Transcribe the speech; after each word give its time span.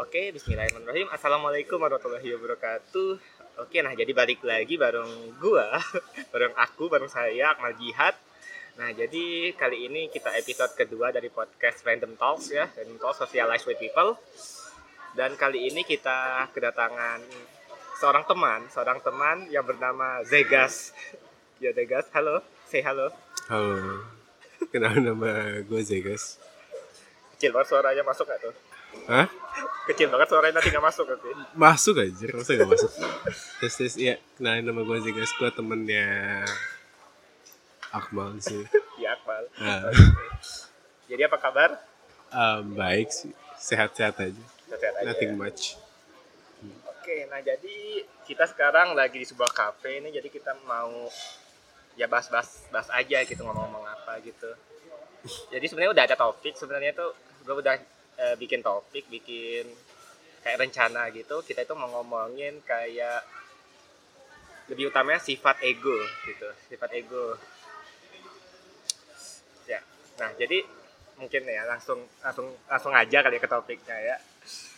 Oke, 0.00 0.32
bismillahirrahmanirrahim. 0.32 1.12
Assalamualaikum 1.12 1.76
warahmatullahi 1.76 2.32
wabarakatuh. 2.32 3.20
Oke, 3.60 3.84
nah 3.84 3.92
jadi 3.92 4.08
balik 4.16 4.40
lagi 4.40 4.80
bareng 4.80 5.36
gua, 5.36 5.76
bareng 6.32 6.56
aku, 6.56 6.88
bareng 6.88 7.12
saya 7.12 7.52
Akmal 7.52 7.76
Jihad. 7.76 8.16
Nah, 8.80 8.96
jadi 8.96 9.52
kali 9.52 9.92
ini 9.92 10.08
kita 10.08 10.32
episode 10.40 10.72
kedua 10.72 11.12
dari 11.12 11.28
podcast 11.28 11.84
Random 11.84 12.16
Talks 12.16 12.48
ya, 12.48 12.72
Random 12.80 12.96
Talks 12.96 13.20
Socialize 13.20 13.68
with 13.68 13.76
People. 13.76 14.16
Dan 15.12 15.36
kali 15.36 15.68
ini 15.68 15.84
kita 15.84 16.48
kedatangan 16.48 17.20
seorang 18.00 18.24
teman, 18.24 18.72
seorang 18.72 19.04
teman 19.04 19.52
yang 19.52 19.68
bernama 19.68 20.24
Zegas. 20.24 20.96
Ya 21.60 21.76
Zegas, 21.76 22.08
halo, 22.16 22.40
say 22.72 22.80
halo. 22.80 23.12
Halo, 23.52 24.00
kenal 24.72 24.96
nama 24.96 25.60
gue 25.60 25.80
Zegas. 25.84 26.40
Kecil 27.36 27.52
banget 27.52 27.68
suaranya 27.68 28.00
masuk 28.00 28.24
gak 28.24 28.40
tuh? 28.48 28.56
Hah? 29.06 29.28
Kecil 29.86 30.06
banget 30.06 30.28
suaranya 30.28 30.54
nanti 30.56 30.68
gak 30.68 30.82
masuk 30.82 31.06
nanti. 31.06 31.30
Masuk 31.52 31.94
aja, 31.98 32.26
masa 32.30 32.50
gak 32.52 32.68
masuk? 32.68 32.90
Tes 33.58 33.72
tes, 33.74 33.92
iya, 33.96 34.14
kenalin 34.34 34.62
nama 34.62 34.80
gue 34.80 34.98
Zegas, 35.00 35.32
gue 35.34 35.50
temennya 35.50 36.44
Akmal 37.90 38.38
sih. 38.38 38.62
Ya, 38.96 39.18
Akmal. 39.18 39.42
Nah, 39.58 39.90
Jadi 41.06 41.22
apa 41.26 41.36
kabar? 41.36 41.70
um, 42.30 42.62
baik 42.72 43.10
sih, 43.10 43.34
sehat-sehat 43.56 44.14
aja, 44.20 44.44
Sehat 44.68 44.94
aja. 44.94 45.04
nothing 45.04 45.34
much. 45.34 45.74
Oke, 46.86 47.26
nah 47.26 47.42
jadi 47.42 47.76
kita 48.22 48.46
sekarang 48.46 48.94
lagi 48.94 49.18
di 49.18 49.26
sebuah 49.26 49.50
kafe 49.50 49.98
ini, 49.98 50.14
jadi 50.14 50.30
kita 50.30 50.54
mau 50.62 51.10
ya 51.98 52.06
bahas-bahas 52.06 52.70
bahas 52.70 52.86
aja 52.94 53.18
gitu 53.20 53.42
ngomong-ngomong 53.42 53.82
apa 53.82 54.22
gitu. 54.22 54.46
Jadi 55.50 55.66
sebenarnya 55.66 55.90
udah 55.90 56.04
ada 56.06 56.14
topik, 56.14 56.54
sebenarnya 56.54 56.94
tuh 56.94 57.10
gue 57.42 57.54
udah 57.56 57.74
eh, 58.20 58.34
bikin 58.36 58.60
topik, 58.60 59.08
bikin 59.08 59.64
kayak 60.44 60.60
rencana 60.60 61.08
gitu. 61.16 61.40
Kita 61.40 61.64
itu 61.64 61.72
mau 61.72 61.88
ngomongin 61.88 62.60
kayak 62.64 63.24
lebih 64.70 64.92
utamanya 64.92 65.18
sifat 65.18 65.58
ego 65.66 65.96
gitu, 66.28 66.48
sifat 66.70 66.90
ego. 66.94 67.34
Ya, 69.66 69.80
nah 70.20 70.30
jadi 70.36 70.62
mungkin 71.18 71.42
ya 71.44 71.68
langsung 71.68 72.00
langsung 72.24 72.48
langsung 72.64 72.92
aja 72.96 73.20
kali 73.20 73.36
ya 73.36 73.42
ke 73.42 73.50
topiknya 73.50 73.96
ya. 73.98 74.16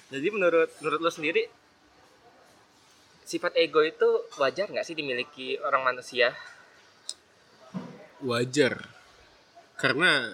Jadi 0.09 0.29
menurut 0.33 0.71
menurut 0.81 1.01
lo 1.01 1.11
sendiri 1.13 1.45
sifat 3.23 3.57
ego 3.57 3.81
itu 3.85 4.09
wajar 4.41 4.69
nggak 4.69 4.85
sih 4.85 4.97
dimiliki 4.97 5.57
orang 5.61 5.93
manusia? 5.93 6.35
Wajar, 8.23 8.87
karena 9.81 10.31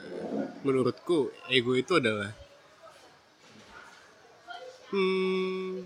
menurutku 0.60 1.32
ego 1.48 1.72
itu 1.72 1.96
adalah 1.96 2.36
hmm, 4.92 5.84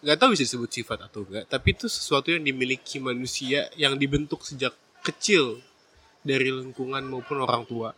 nggak 0.00 0.16
tahu 0.16 0.32
bisa 0.32 0.44
disebut 0.48 0.70
sifat 0.70 0.98
atau 1.06 1.26
enggak, 1.26 1.44
tapi 1.46 1.76
itu 1.76 1.86
sesuatu 1.86 2.32
yang 2.32 2.40
dimiliki 2.40 2.96
manusia 2.96 3.68
yang 3.76 3.94
dibentuk 4.00 4.40
sejak 4.42 4.72
kecil 5.04 5.60
dari 6.24 6.52
lingkungan 6.52 7.04
maupun 7.04 7.40
orang 7.44 7.64
tua. 7.64 7.92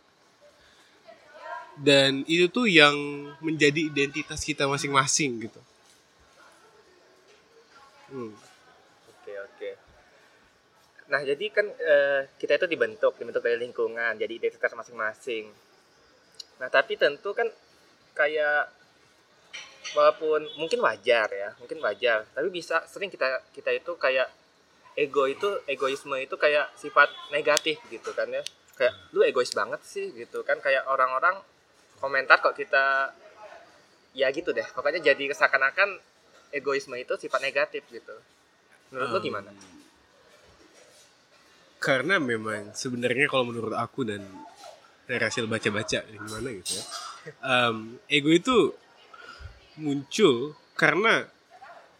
Dan 1.73 2.21
itu 2.29 2.53
tuh 2.53 2.69
yang 2.69 2.93
menjadi 3.41 3.89
identitas 3.89 4.45
kita 4.45 4.69
masing-masing 4.69 5.49
gitu. 5.49 5.61
Hmm. 8.13 8.29
Oke 9.09 9.33
oke. 9.33 9.69
Nah 11.09 11.21
jadi 11.25 11.45
kan 11.49 11.65
eh, 11.65 12.29
kita 12.37 12.61
itu 12.61 12.67
dibentuk 12.69 13.17
dibentuk 13.17 13.41
dari 13.41 13.57
lingkungan 13.57 14.13
jadi 14.21 14.33
identitas 14.37 14.77
masing-masing. 14.77 15.49
Nah 16.61 16.69
tapi 16.69 16.93
tentu 16.93 17.33
kan 17.33 17.49
kayak 18.13 18.69
walaupun 19.93 20.45
mungkin 20.57 20.81
wajar 20.81 21.29
ya 21.29 21.49
mungkin 21.61 21.79
wajar. 21.81 22.25
Tapi 22.33 22.47
bisa 22.49 22.83
sering 22.89 23.09
kita 23.09 23.41
kita 23.53 23.71
itu 23.73 23.93
kayak 23.97 24.29
ego 24.93 25.25
itu 25.25 25.49
egoisme 25.65 26.13
itu 26.21 26.37
kayak 26.37 26.69
sifat 26.77 27.09
negatif 27.33 27.81
gitu 27.89 28.13
kan 28.13 28.29
ya. 28.29 28.43
Kayak 28.73 28.93
lu 29.13 29.21
egois 29.25 29.53
banget 29.53 29.81
sih 29.85 30.09
gitu 30.13 30.41
kan. 30.45 30.57
Kayak 30.59 30.85
orang-orang 30.89 31.37
komentar 32.01 32.41
kok 32.41 32.57
kita 32.57 33.13
ya 34.13 34.29
gitu 34.33 34.53
deh. 34.53 34.65
Pokoknya 34.73 35.13
jadi 35.13 35.33
seakan-akan 35.33 35.97
egoisme 36.53 36.93
itu 36.97 37.13
sifat 37.17 37.41
negatif 37.41 37.85
gitu. 37.89 38.13
Menurut 38.93 39.09
lu 39.09 39.19
Um, 39.21 39.25
gimana? 39.25 39.49
Karena 41.81 42.15
memang 42.15 42.71
sebenarnya 42.71 43.27
kalau 43.27 43.49
menurut 43.49 43.75
aku 43.75 44.07
dan 44.07 44.23
dari 45.03 45.19
hasil 45.19 45.49
baca-baca 45.51 45.99
gimana 46.07 46.47
gitu 46.55 46.79
ya, 46.79 46.83
em, 47.67 47.99
ego 48.07 48.31
itu 48.31 48.71
muncul 49.79 50.53
karena 50.77 51.25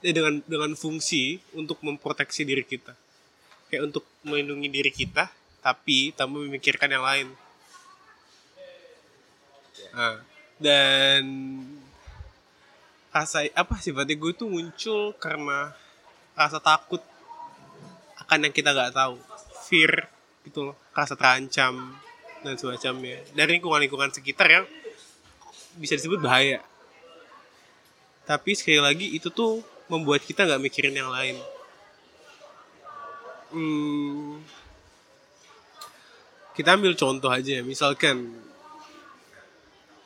eh, 0.02 0.14
dengan 0.14 0.42
dengan 0.46 0.72
fungsi 0.74 1.40
untuk 1.58 1.80
memproteksi 1.82 2.46
diri 2.46 2.66
kita, 2.66 2.94
kayak 3.70 3.94
untuk 3.94 4.06
melindungi 4.26 4.70
diri 4.70 4.92
kita, 4.92 5.30
tapi 5.62 6.12
tanpa 6.14 6.42
memikirkan 6.42 6.90
yang 6.92 7.06
lain. 7.06 7.28
Nah, 9.94 10.18
dan 10.58 11.24
rasa 13.14 13.46
apa 13.54 13.78
sifat 13.78 14.10
ego 14.10 14.34
itu 14.34 14.50
muncul 14.50 15.14
karena 15.22 15.74
rasa 16.34 16.58
takut 16.58 17.02
akan 18.26 18.50
yang 18.50 18.54
kita 18.54 18.74
nggak 18.74 18.94
tahu. 18.94 19.18
Fear 19.64 20.12
gitu 20.44 20.70
loh 20.70 20.76
rasa 20.92 21.16
terancam 21.16 21.96
dan 22.44 22.60
semacamnya 22.60 23.24
dari 23.32 23.58
lingkungan-lingkungan 23.58 24.12
sekitar 24.12 24.52
yang 24.52 24.66
bisa 25.80 25.96
disebut 25.96 26.20
bahaya 26.20 26.60
tapi 28.24 28.56
sekali 28.56 28.80
lagi 28.80 29.12
itu 29.12 29.28
tuh 29.28 29.60
membuat 29.92 30.24
kita 30.24 30.48
nggak 30.48 30.64
mikirin 30.64 30.96
yang 30.96 31.12
lain 31.12 31.36
hmm, 33.52 34.40
kita 36.56 36.80
ambil 36.80 36.96
contoh 36.96 37.30
aja 37.30 37.60
misalkan 37.66 38.32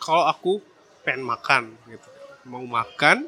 kalau 0.01 0.25
aku 0.25 0.63
pengen 1.05 1.28
makan 1.28 1.63
gitu 1.88 2.09
mau 2.47 2.63
makan 2.63 3.28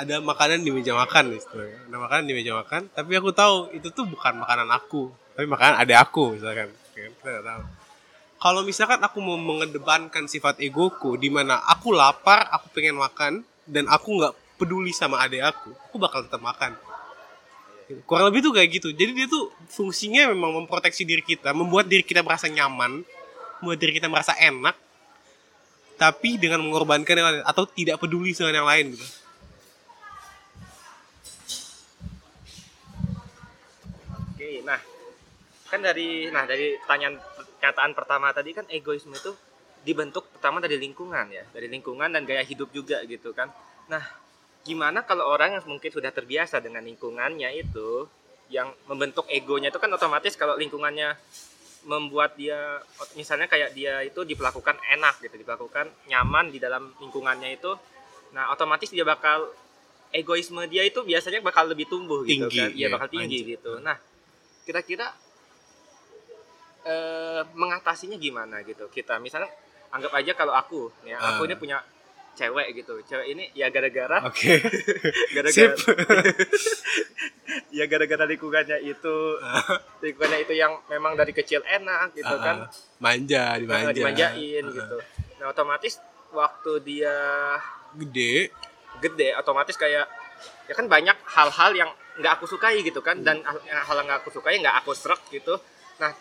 ada 0.00 0.16
makanan 0.22 0.64
di 0.64 0.72
meja 0.72 0.96
makan 0.96 1.36
istilahnya. 1.36 1.90
ada 1.90 1.96
makanan 2.00 2.24
di 2.24 2.34
meja 2.34 2.52
makan 2.56 2.88
tapi 2.94 3.12
aku 3.18 3.34
tahu 3.34 3.74
itu 3.76 3.92
tuh 3.92 4.08
bukan 4.08 4.40
makanan 4.40 4.70
aku 4.72 5.12
tapi 5.36 5.44
makanan 5.44 5.76
ada 5.82 5.94
aku 6.00 6.38
misalkan 6.38 6.72
Ya 7.00 7.06
kan? 7.06 7.12
kita 7.40 7.54
kalau 8.40 8.64
misalkan 8.64 9.00
aku 9.04 9.20
mau 9.20 9.36
mengedepankan 9.36 10.24
sifat 10.24 10.60
egoku 10.64 11.16
di 11.20 11.28
mana 11.28 11.60
aku 11.60 11.92
lapar 11.92 12.48
aku 12.48 12.72
pengen 12.72 12.96
makan 12.96 13.44
dan 13.70 13.86
aku 13.86 14.18
nggak 14.18 14.34
peduli 14.58 14.90
sama 14.90 15.22
adik 15.22 15.40
aku 15.40 15.70
aku 15.88 15.96
bakal 15.96 16.26
tetap 16.26 16.42
makan. 16.42 16.74
Kurang 18.06 18.30
lebih 18.30 18.46
tuh 18.46 18.54
kayak 18.54 18.70
gitu. 18.70 18.94
Jadi 18.94 19.10
dia 19.18 19.26
tuh 19.26 19.50
fungsinya 19.66 20.30
memang 20.30 20.62
memproteksi 20.62 21.02
diri 21.02 21.22
kita 21.22 21.50
membuat 21.50 21.90
diri 21.90 22.06
kita 22.06 22.22
merasa 22.22 22.46
nyaman 22.46 23.02
membuat 23.60 23.78
diri 23.78 23.92
kita 23.98 24.08
merasa 24.08 24.32
enak 24.40 24.74
tapi 26.00 26.40
dengan 26.40 26.64
mengorbankan 26.64 27.12
yang 27.12 27.28
lain 27.28 27.44
atau 27.44 27.68
tidak 27.68 28.00
peduli 28.00 28.32
dengan 28.32 28.64
yang 28.64 28.68
lain 28.68 28.96
gitu. 28.96 29.06
Oke, 34.32 34.64
nah 34.64 34.80
kan 35.68 35.80
dari 35.84 36.32
nah 36.32 36.48
dari 36.48 36.80
pertanyaan 36.80 37.20
pernyataan 37.20 37.92
pertama 37.92 38.32
tadi 38.32 38.56
kan 38.56 38.64
egoisme 38.72 39.12
itu 39.12 39.36
dibentuk 39.80 40.28
pertama 40.36 40.60
dari 40.60 40.76
lingkungan 40.76 41.26
ya, 41.32 41.44
dari 41.56 41.68
lingkungan 41.72 42.12
dan 42.12 42.22
gaya 42.28 42.44
hidup 42.44 42.68
juga 42.70 43.00
gitu 43.08 43.32
kan. 43.32 43.48
Nah, 43.88 44.04
gimana 44.60 45.02
kalau 45.08 45.24
orang 45.24 45.56
yang 45.56 45.64
mungkin 45.64 45.88
sudah 45.88 46.12
terbiasa 46.12 46.60
dengan 46.60 46.84
lingkungannya 46.84 47.48
itu 47.56 48.04
yang 48.52 48.68
membentuk 48.90 49.24
egonya 49.30 49.70
itu 49.72 49.78
kan 49.80 49.88
otomatis 49.94 50.34
kalau 50.36 50.58
lingkungannya 50.58 51.14
membuat 51.86 52.36
dia 52.36 52.76
misalnya 53.16 53.48
kayak 53.48 53.72
dia 53.72 54.04
itu 54.04 54.20
diperlakukan 54.20 54.76
enak 55.00 55.16
gitu, 55.24 55.40
diperlakukan 55.40 55.88
nyaman 56.12 56.52
di 56.52 56.60
dalam 56.60 56.92
lingkungannya 57.00 57.56
itu. 57.56 57.72
Nah, 58.36 58.52
otomatis 58.52 58.92
dia 58.92 59.02
bakal 59.06 59.48
egoisme 60.12 60.60
dia 60.68 60.84
itu 60.84 61.00
biasanya 61.00 61.40
bakal 61.40 61.70
lebih 61.70 61.88
tumbuh 61.88 62.20
gitu 62.26 62.50
Tinggi, 62.50 62.58
kan. 62.60 62.68
Iya, 62.74 62.76
iya, 62.76 62.86
bakal 62.92 63.08
tinggi 63.08 63.38
lanjut. 63.40 63.52
gitu. 63.56 63.72
Nah, 63.80 63.96
kira-kira 64.68 65.06
eh, 66.84 67.42
mengatasinya 67.56 68.20
gimana 68.20 68.60
gitu? 68.66 68.90
Kita 68.92 69.16
misalnya 69.16 69.48
anggap 69.90 70.12
aja 70.12 70.32
kalau 70.32 70.52
aku 70.52 70.88
ya, 71.02 71.16
aku 71.16 71.42
Ah. 71.42 71.44
ini 71.44 71.54
punya 71.56 71.76
cewek 72.32 72.66
gitu. 72.74 72.96
Cewek 73.02 73.26
ini 73.28 73.44
ya 73.52 73.68
gara-gara 73.68 74.22
oke 74.22 74.52
gara-gara 75.34 75.50
Sip. 75.50 75.74
ya 77.70 77.84
gara-gara 77.84 78.24
lingkungannya 78.24 78.76
itu 78.80 79.14
lingkungannya 80.00 80.38
itu 80.40 80.52
yang 80.54 80.72
memang 80.86 81.14
dari 81.14 81.30
kecil 81.30 81.60
enak 81.60 82.14
gitu 82.14 82.28
Ah, 82.28 82.38
kan. 82.38 82.56
ah. 82.64 82.68
manja 82.98 83.56
dimanja 83.56 83.90
dimanjain 83.90 84.62
Ah, 84.62 84.64
ah. 84.64 84.72
gitu. 84.72 84.96
Nah, 85.36 85.44
otomatis 85.48 85.92
waktu 86.30 86.70
dia 86.80 87.12
gede 87.92 88.48
gede 89.00 89.34
otomatis 89.34 89.74
kayak 89.74 90.06
ya 90.64 90.72
kan 90.72 90.86
banyak 90.86 91.16
hal-hal 91.26 91.70
yang 91.74 91.90
nggak 92.16 92.38
aku 92.38 92.44
sukai 92.46 92.80
gitu 92.80 93.00
kan 93.00 93.18
dan 93.18 93.40
hal 93.40 93.56
hal 93.58 93.94
yang 93.96 94.06
nggak 94.06 94.20
aku 94.20 94.28
sukai 94.30 94.56
nggak 94.56 94.76
aku 94.78 94.92
serak 94.92 95.18
gitu 95.28 95.56
nah 95.98 96.12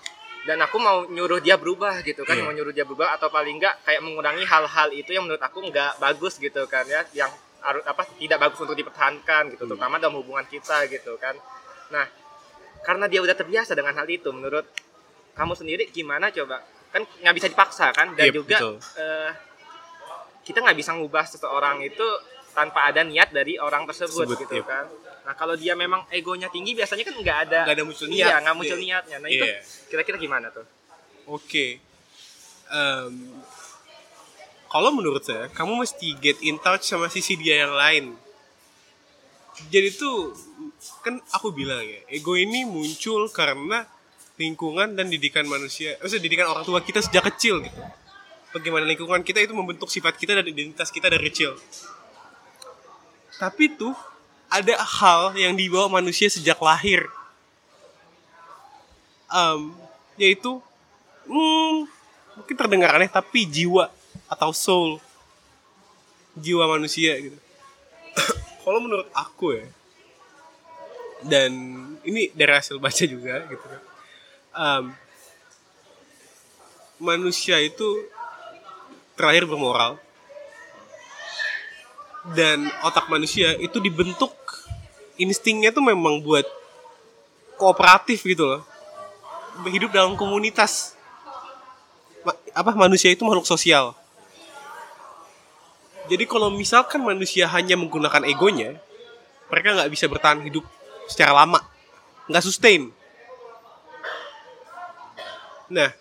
dan 0.50 0.58
aku 0.60 0.78
mau 0.78 1.06
nyuruh 1.06 1.38
dia 1.38 1.56
berubah 1.56 2.02
gitu 2.02 2.26
kan 2.26 2.34
Iya. 2.34 2.42
mau 2.42 2.50
nyuruh 2.50 2.74
dia 2.74 2.82
berubah 2.82 3.14
atau 3.14 3.30
paling 3.30 3.56
nggak 3.56 3.86
kayak 3.86 4.02
mengurangi 4.02 4.42
hal-hal 4.44 4.90
itu 4.92 5.14
yang 5.14 5.24
menurut 5.24 5.38
aku 5.40 5.62
nggak 5.62 6.02
bagus 6.02 6.42
gitu 6.42 6.66
kan 6.66 6.82
ya 6.84 7.06
yang 7.14 7.30
apa 7.62 8.02
tidak 8.18 8.40
bagus 8.40 8.58
untuk 8.58 8.74
dipertahankan 8.74 9.54
gitu 9.54 9.62
Hmm. 9.62 9.78
terutama 9.78 10.02
dalam 10.02 10.18
hubungan 10.18 10.42
kita 10.44 10.90
gitu 10.90 11.14
kan 11.16 11.38
nah 11.90 12.10
karena 12.82 13.06
dia 13.06 13.20
udah 13.20 13.36
terbiasa 13.36 13.76
dengan 13.76 13.94
hal 13.94 14.08
itu 14.08 14.32
menurut 14.32 14.66
kamu 15.32 15.54
sendiri 15.54 15.84
gimana 15.90 16.32
coba 16.32 16.66
kan 16.90 17.04
nggak 17.04 17.36
bisa 17.36 17.48
dipaksa 17.48 17.94
kan 17.94 18.18
dan 18.18 18.26
Yep, 18.26 18.34
juga 18.34 18.58
betul. 18.58 18.76
eh, 18.98 19.32
kita 20.42 20.58
nggak 20.60 20.78
bisa 20.78 20.98
ngubah 20.98 21.26
seseorang 21.28 21.84
itu 21.84 22.08
tanpa 22.52 22.90
ada 22.90 23.02
niat 23.02 23.30
dari 23.30 23.56
orang 23.56 23.86
tersebut 23.86 24.26
Tersebut, 24.26 24.40
gitu 24.46 24.56
yep. 24.60 24.68
kan 24.68 24.86
nah 25.26 25.34
kalau 25.38 25.54
dia 25.54 25.78
memang 25.78 26.06
egonya 26.10 26.50
tinggi 26.50 26.74
biasanya 26.74 27.06
kan 27.06 27.16
nggak 27.16 27.38
ada 27.50 27.60
Nggak 27.70 27.76
ada 27.78 27.86
muncul 27.86 28.06
iya 28.10 28.26
niat. 28.26 28.40
nggak 28.42 28.56
muncul 28.58 28.78
Iya. 28.78 28.86
niatnya 28.86 29.18
nah 29.22 29.30
itu 29.30 29.46
Iya. 29.46 29.60
kira-kira 29.88 30.18
gimana 30.18 30.48
tuh 30.50 30.66
Oke. 31.30 31.78
Em, 32.70 33.14
kalau 34.66 34.90
menurut 34.90 35.22
saya, 35.22 35.46
kamu 35.50 35.86
mesti 35.86 36.18
get 36.18 36.42
in 36.42 36.58
touch 36.58 36.86
sama 36.86 37.06
sisi 37.06 37.38
dia 37.38 37.66
yang 37.66 37.74
lain. 37.74 38.18
Jadi 39.70 39.94
tuh 39.94 40.34
kan 41.06 41.22
aku 41.30 41.52
bilang 41.52 41.82
ya, 41.82 42.02
ego 42.10 42.34
ini 42.34 42.66
muncul 42.66 43.30
karena 43.30 43.86
lingkungan 44.40 44.96
dan 44.96 45.12
didikan 45.12 45.44
manusia, 45.46 46.00
maksudnya 46.00 46.26
didikan 46.26 46.48
orang 46.48 46.64
tua 46.64 46.80
kita 46.80 47.04
sejak 47.04 47.30
kecil 47.30 47.60
gitu. 47.62 47.82
Bagaimana 48.50 48.88
lingkungan 48.88 49.22
kita 49.22 49.46
itu 49.46 49.54
membentuk 49.54 49.92
sifat 49.92 50.18
kita 50.18 50.34
dan 50.34 50.46
identitas 50.48 50.90
kita 50.90 51.12
dari 51.12 51.30
kecil. 51.30 51.54
Tapi 53.40 53.72
tuh 53.72 53.96
ada 54.52 54.76
hal 54.76 55.32
yang 55.40 55.56
dibawa 55.56 55.88
manusia 55.88 56.28
sejak 56.28 56.60
lahir. 56.60 57.08
Em, 59.32 59.72
yaitu 60.20 60.60
hmm, 61.24 61.88
mungkin 62.36 62.56
terdengar 62.60 62.92
aneh 62.92 63.08
tapi 63.08 63.48
jiwa 63.48 63.88
atau 64.28 64.52
soul. 64.52 65.00
Jiwa 66.36 66.68
manusia 66.68 67.16
gitu. 67.16 67.40
Kalau 68.68 68.84
menurut 68.84 69.08
aku 69.16 69.56
ya 69.56 69.66
dan 71.26 71.52
ini 72.08 72.32
dari 72.32 72.54
hasil 72.56 72.80
baca 72.80 73.04
juga 73.04 73.44
gitu 73.48 73.66
kan. 73.68 73.82
Em, 74.56 74.84
manusia 77.00 77.60
itu 77.60 78.08
terakhir 79.16 79.48
bermoral 79.48 80.00
dan 82.36 82.68
otak 82.84 83.08
manusia 83.08 83.56
itu 83.58 83.80
dibentuk 83.80 84.32
instingnya 85.16 85.72
tuh 85.72 85.84
memang 85.84 86.20
buat 86.20 86.44
kooperatif 87.56 88.24
gitu 88.24 88.48
loh. 88.48 88.62
Hidup 89.68 89.92
dalam 89.92 90.16
komunitas. 90.16 90.96
Ma- 92.24 92.40
apa 92.56 92.72
manusia 92.76 93.12
itu 93.12 93.24
makhluk 93.24 93.48
sosial. 93.48 93.96
Jadi 96.10 96.26
kalau 96.26 96.50
misalkan 96.50 97.04
manusia 97.06 97.46
hanya 97.46 97.78
menggunakan 97.78 98.26
egonya 98.26 98.82
mereka 99.50 99.78
nggak 99.78 99.92
bisa 99.94 100.06
bertahan 100.10 100.42
hidup 100.42 100.66
secara 101.06 101.34
lama 101.34 101.62
nggak 102.26 102.46
sustain. 102.46 102.90
Nah 105.70 105.94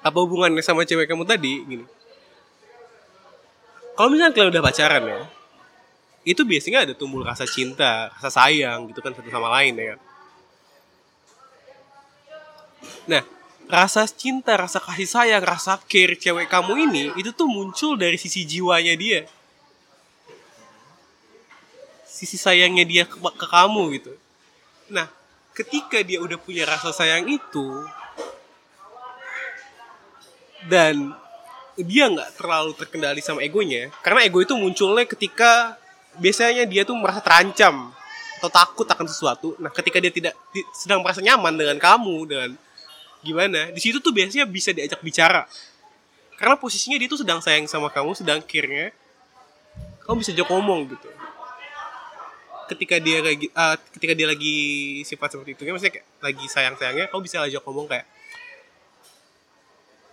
apa 0.00 0.16
hubungannya 0.20 0.60
sama 0.60 0.84
cewek 0.84 1.08
kamu 1.08 1.24
tadi? 1.24 1.64
Gini 1.64 1.99
kalau 4.00 4.08
misalnya 4.08 4.32
kalian 4.32 4.48
udah 4.48 4.64
pacaran 4.64 5.04
ya 5.04 5.20
itu 6.24 6.40
biasanya 6.40 6.88
ada 6.88 6.96
tumbuh 6.96 7.20
rasa 7.20 7.44
cinta 7.44 8.08
rasa 8.16 8.32
sayang 8.32 8.88
gitu 8.88 9.04
kan 9.04 9.12
satu 9.12 9.28
sama 9.28 9.52
lain 9.60 9.76
ya 9.76 9.92
kan 9.92 10.00
Nah, 13.08 13.22
rasa 13.70 14.04
cinta, 14.08 14.56
rasa 14.56 14.78
kasih 14.82 15.08
sayang, 15.08 15.42
rasa 15.44 15.78
care 15.86 16.16
cewek 16.16 16.50
kamu 16.50 16.90
ini 16.90 17.04
itu 17.16 17.30
tuh 17.32 17.48
muncul 17.48 17.96
dari 17.96 18.14
sisi 18.20 18.44
jiwanya 18.44 18.94
dia. 18.96 19.26
Sisi 22.04 22.36
sayangnya 22.36 22.84
dia 22.84 23.04
ke, 23.08 23.16
ke 23.16 23.46
kamu 23.48 23.82
gitu. 23.96 24.12
Nah, 24.90 25.08
ketika 25.56 26.02
dia 26.04 26.20
udah 26.20 26.36
punya 26.36 26.66
rasa 26.68 26.92
sayang 26.92 27.30
itu 27.30 27.66
dan 30.68 31.16
dia 31.78 32.10
nggak 32.10 32.38
terlalu 32.38 32.72
terkendali 32.74 33.20
sama 33.22 33.44
egonya, 33.44 33.92
karena 34.02 34.26
ego 34.26 34.42
itu 34.42 34.54
munculnya 34.58 35.06
ketika 35.06 35.76
biasanya 36.18 36.66
dia 36.66 36.82
tuh 36.82 36.98
merasa 36.98 37.22
terancam 37.22 37.94
atau 38.40 38.50
takut 38.50 38.88
akan 38.88 39.06
sesuatu. 39.06 39.54
Nah, 39.60 39.68
ketika 39.68 40.00
dia 40.00 40.08
tidak 40.08 40.34
di- 40.50 40.66
sedang 40.72 41.04
merasa 41.04 41.20
nyaman 41.20 41.54
dengan 41.54 41.76
kamu 41.76 42.16
dengan 42.24 42.50
gimana 43.20 43.68
di 43.68 43.80
situ 43.84 44.00
tuh 44.00 44.16
biasanya 44.16 44.48
bisa 44.48 44.72
diajak 44.72 44.98
bicara. 45.04 45.44
Karena 46.40 46.56
posisinya 46.56 46.96
dia 46.96 47.04
tuh 47.04 47.20
sedang 47.20 47.44
sayang 47.44 47.68
sama 47.68 47.92
kamu 47.92 48.16
sedang 48.16 48.40
care 48.40 48.96
kamu 50.08 50.24
bisa 50.24 50.32
ajak 50.32 50.48
ngomong 50.48 50.88
gitu. 50.88 51.08
Ketika 52.66 52.96
dia 52.96 53.20
kayak 53.20 53.38
gi- 53.44 53.52
ah, 53.52 53.76
ketika 53.76 54.12
dia 54.16 54.26
lagi 54.26 54.56
sifat 55.04 55.36
seperti 55.36 55.52
itu 55.54 55.62
kan 55.68 55.72
maksudnya 55.76 55.94
kayak 56.00 56.06
lagi 56.24 56.44
sayang 56.48 56.74
sayangnya 56.80 57.06
kamu 57.12 57.20
bisa 57.28 57.44
ajak 57.44 57.62
ngomong 57.66 57.86
kayak 57.86 58.08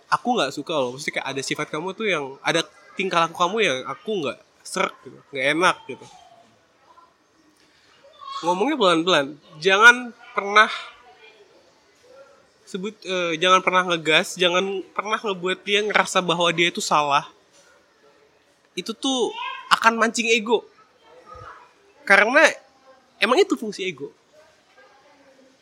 aku 0.08 0.28
nggak 0.36 0.52
suka 0.52 0.74
loh. 0.74 0.96
Maksudnya 0.96 1.20
kayak 1.20 1.28
ada 1.28 1.42
sifat 1.44 1.66
kamu 1.68 1.92
tuh 1.92 2.06
yang 2.08 2.24
ada 2.40 2.64
tingkah 2.96 3.24
laku 3.28 3.36
kamu 3.38 3.56
yang 3.62 3.78
aku 3.86 4.10
nggak 4.24 4.38
serak 4.64 4.96
gitu 5.04 5.18
nggak 5.30 5.46
enak 5.56 5.76
gitu. 5.86 6.06
Ngomongnya 8.44 8.76
pelan-pelan. 8.80 9.26
Jangan 9.60 10.12
pernah 10.32 10.70
sebut 12.68 12.92
eh, 13.00 13.32
jangan 13.40 13.64
pernah 13.64 13.80
ngegas 13.88 14.36
jangan 14.36 14.84
pernah 14.92 15.16
ngebuat 15.16 15.64
dia 15.64 15.80
ngerasa 15.84 16.20
bahwa 16.24 16.48
dia 16.52 16.68
itu 16.72 16.80
salah. 16.80 17.28
Itu 18.72 18.92
tuh 18.96 19.32
akan 19.72 20.00
mancing 20.00 20.32
ego. 20.32 20.64
Karena 22.08 22.40
emang 23.20 23.36
itu 23.36 23.52
fungsi 23.56 23.84
ego 23.84 24.12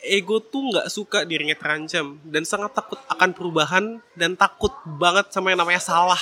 ego 0.06 0.38
tuh 0.38 0.70
nggak 0.72 0.86
suka 0.88 1.26
dirinya 1.26 1.58
terancam 1.58 2.18
dan 2.22 2.42
sangat 2.46 2.72
takut 2.72 2.98
akan 3.10 3.30
perubahan 3.34 3.84
dan 4.14 4.38
takut 4.38 4.72
banget 4.86 5.30
sama 5.34 5.50
yang 5.50 5.60
namanya 5.60 5.82
salah 5.82 6.20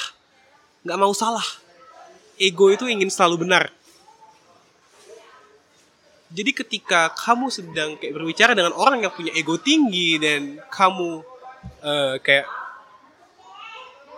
nggak 0.84 0.98
mau 1.00 1.12
salah 1.12 1.44
ego 2.40 2.72
itu 2.72 2.88
ingin 2.88 3.08
selalu 3.12 3.46
benar 3.46 3.70
jadi 6.34 6.50
ketika 6.50 7.14
kamu 7.14 7.46
sedang 7.46 7.94
kayak 7.94 8.10
berbicara 8.10 8.58
dengan 8.58 8.74
orang 8.74 9.06
yang 9.06 9.14
punya 9.14 9.30
ego 9.38 9.54
tinggi 9.54 10.18
dan 10.18 10.58
kamu 10.66 11.22
eh, 11.78 12.14
kayak 12.18 12.50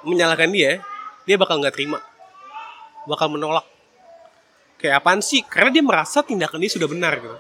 menyalahkan 0.07 0.49
dia, 0.49 0.81
dia 1.29 1.37
bakal 1.37 1.61
nggak 1.61 1.77
terima, 1.77 2.01
bakal 3.05 3.29
menolak. 3.29 3.69
Kayak 4.81 5.05
apaan 5.05 5.21
sih? 5.21 5.45
Karena 5.45 5.69
dia 5.75 5.85
merasa 5.85 6.25
tindakan 6.25 6.63
dia 6.63 6.73
sudah 6.73 6.89
benar 6.89 7.21
gitu. 7.21 7.37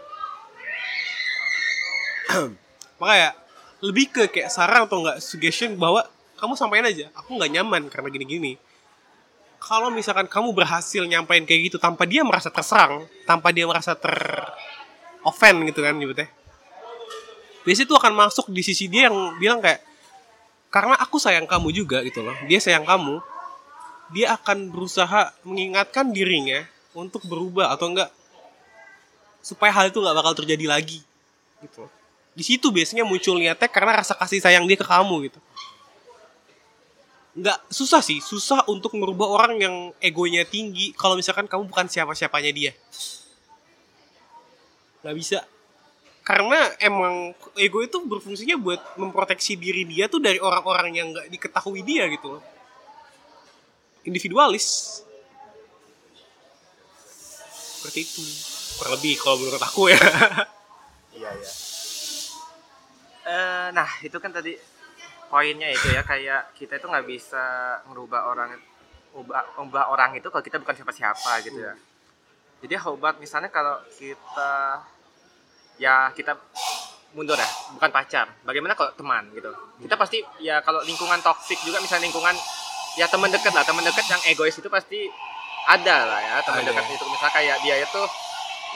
Makanya 3.01 3.31
lebih 3.85 4.09
ke 4.09 4.23
kayak 4.33 4.49
saran 4.49 4.89
atau 4.89 5.05
nggak 5.05 5.19
suggestion 5.21 5.77
bahwa 5.77 6.05
kamu 6.37 6.53
sampaikan 6.57 6.87
aja, 6.89 7.09
aku 7.17 7.37
nggak 7.37 7.51
nyaman 7.53 7.83
karena 7.89 8.09
gini-gini. 8.13 8.53
Kalau 9.57 9.89
misalkan 9.89 10.29
kamu 10.29 10.53
berhasil 10.53 11.03
nyampain 11.09 11.43
kayak 11.49 11.73
gitu 11.73 11.77
tanpa 11.81 12.05
dia 12.05 12.23
merasa 12.23 12.53
terserang, 12.53 13.09
tanpa 13.25 13.51
dia 13.51 13.65
merasa 13.65 13.97
ter 13.97 14.13
offend 15.25 15.65
gitu 15.67 15.81
kan 15.83 15.97
nyebutnya. 15.97 16.29
Biasanya 17.67 17.89
itu 17.89 17.97
akan 17.99 18.13
masuk 18.15 18.47
di 18.53 18.63
sisi 18.63 18.87
dia 18.87 19.11
yang 19.11 19.35
bilang 19.43 19.59
kayak 19.59 19.83
karena 20.71 20.95
aku 21.01 21.19
sayang 21.19 21.49
kamu 21.49 21.73
juga 21.73 22.05
gitu 22.07 22.23
loh. 22.23 22.37
Dia 22.47 22.63
sayang 22.63 22.87
kamu. 22.87 23.19
Dia 24.15 24.39
akan 24.39 24.71
berusaha 24.71 25.35
mengingatkan 25.43 26.15
dirinya 26.15 26.63
untuk 26.95 27.27
berubah 27.27 27.75
atau 27.75 27.91
enggak 27.91 28.13
supaya 29.43 29.75
hal 29.75 29.91
itu 29.91 29.99
nggak 29.99 30.15
bakal 30.15 30.33
terjadi 30.39 30.67
lagi 30.71 31.03
gitu. 31.63 31.91
Di 32.37 32.45
situ 32.45 32.69
biasanya 32.69 33.09
muncul 33.09 33.41
niatnya 33.41 33.65
karena 33.73 34.05
rasa 34.05 34.13
kasih 34.13 34.45
sayang 34.45 34.69
dia 34.69 34.77
ke 34.77 34.85
kamu 34.85 35.33
gitu. 35.33 35.41
Nggak 37.37 37.59
susah 37.73 38.05
sih, 38.05 38.21
susah 38.21 38.69
untuk 38.69 38.93
merubah 38.97 39.29
orang 39.29 39.57
yang 39.57 39.75
egonya 40.01 40.45
tinggi 40.45 40.93
kalau 40.93 41.17
misalkan 41.17 41.49
kamu 41.49 41.65
bukan 41.65 41.89
siapa-siapanya 41.89 42.53
dia. 42.53 42.73
Nggak 45.01 45.17
bisa. 45.17 45.39
Karena 46.21 46.77
emang 46.83 47.33
ego 47.57 47.81
itu 47.81 48.03
berfungsinya 48.05 48.61
buat 48.61 48.81
memproteksi 49.01 49.57
diri 49.57 49.89
dia 49.89 50.11
tuh 50.13 50.21
dari 50.21 50.37
orang-orang 50.37 50.93
yang 50.93 51.07
nggak 51.17 51.33
diketahui 51.33 51.81
dia 51.81 52.05
gitu 52.13 52.37
individualis. 54.07 55.03
Seperti 57.51 58.07
itu. 58.07 58.23
Kurang 58.79 58.93
lebih 58.97 59.15
kalau 59.19 59.37
menurut 59.43 59.63
aku 59.63 59.91
ya. 59.91 59.99
Iya 61.17 61.33
iya. 61.33 61.66
Eh, 63.27 63.69
nah 63.75 63.91
itu 64.07 64.15
kan 64.23 64.31
tadi 64.31 64.55
poinnya 65.27 65.67
itu 65.67 65.91
ya 65.91 66.07
kayak 66.07 66.55
kita 66.55 66.79
itu 66.79 66.87
nggak 66.87 67.07
bisa 67.11 67.75
merubah 67.91 68.31
orang 68.31 68.55
ubah, 69.19 69.59
ubah 69.59 69.91
orang 69.91 70.15
itu 70.15 70.31
kalau 70.31 70.45
kita 70.47 70.63
bukan 70.63 70.79
siapa-siapa 70.79 71.43
gitu 71.43 71.59
ya. 71.59 71.75
Jadi 72.63 72.75
obat 72.87 73.19
misalnya 73.19 73.51
kalau 73.51 73.83
kita 73.99 74.79
ya 75.83 76.15
kita 76.15 76.39
mundur 77.19 77.35
ya, 77.35 77.49
bukan 77.75 77.91
pacar. 77.91 78.31
Bagaimana 78.47 78.79
kalau 78.79 78.95
teman 78.95 79.27
gitu? 79.35 79.51
Kita 79.83 79.99
pasti 79.99 80.23
ya 80.39 80.63
kalau 80.63 80.87
lingkungan 80.87 81.19
toksik 81.19 81.59
juga 81.67 81.83
misalnya 81.83 82.07
lingkungan 82.07 82.37
ya 82.95 83.11
teman 83.11 83.29
dekat 83.35 83.51
lah, 83.51 83.67
teman 83.67 83.83
dekat 83.83 84.07
yang 84.07 84.23
egois 84.31 84.55
itu 84.55 84.71
pasti 84.71 85.11
ada 85.67 86.07
lah 86.07 86.21
ya 86.23 86.37
teman 86.47 86.63
dekat 86.63 86.87
itu 86.95 87.05
misalnya 87.11 87.35
kayak 87.35 87.57
dia 87.67 87.77
itu 87.83 88.03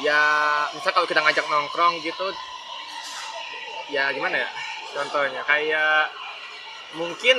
ya 0.02 0.20
misal 0.74 0.90
kalau 0.90 1.06
kita 1.06 1.22
ngajak 1.22 1.46
nongkrong 1.46 2.02
gitu 2.02 2.34
ya 3.90 4.10
gimana 4.10 4.36
ya 4.38 4.48
contohnya 4.90 5.42
kayak 5.44 6.10
mungkin 6.92 7.36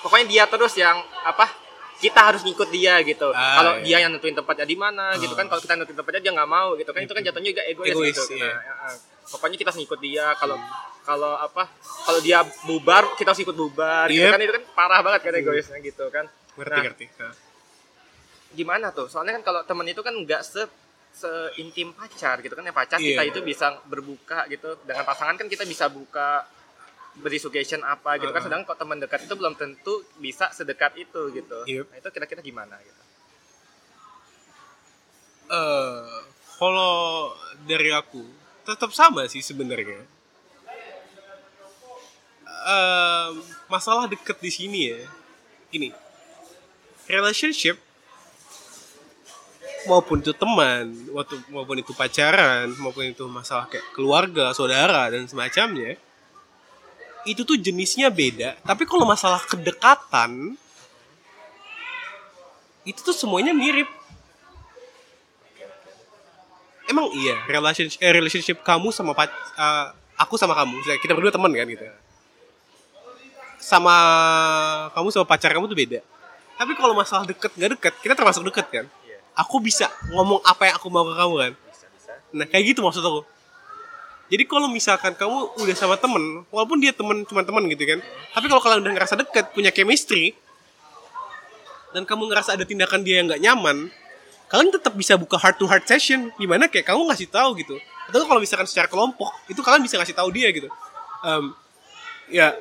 pokoknya 0.00 0.26
dia 0.26 0.44
terus 0.46 0.74
yang 0.76 0.96
apa 1.22 1.48
kita 1.96 2.20
harus 2.20 2.44
ngikut 2.44 2.68
dia 2.68 3.00
gitu 3.00 3.32
Ah, 3.32 3.56
kalau 3.56 3.72
iya. 3.80 3.84
dia 3.84 3.96
yang 4.04 4.12
nentuin 4.12 4.36
tempatnya 4.36 4.64
di 4.64 4.76
mana 4.76 5.16
gitu 5.16 5.32
kan 5.32 5.48
Ah. 5.48 5.50
kalau 5.50 5.60
kita 5.60 5.74
nentuin 5.74 5.96
tempatnya 5.96 6.20
dia 6.20 6.32
nggak 6.32 6.50
mau 6.50 6.76
gitu 6.76 6.92
kan 6.92 7.00
itu 7.00 7.12
kan 7.12 7.22
jatuhnya 7.24 7.50
juga 7.56 7.64
egois, 7.64 7.88
Egois, 7.90 8.12
gitu 8.12 8.36
iya. 8.36 8.52
Nah, 8.52 8.60
ya, 8.60 8.74
ah. 8.84 8.96
pokoknya 9.26 9.56
kita 9.56 9.68
harus 9.72 9.80
ngikut 9.80 10.00
dia 10.00 10.26
kalau 10.36 10.56
kalau 11.02 11.32
apa 11.34 11.64
kalau 12.04 12.20
dia 12.20 12.44
bubar 12.64 13.16
kita 13.16 13.32
harus 13.32 13.40
ikut 13.40 13.56
bubar 13.56 14.06
gitu 14.08 14.22
Yep. 14.22 14.32
kan 14.32 14.40
itu 14.40 14.52
kan 14.52 14.64
parah 14.76 15.00
banget 15.00 15.20
kan 15.24 15.32
egoisnya 15.34 15.78
gitu 15.80 16.04
kan 16.12 16.24
ngerti 16.56 16.72
Nah, 16.72 16.84
ngerti 16.84 17.06
gimana 18.52 18.88
tuh 18.88 19.04
soalnya 19.06 19.36
kan 19.36 19.44
kalau 19.44 19.60
temen 19.64 19.84
itu 19.84 20.00
kan 20.00 20.14
nggak 20.14 20.40
se 20.40 20.64
seintim 21.16 21.96
pacar 21.96 22.44
gitu 22.44 22.52
kan 22.52 22.60
ya 22.60 22.76
pacar 22.76 23.00
Iya. 23.00 23.16
kita 23.16 23.22
itu 23.26 23.40
bisa 23.40 23.80
berbuka 23.88 24.44
gitu 24.46 24.76
dengan 24.84 25.00
pasangan 25.02 25.34
kan 25.34 25.48
kita 25.48 25.64
bisa 25.64 25.88
buka 25.88 26.44
beri 27.16 27.40
suggestion 27.40 27.80
apa 27.80 28.20
gitu 28.20 28.28
kan 28.28 28.36
Uh-uh. 28.36 28.44
sedangkan 28.44 28.66
kalau 28.68 28.78
teman 28.78 29.00
dekat 29.00 29.24
itu 29.24 29.32
belum 29.32 29.56
tentu 29.56 30.04
bisa 30.20 30.52
sedekat 30.52 30.92
itu 30.94 31.32
gitu 31.32 31.58
Yep. 31.64 31.88
nah, 31.88 31.96
itu 31.96 32.08
kira-kira 32.12 32.40
gimana 32.40 32.76
gitu 32.78 33.02
eh 35.46 36.04
kalau 36.56 37.32
dari 37.64 37.88
aku 37.90 38.24
tetap 38.64 38.90
sama 38.90 39.28
sih 39.28 39.38
sebenarnya. 39.38 40.02
Em, 42.66 43.32
masalah 43.70 44.10
deket 44.10 44.42
di 44.42 44.50
sini 44.50 44.80
ya, 44.90 45.06
gini, 45.70 45.94
relationship 47.06 47.78
maupun 49.86 50.20
itu 50.20 50.34
teman, 50.34 50.90
waktu 51.14 51.38
maupun 51.48 51.80
itu 51.80 51.94
pacaran, 51.96 52.70
maupun 52.78 53.08
itu 53.08 53.24
masalah 53.30 53.70
kayak 53.70 53.86
keluarga, 53.94 54.52
saudara 54.52 55.08
dan 55.08 55.24
semacamnya, 55.30 55.96
itu 57.26 57.42
tuh 57.42 57.58
jenisnya 57.58 58.10
beda. 58.10 58.58
Tapi 58.62 58.84
kalau 58.84 59.06
masalah 59.06 59.42
kedekatan, 59.46 60.54
itu 62.86 63.00
tuh 63.02 63.16
semuanya 63.16 63.50
mirip 63.50 63.90
emang 66.86 67.10
iya 67.18 67.34
relationship 67.50 67.98
eh, 67.98 68.14
relationship 68.14 68.62
kamu 68.62 68.94
sama 68.94 69.10
eh, 69.26 69.86
aku 70.14 70.38
sama 70.38 70.54
kamu 70.54 70.86
kita 71.02 71.18
berdua 71.18 71.34
teman 71.34 71.50
kan 71.50 71.66
gitu 71.66 71.82
sama 73.58 73.96
kamu 74.94 75.10
sama 75.10 75.26
pacar 75.26 75.50
kamu 75.50 75.66
tuh 75.66 75.74
beda 75.74 75.98
tapi 76.56 76.72
kalau 76.72 76.96
masalah 76.96 77.28
deket 77.28 77.52
nggak 77.52 77.70
deket 77.76 77.94
kita 78.00 78.14
termasuk 78.16 78.42
deket 78.48 78.66
kan. 78.72 78.86
Aku 79.36 79.60
bisa 79.60 79.92
ngomong 80.10 80.40
apa 80.42 80.72
yang 80.72 80.74
aku 80.80 80.88
mau 80.88 81.04
ke 81.04 81.14
kamu 81.14 81.34
kan? 81.36 81.52
Bisa 81.68 81.86
bisa. 81.92 82.12
Nah 82.32 82.46
kayak 82.48 82.74
gitu 82.74 82.80
maksud 82.80 83.04
aku. 83.04 83.22
Jadi 84.26 84.42
kalau 84.48 84.66
misalkan 84.66 85.14
kamu 85.14 85.54
udah 85.62 85.76
sama 85.76 85.94
temen 86.00 86.42
walaupun 86.50 86.82
dia 86.82 86.90
temen 86.90 87.22
cuma 87.28 87.46
temen 87.46 87.62
gitu 87.70 87.84
kan? 87.84 88.00
Tapi 88.32 88.46
kalau 88.50 88.58
kalian 88.64 88.82
udah 88.82 88.92
ngerasa 88.96 89.14
deket 89.20 89.54
punya 89.54 89.70
chemistry 89.70 90.34
dan 91.94 92.02
kamu 92.02 92.26
ngerasa 92.32 92.58
ada 92.58 92.64
tindakan 92.66 93.06
dia 93.06 93.22
yang 93.22 93.30
nggak 93.30 93.42
nyaman 93.44 93.92
kalian 94.46 94.70
tetap 94.70 94.94
bisa 94.94 95.18
buka 95.18 95.38
heart 95.38 95.58
to 95.58 95.66
heart 95.66 95.84
session 95.86 96.30
di 96.38 96.46
mana 96.46 96.70
kayak 96.70 96.86
kamu 96.86 97.06
ngasih 97.10 97.28
tahu 97.30 97.58
gitu. 97.60 97.76
Atau 98.06 98.26
kalau 98.26 98.38
misalkan 98.38 98.66
secara 98.66 98.86
kelompok 98.86 99.30
itu 99.50 99.58
kalian 99.58 99.82
bisa 99.82 99.98
ngasih 99.98 100.14
tahu 100.14 100.30
dia 100.30 100.50
gitu. 100.54 100.70
Em, 101.26 101.44
ya 102.30 102.54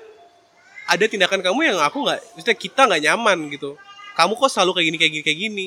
ada 0.86 1.06
tindakan 1.06 1.42
kamu 1.42 1.74
yang 1.74 1.78
aku 1.82 2.02
nggak 2.06 2.20
maksudnya 2.38 2.58
kita 2.58 2.82
nggak 2.90 3.02
nyaman 3.10 3.38
gitu. 3.54 3.78
Kamu 4.18 4.34
kok 4.38 4.50
selalu 4.50 4.82
kayak 4.82 4.86
gini 4.86 4.98
kayak 4.98 5.12
gini 5.14 5.24
kayak 5.24 5.40
gini 5.40 5.66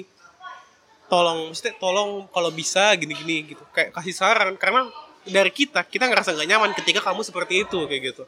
tolong 1.08 1.50
maksudnya 1.50 1.74
tolong 1.80 2.28
kalau 2.30 2.52
bisa 2.52 2.92
gini-gini 2.94 3.56
gitu. 3.56 3.64
Kayak 3.72 3.96
kasih 3.96 4.14
saran 4.14 4.54
karena 4.60 4.86
dari 5.24 5.50
kita 5.50 5.82
kita 5.88 6.06
ngerasa 6.06 6.36
nggak 6.36 6.48
nyaman 6.48 6.70
ketika 6.76 7.00
kamu 7.02 7.24
seperti 7.24 7.64
itu 7.64 7.88
kayak 7.88 8.14
gitu. 8.14 8.24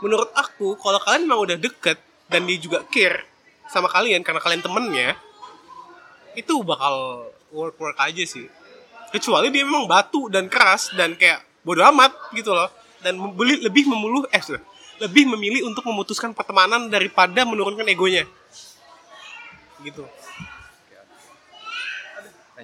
Menurut 0.00 0.32
aku 0.32 0.76
kalau 0.80 1.00
kalian 1.00 1.28
memang 1.28 1.40
udah 1.44 1.56
deket 1.60 2.00
dan 2.26 2.48
dia 2.48 2.58
juga 2.58 2.82
care 2.88 3.24
sama 3.68 3.86
kalian 3.92 4.24
karena 4.24 4.40
kalian 4.40 4.64
temennya 4.64 5.16
itu 6.36 6.60
bakal 6.64 7.28
work 7.52 7.76
work 7.76 7.96
aja 8.00 8.24
sih. 8.24 8.48
Kecuali 9.12 9.52
dia 9.52 9.62
memang 9.62 9.86
batu 9.86 10.28
dan 10.32 10.50
keras 10.50 10.92
dan 10.96 11.14
kayak 11.14 11.44
bodoh 11.62 11.84
amat 11.94 12.12
gitu 12.34 12.52
loh. 12.52 12.68
Dan 13.00 13.20
membeli 13.20 13.60
lebih 13.62 13.86
memuluh 13.86 14.26
eh 14.34 14.42
sorry, 14.42 14.58
lebih 14.98 15.30
memilih 15.30 15.68
untuk 15.68 15.86
memutuskan 15.86 16.34
pertemanan 16.34 16.90
daripada 16.90 17.46
menurunkan 17.46 17.86
egonya. 17.86 18.26
Gitu 19.84 20.02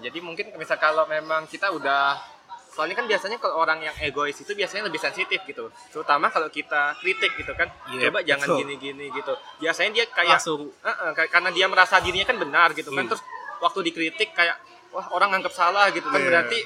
jadi 0.03 0.19
mungkin 0.19 0.51
misal 0.55 0.77
kalau 0.77 1.07
memang 1.07 1.47
kita 1.47 1.71
udah 1.71 2.19
soalnya 2.67 2.97
kan 2.97 3.05
biasanya 3.05 3.37
kalau 3.37 3.57
orang 3.59 3.79
yang 3.81 3.93
egois 4.01 4.33
itu 4.35 4.49
biasanya 4.51 4.89
lebih 4.89 4.97
sensitif 4.97 5.39
gitu. 5.43 5.69
Terutama 5.89 6.27
kalau 6.27 6.49
kita 6.49 6.97
kritik 6.99 7.37
gitu 7.37 7.53
kan 7.53 7.69
Iya, 7.87 8.09
coba 8.09 8.19
jangan 8.23 8.49
gini-gini 8.57 9.07
gitu. 9.09 9.33
Biasanya 9.59 9.91
dia 9.93 10.05
kayak 10.07 10.41
langsung. 10.41 10.73
Heeh, 10.81 11.11
kayak- 11.13 11.31
karena 11.31 11.51
dia 11.51 11.67
merasa 11.69 12.01
dirinya 12.01 12.25
kan 12.25 12.37
benar 12.37 12.73
gitu 12.73 12.89
kan 12.91 13.05
Iya. 13.05 13.11
terus 13.11 13.23
waktu 13.61 13.79
dikritik 13.85 14.33
kayak 14.33 14.57
wah 14.89 15.05
orang 15.11 15.37
nganggap 15.37 15.53
salah 15.53 15.87
gitu 15.89 16.09
kan. 16.09 16.17
Iya. 16.17 16.27
berarti 16.27 16.59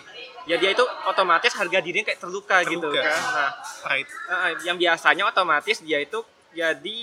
ya 0.47 0.57
dia 0.57 0.71
itu 0.71 0.85
otomatis 1.05 1.51
harga 1.53 1.79
dirinya 1.83 2.07
kayak 2.07 2.23
terluka, 2.23 2.57
gitu 2.63 2.87
Terluka. 2.87 3.03
kan. 3.03 3.19
Nah 3.35 3.51
right. 3.85 4.07
heeh, 4.07 4.51
yang 4.63 4.79
biasanya 4.79 5.27
otomatis 5.27 5.83
dia 5.83 5.99
itu 5.99 6.23
jadi 6.53 6.99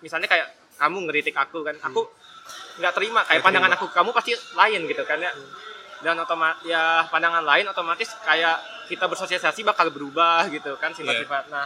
misalnya 0.00 0.30
kayak 0.30 0.48
kamu 0.76 0.98
ngeritik 1.04 1.34
aku 1.34 1.62
kan. 1.62 1.74
Aku 1.82 2.06
nggak 2.74 2.92
terima 2.94 3.20
kayak 3.22 3.38
Nggak 3.38 3.44
pandangan 3.46 3.70
terima. 3.74 3.86
aku 3.86 3.94
kamu 3.94 4.10
pasti 4.10 4.32
lain 4.34 4.80
gitu 4.90 5.02
kan 5.06 5.18
ya. 5.22 5.30
Dan 6.04 6.20
otomatis 6.20 6.60
ya 6.68 7.06
pandangan 7.08 7.44
lain 7.46 7.64
otomatis 7.70 8.12
kayak 8.26 8.60
kita 8.90 9.08
bersosialisasi 9.08 9.64
bakal 9.64 9.88
berubah 9.88 10.44
gitu 10.52 10.76
kan 10.76 10.92
sifat-sifat. 10.92 11.48
Nah 11.48 11.64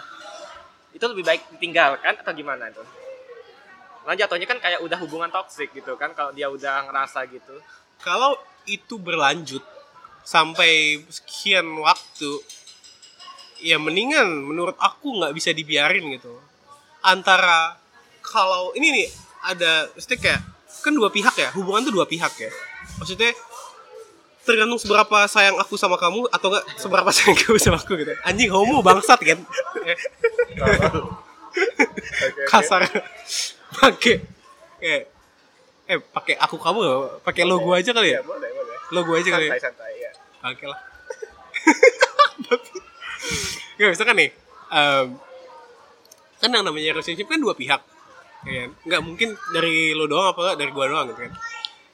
itu 0.95 1.05
lebih 1.05 1.25
baik 1.27 1.43
ditinggalkan 1.59 2.15
atau 2.23 2.33
gimana 2.33 2.71
itu? 2.71 2.83
Nah 4.07 4.15
jatuhnya 4.15 4.47
kan 4.47 4.63
kayak 4.63 4.81
udah 4.81 4.99
hubungan 5.03 5.29
toksik 5.29 5.75
gitu 5.75 5.99
kan 5.99 6.15
kalau 6.15 6.31
dia 6.31 6.47
udah 6.49 6.87
ngerasa 6.87 7.27
gitu. 7.29 7.59
Kalau 7.99 8.39
itu 8.69 8.95
berlanjut 9.01 9.65
sampai 10.23 11.03
sekian 11.11 11.67
waktu 11.81 12.31
ya 13.59 13.75
mendingan 13.81 14.29
menurut 14.29 14.79
aku 14.79 15.19
nggak 15.19 15.35
bisa 15.35 15.51
dibiarin 15.51 16.15
gitu. 16.15 16.39
Antara 17.03 17.75
kalau 18.23 18.71
ini 18.79 18.93
nih 18.93 19.09
ada 19.43 19.91
maksudnya 19.91 20.19
kayak 20.21 20.43
kan 20.89 20.95
dua 20.97 21.13
pihak 21.13 21.35
ya? 21.37 21.49
Hubungan 21.53 21.85
tuh 21.85 21.93
dua 21.93 22.09
pihak 22.09 22.33
ya? 22.41 22.51
Maksudnya 22.97 23.37
tergantung 24.49 24.81
seberapa 24.81 25.29
sayang 25.29 25.61
aku 25.61 25.77
sama 25.77 26.01
kamu 26.01 26.25
atau 26.33 26.49
enggak 26.49 26.65
seberapa 26.81 27.11
sayang 27.17 27.37
kamu 27.37 27.57
sama 27.61 27.77
aku 27.77 27.93
gitu. 28.01 28.17
Anjing 28.25 28.49
homo 28.49 28.81
bangsat 28.81 29.21
kan 29.21 29.39
kasar. 32.49 32.89
Pakai 33.69 34.25
eh 34.81 35.05
eh 35.89 35.99
pakai 36.01 36.41
aku 36.41 36.57
kamu 36.57 36.79
nggak 36.81 37.01
pakai 37.29 37.45
logo 37.45 37.77
aja 37.77 37.93
kali 37.93 38.17
ya? 38.17 38.25
Boleh 38.25 38.49
boleh. 38.49 38.77
Logo 38.89 39.13
aja 39.13 39.29
kali 39.29 39.53
ya? 39.53 39.61
Santai 39.61 39.93
ya 40.01 40.11
Oke 40.49 40.65
lah. 40.65 40.79
Gak 43.79 43.95
misalkan 43.95 44.17
nih, 44.19 44.31
em, 44.75 45.07
kan 46.43 46.51
yang 46.51 46.67
namanya 46.67 46.99
relationship 46.99 47.31
kan 47.31 47.39
dua 47.39 47.55
pihak, 47.55 47.79
ya 48.47 48.67
kan? 48.67 48.71
Nggak 48.87 49.01
mungkin 49.03 49.29
dari 49.51 49.97
lo 49.97 50.07
doang 50.07 50.31
apa 50.35 50.55
dari 50.55 50.71
gua 50.71 50.87
doang 50.87 51.11
gitu 51.11 51.21
kan? 51.27 51.33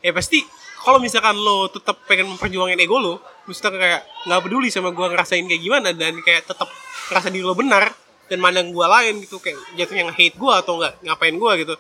Ya 0.04 0.12
pasti 0.12 0.44
kalau 0.84 1.00
misalkan 1.00 1.36
lo 1.38 1.72
tetap 1.72 2.04
pengen 2.04 2.28
memperjuangin 2.36 2.76
ego 2.76 3.00
lo, 3.00 3.14
misalkan 3.48 3.80
kayak 3.80 4.04
nggak 4.28 4.40
peduli 4.44 4.68
sama 4.68 4.92
gua 4.92 5.08
ngerasain 5.08 5.44
kayak 5.48 5.62
gimana 5.62 5.96
dan 5.96 6.20
kayak 6.20 6.44
tetap 6.44 6.68
ngerasa 7.08 7.28
diri 7.32 7.44
lo 7.44 7.56
benar 7.56 7.88
dan 8.28 8.38
mandang 8.40 8.68
gua 8.72 8.88
lain 9.00 9.24
gitu 9.24 9.40
kayak 9.40 9.56
jatuhnya 9.76 10.12
nge-hate 10.12 10.36
gua 10.36 10.60
atau 10.60 10.80
nggak 10.80 10.92
ngapain 11.08 11.36
gua 11.40 11.56
gitu. 11.56 11.74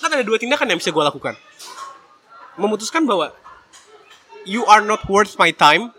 Kan 0.00 0.10
ada 0.16 0.24
dua 0.24 0.40
tindakan 0.40 0.74
yang 0.74 0.78
bisa 0.80 0.90
gua 0.90 1.06
lakukan. 1.12 1.36
Memutuskan 2.58 3.06
bahwa 3.06 3.30
you 4.48 4.64
are 4.66 4.80
not 4.84 5.04
worth 5.08 5.36
my 5.36 5.52
time 5.52 5.92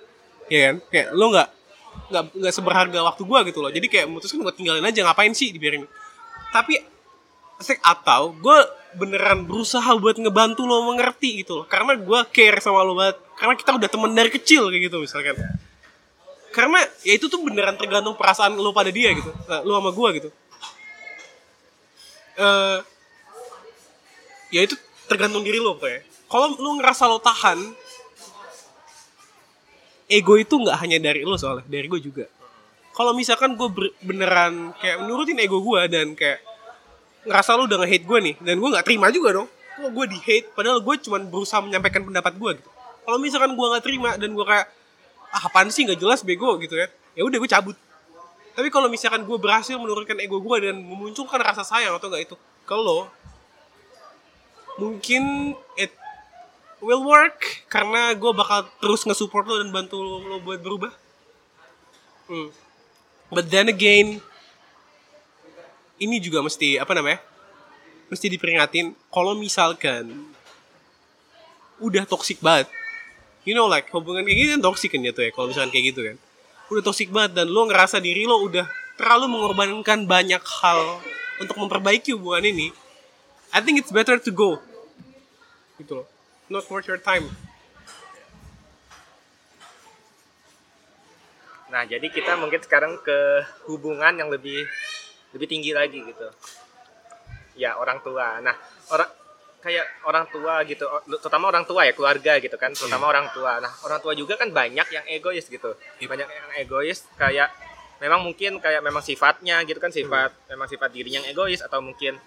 ya 0.51 0.71
kan 0.71 0.75
kayak 0.89 1.07
lo 1.15 1.31
nggak 1.31 1.49
nggak 2.11 2.23
nggak 2.35 2.53
seberharga 2.53 2.99
waktu 3.07 3.23
gua 3.23 3.39
gitu 3.47 3.59
loh 3.63 3.71
jadi 3.71 3.87
kayak 3.87 4.05
memutuskan 4.11 4.43
gue 4.43 4.53
tinggalin 4.55 4.83
aja 4.83 4.99
ngapain 5.05 5.31
sih 5.31 5.53
dibiarin 5.53 5.85
tapi 6.51 6.77
atau 7.81 8.35
gue 8.35 8.59
beneran 8.99 9.47
berusaha 9.47 9.87
buat 9.95 10.19
ngebantu 10.19 10.67
lo 10.67 10.91
mengerti 10.91 11.45
gitu 11.45 11.63
loh. 11.63 11.65
Karena 11.65 11.95
gue 11.95 12.19
care 12.35 12.59
sama 12.59 12.83
lo 12.83 12.93
banget. 12.97 13.17
Karena 13.39 13.53
kita 13.55 13.71
udah 13.79 13.89
temen 13.89 14.11
dari 14.11 14.27
kecil 14.27 14.67
kayak 14.67 14.91
gitu 14.91 14.97
misalkan. 14.99 15.39
Karena 16.51 16.83
ya 17.07 17.15
itu 17.15 17.31
tuh 17.31 17.39
beneran 17.39 17.79
tergantung 17.79 18.19
perasaan 18.19 18.59
lo 18.59 18.75
pada 18.75 18.91
dia 18.91 19.15
gitu. 19.15 19.31
Nah, 19.47 19.63
lo 19.63 19.79
sama 19.79 19.91
gue 19.95 20.09
gitu. 20.19 20.29
Eh 22.35 22.79
ya 24.51 24.67
itu 24.67 24.75
tergantung 25.07 25.47
diri 25.47 25.63
lo 25.63 25.79
pokoknya. 25.79 26.03
Kalau 26.27 26.59
lo 26.59 26.69
ngerasa 26.75 27.07
lo 27.07 27.23
tahan 27.23 27.59
ego 30.11 30.35
itu 30.35 30.51
nggak 30.59 30.75
hanya 30.83 30.99
dari 30.99 31.23
lo 31.23 31.39
soalnya 31.39 31.63
dari 31.71 31.87
gue 31.87 32.03
juga 32.03 32.27
kalau 32.91 33.15
misalkan 33.15 33.55
gue 33.55 33.69
beneran 34.03 34.75
kayak 34.79 34.99
menurutin 35.03 35.39
ego 35.39 35.63
gue 35.63 35.81
dan 35.87 36.13
kayak 36.13 36.43
ngerasa 37.23 37.55
lo 37.55 37.69
udah 37.69 37.77
nge-hate 37.85 38.05
gue 38.05 38.19
nih 38.31 38.35
dan 38.41 38.55
gue 38.57 38.69
nggak 38.69 38.85
terima 38.85 39.07
juga 39.13 39.29
dong. 39.41 39.47
Kok 39.79 39.91
gue 39.95 40.05
di 40.11 40.19
hate 40.19 40.47
padahal 40.51 40.83
gue 40.83 40.95
cuma 41.05 41.17
berusaha 41.23 41.63
menyampaikan 41.63 42.03
pendapat 42.03 42.33
gue 42.35 42.51
gitu. 42.59 42.69
Kalau 43.01 43.17
misalkan 43.17 43.55
gue 43.55 43.65
nggak 43.65 43.83
terima 43.83 44.09
dan 44.19 44.29
gue 44.35 44.45
kayak 44.45 44.67
ah 45.31 45.43
apaan 45.47 45.71
sih? 45.71 45.87
Nggak 45.87 45.99
jelas 45.99 46.19
bego 46.21 46.59
gitu 46.59 46.75
ya 46.75 46.91
ya 47.15 47.23
udah 47.27 47.37
gue 47.39 47.49
cabut. 47.49 47.77
Tapi 48.51 48.67
kalau 48.67 48.91
misalkan 48.91 49.23
gue 49.23 49.37
berhasil 49.39 49.75
menurunkan 49.79 50.19
ego 50.19 50.43
gue 50.43 50.57
dan 50.59 50.75
memunculkan 50.75 51.39
rasa 51.39 51.63
sayang 51.63 51.95
atau 51.95 52.11
enggak 52.11 52.27
itu 52.31 52.35
lo 52.71 53.11
mungkin 54.79 55.51
it 55.75 55.91
will 56.79 57.03
work 57.03 57.67
karena 57.67 58.15
gue 58.15 58.31
bakal 58.31 58.63
terus 58.79 59.03
nge-support 59.03 59.43
lo 59.43 59.59
dan 59.59 59.75
bantu 59.75 59.99
lo 59.99 60.39
buat 60.39 60.63
berubah. 60.63 60.91
Hmm. 62.31 62.47
But 63.31 63.47
then 63.47 63.71
again 63.71 64.19
ini 65.97 66.19
juga 66.19 66.43
mesti 66.43 66.77
apa 66.77 66.91
namanya 66.91 67.23
mesti 68.11 68.27
diperingatin. 68.27 68.91
Kalau 69.07 69.33
misalkan 69.39 70.29
udah 71.81 72.05
toxic 72.05 72.43
banget 72.43 72.69
you 73.47 73.57
know 73.57 73.65
like 73.65 73.89
hubungan 73.89 74.21
kayak 74.21 74.37
gini 74.37 74.49
kan 74.53 74.61
toxic 74.61 74.93
kan 74.93 75.01
tuh 75.15 75.23
ya 75.25 75.31
kalau 75.33 75.47
misalkan 75.49 75.71
kayak 75.71 75.85
gitu 75.95 76.01
kan. 76.05 76.17
Udah 76.71 76.83
toxic 76.83 77.07
banget 77.11 77.31
dan 77.41 77.47
lo 77.51 77.67
ngerasa 77.67 77.99
diri 78.03 78.27
lo 78.27 78.43
udah 78.43 78.67
terlalu 78.99 79.31
mengorbankan 79.31 80.05
banyak 80.05 80.43
hal 80.61 81.01
untuk 81.41 81.57
memperbaiki 81.57 82.13
hubungan 82.13 82.51
ini 82.51 82.69
I 83.51 83.59
think 83.59 83.79
it's 83.79 83.91
better 83.91 84.19
to 84.19 84.31
go. 84.31 84.59
Gitu 85.79 86.03
loh. 86.03 86.07
Not 86.51 86.67
worth 86.67 86.87
your 86.87 86.99
time 86.99 87.50
Nah, 91.71 91.87
jadi 91.87 92.03
kita 92.11 92.35
mungkin 92.35 92.59
sekarang 92.59 92.99
ke 92.99 93.47
hubungan 93.71 94.11
yang 94.19 94.27
lebih 94.27 94.67
lebih 95.31 95.47
tinggi 95.47 95.71
lagi 95.71 96.03
gitu 96.03 96.27
ya 97.55 97.75
orang 97.79 97.99
tua 98.03 98.39
nah 98.39 98.55
orang 98.91 99.09
kayak 99.61 99.85
orang 100.09 100.25
tua 100.33 100.65
gitu 100.65 100.83
terutama 101.21 101.53
orang 101.53 101.63
tua 101.69 101.85
ya 101.85 101.93
keluarga 101.93 102.41
gitu 102.41 102.57
kan 102.57 102.73
terutama 102.73 103.07
yeah. 103.07 103.13
orang 103.13 103.27
tua 103.31 103.51
nah 103.61 103.71
orang 103.85 103.99
tua 104.01 104.13
juga 104.17 104.33
kan 104.39 104.49
banyak 104.49 104.87
yang 104.89 105.05
egois 105.05 105.45
gitu 105.47 105.77
yeah. 106.01 106.09
banyak 106.09 106.27
yang 106.27 106.47
egois 106.65 107.05
kayak 107.19 107.53
memang 108.01 108.25
mungkin 108.25 108.57
kayak 108.57 108.81
memang 108.81 109.05
sifatnya 109.05 109.61
gitu 109.69 109.77
kan 109.77 109.93
sifat 109.93 110.33
hmm. 110.33 110.57
memang 110.57 110.67
sifat 110.67 110.89
dirinya 110.89 111.21
yang 111.21 111.29
egois 111.29 111.61
atau 111.61 111.79
mungkin 111.83 112.17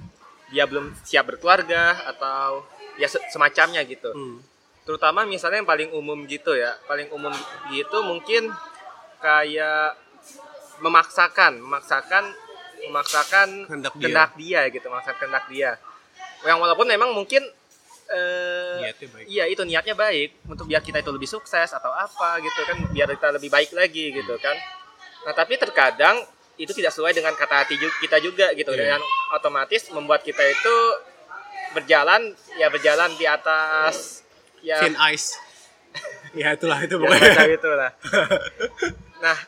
dia 0.53 0.71
belum 0.71 0.95
siap 1.03 1.35
berkeluarga 1.35 1.99
atau 2.15 2.63
ya 2.95 3.11
semacamnya 3.11 3.83
gitu 3.83 4.15
hmm. 4.15 4.39
terutama 4.87 5.27
misalnya 5.27 5.67
yang 5.67 5.69
paling 5.69 5.91
umum 5.91 6.23
gitu 6.31 6.55
ya 6.55 6.79
paling 6.87 7.11
umum 7.11 7.35
gitu 7.75 7.99
mungkin 8.07 8.55
kayak 9.25 9.97
memaksakan 10.85 11.57
memaksakan 11.65 12.25
memaksakan 12.85 13.49
kehendak 13.65 13.97
dia. 14.37 14.61
dia 14.69 14.73
gitu 14.77 14.87
memaksakan 14.93 15.17
kehendak 15.17 15.45
dia. 15.49 15.71
Yang 16.45 16.59
walaupun 16.61 16.85
memang 16.85 17.17
mungkin 17.17 17.41
uh, 18.13 18.85
iya 19.25 19.49
itu 19.49 19.65
niatnya 19.65 19.97
baik 19.97 20.45
untuk 20.45 20.69
biar 20.69 20.85
kita 20.85 21.01
itu 21.01 21.09
lebih 21.09 21.25
sukses 21.25 21.73
atau 21.73 21.89
apa 21.89 22.37
gitu 22.45 22.61
kan 22.69 22.77
biar 22.93 23.09
kita 23.17 23.33
lebih 23.33 23.49
baik 23.49 23.73
lagi 23.73 24.13
gitu 24.13 24.37
kan. 24.37 24.57
Nah 25.25 25.33
tapi 25.33 25.57
terkadang 25.57 26.21
itu 26.61 26.71
tidak 26.77 26.93
sesuai 26.93 27.17
dengan 27.17 27.33
kata 27.33 27.65
hati 27.65 27.81
kita 27.81 28.21
juga 28.21 28.53
gitu. 28.53 28.77
Yeah. 28.77 29.01
dengan 29.01 29.01
otomatis 29.33 29.89
membuat 29.89 30.21
kita 30.21 30.45
itu 30.45 30.77
berjalan 31.73 32.37
ya 32.61 32.69
berjalan 32.71 33.11
di 33.17 33.25
atas 33.25 34.21
ya 34.61 34.85
thin 34.85 34.97
ice. 35.13 35.33
Ya 36.35 36.51
itulah 36.59 36.83
itu 36.83 36.99
ya, 36.99 37.03
pokoknya. 37.07 37.31
ya, 37.31 37.55
itulah 37.55 37.91
nah 39.25 39.39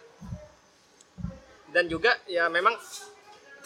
dan 1.76 1.84
juga 1.92 2.16
ya 2.24 2.48
memang 2.48 2.72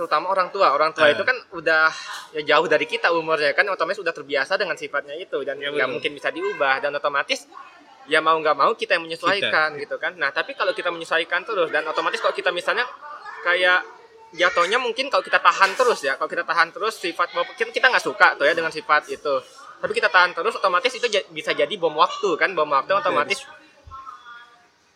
terutama 0.00 0.33
orang 0.33 0.49
tua. 0.49 0.73
Orang 0.73 0.97
tua 0.97 1.07
uh. 1.07 1.14
itu 1.14 1.21
kan 1.21 1.37
udah 1.52 1.93
ya 2.33 2.43
jauh 2.57 2.64
dari 2.64 2.88
kita 2.88 3.12
umurnya 3.12 3.52
kan 3.52 3.69
otomatis 3.69 4.00
udah 4.00 4.17
terbiasa 4.17 4.57
dengan 4.57 4.81
sifatnya 4.81 5.12
itu 5.21 5.37
dan 5.45 5.61
ya, 5.61 5.69
nggak 5.69 5.88
mungkin 5.93 6.17
bisa 6.17 6.33
diubah 6.33 6.81
dan 6.81 6.97
otomatis 6.97 7.45
ya 8.09 8.25
mau 8.25 8.35
nggak 8.40 8.57
mau 8.57 8.73
kita 8.73 8.97
yang 8.97 9.05
menyesuaikan 9.05 9.76
kita. 9.76 9.82
gitu 9.85 9.97
kan. 10.00 10.17
Nah 10.17 10.32
tapi 10.32 10.56
kalau 10.56 10.73
kita 10.73 10.89
menyesuaikan 10.89 11.45
terus 11.45 11.69
dan 11.69 11.85
otomatis 11.85 12.17
kalau 12.19 12.32
kita 12.32 12.49
misalnya 12.49 12.89
kayak 13.45 13.85
jatuhnya 14.32 14.80
mungkin 14.80 15.13
kalau 15.13 15.21
kita 15.21 15.37
tahan 15.37 15.76
terus 15.76 16.00
ya 16.00 16.17
kalau 16.17 16.30
kita 16.32 16.49
tahan 16.49 16.71
terus 16.73 16.97
sifat 16.97 17.35
kita 17.61 17.71
kita 17.71 17.87
nggak 17.93 18.04
suka 18.04 18.41
tuh 18.41 18.49
ya 18.49 18.56
dengan 18.56 18.73
sifat 18.73 19.13
itu. 19.13 19.35
Tapi 19.80 19.93
kita 19.93 20.08
tahan 20.08 20.32
terus 20.32 20.56
otomatis 20.56 20.93
itu 20.93 21.06
bisa 21.28 21.52
jadi 21.52 21.75
bom 21.76 21.93
waktu 21.93 22.41
kan 22.41 22.56
bom 22.56 22.69
waktu 22.69 22.97
otomatis 22.97 23.45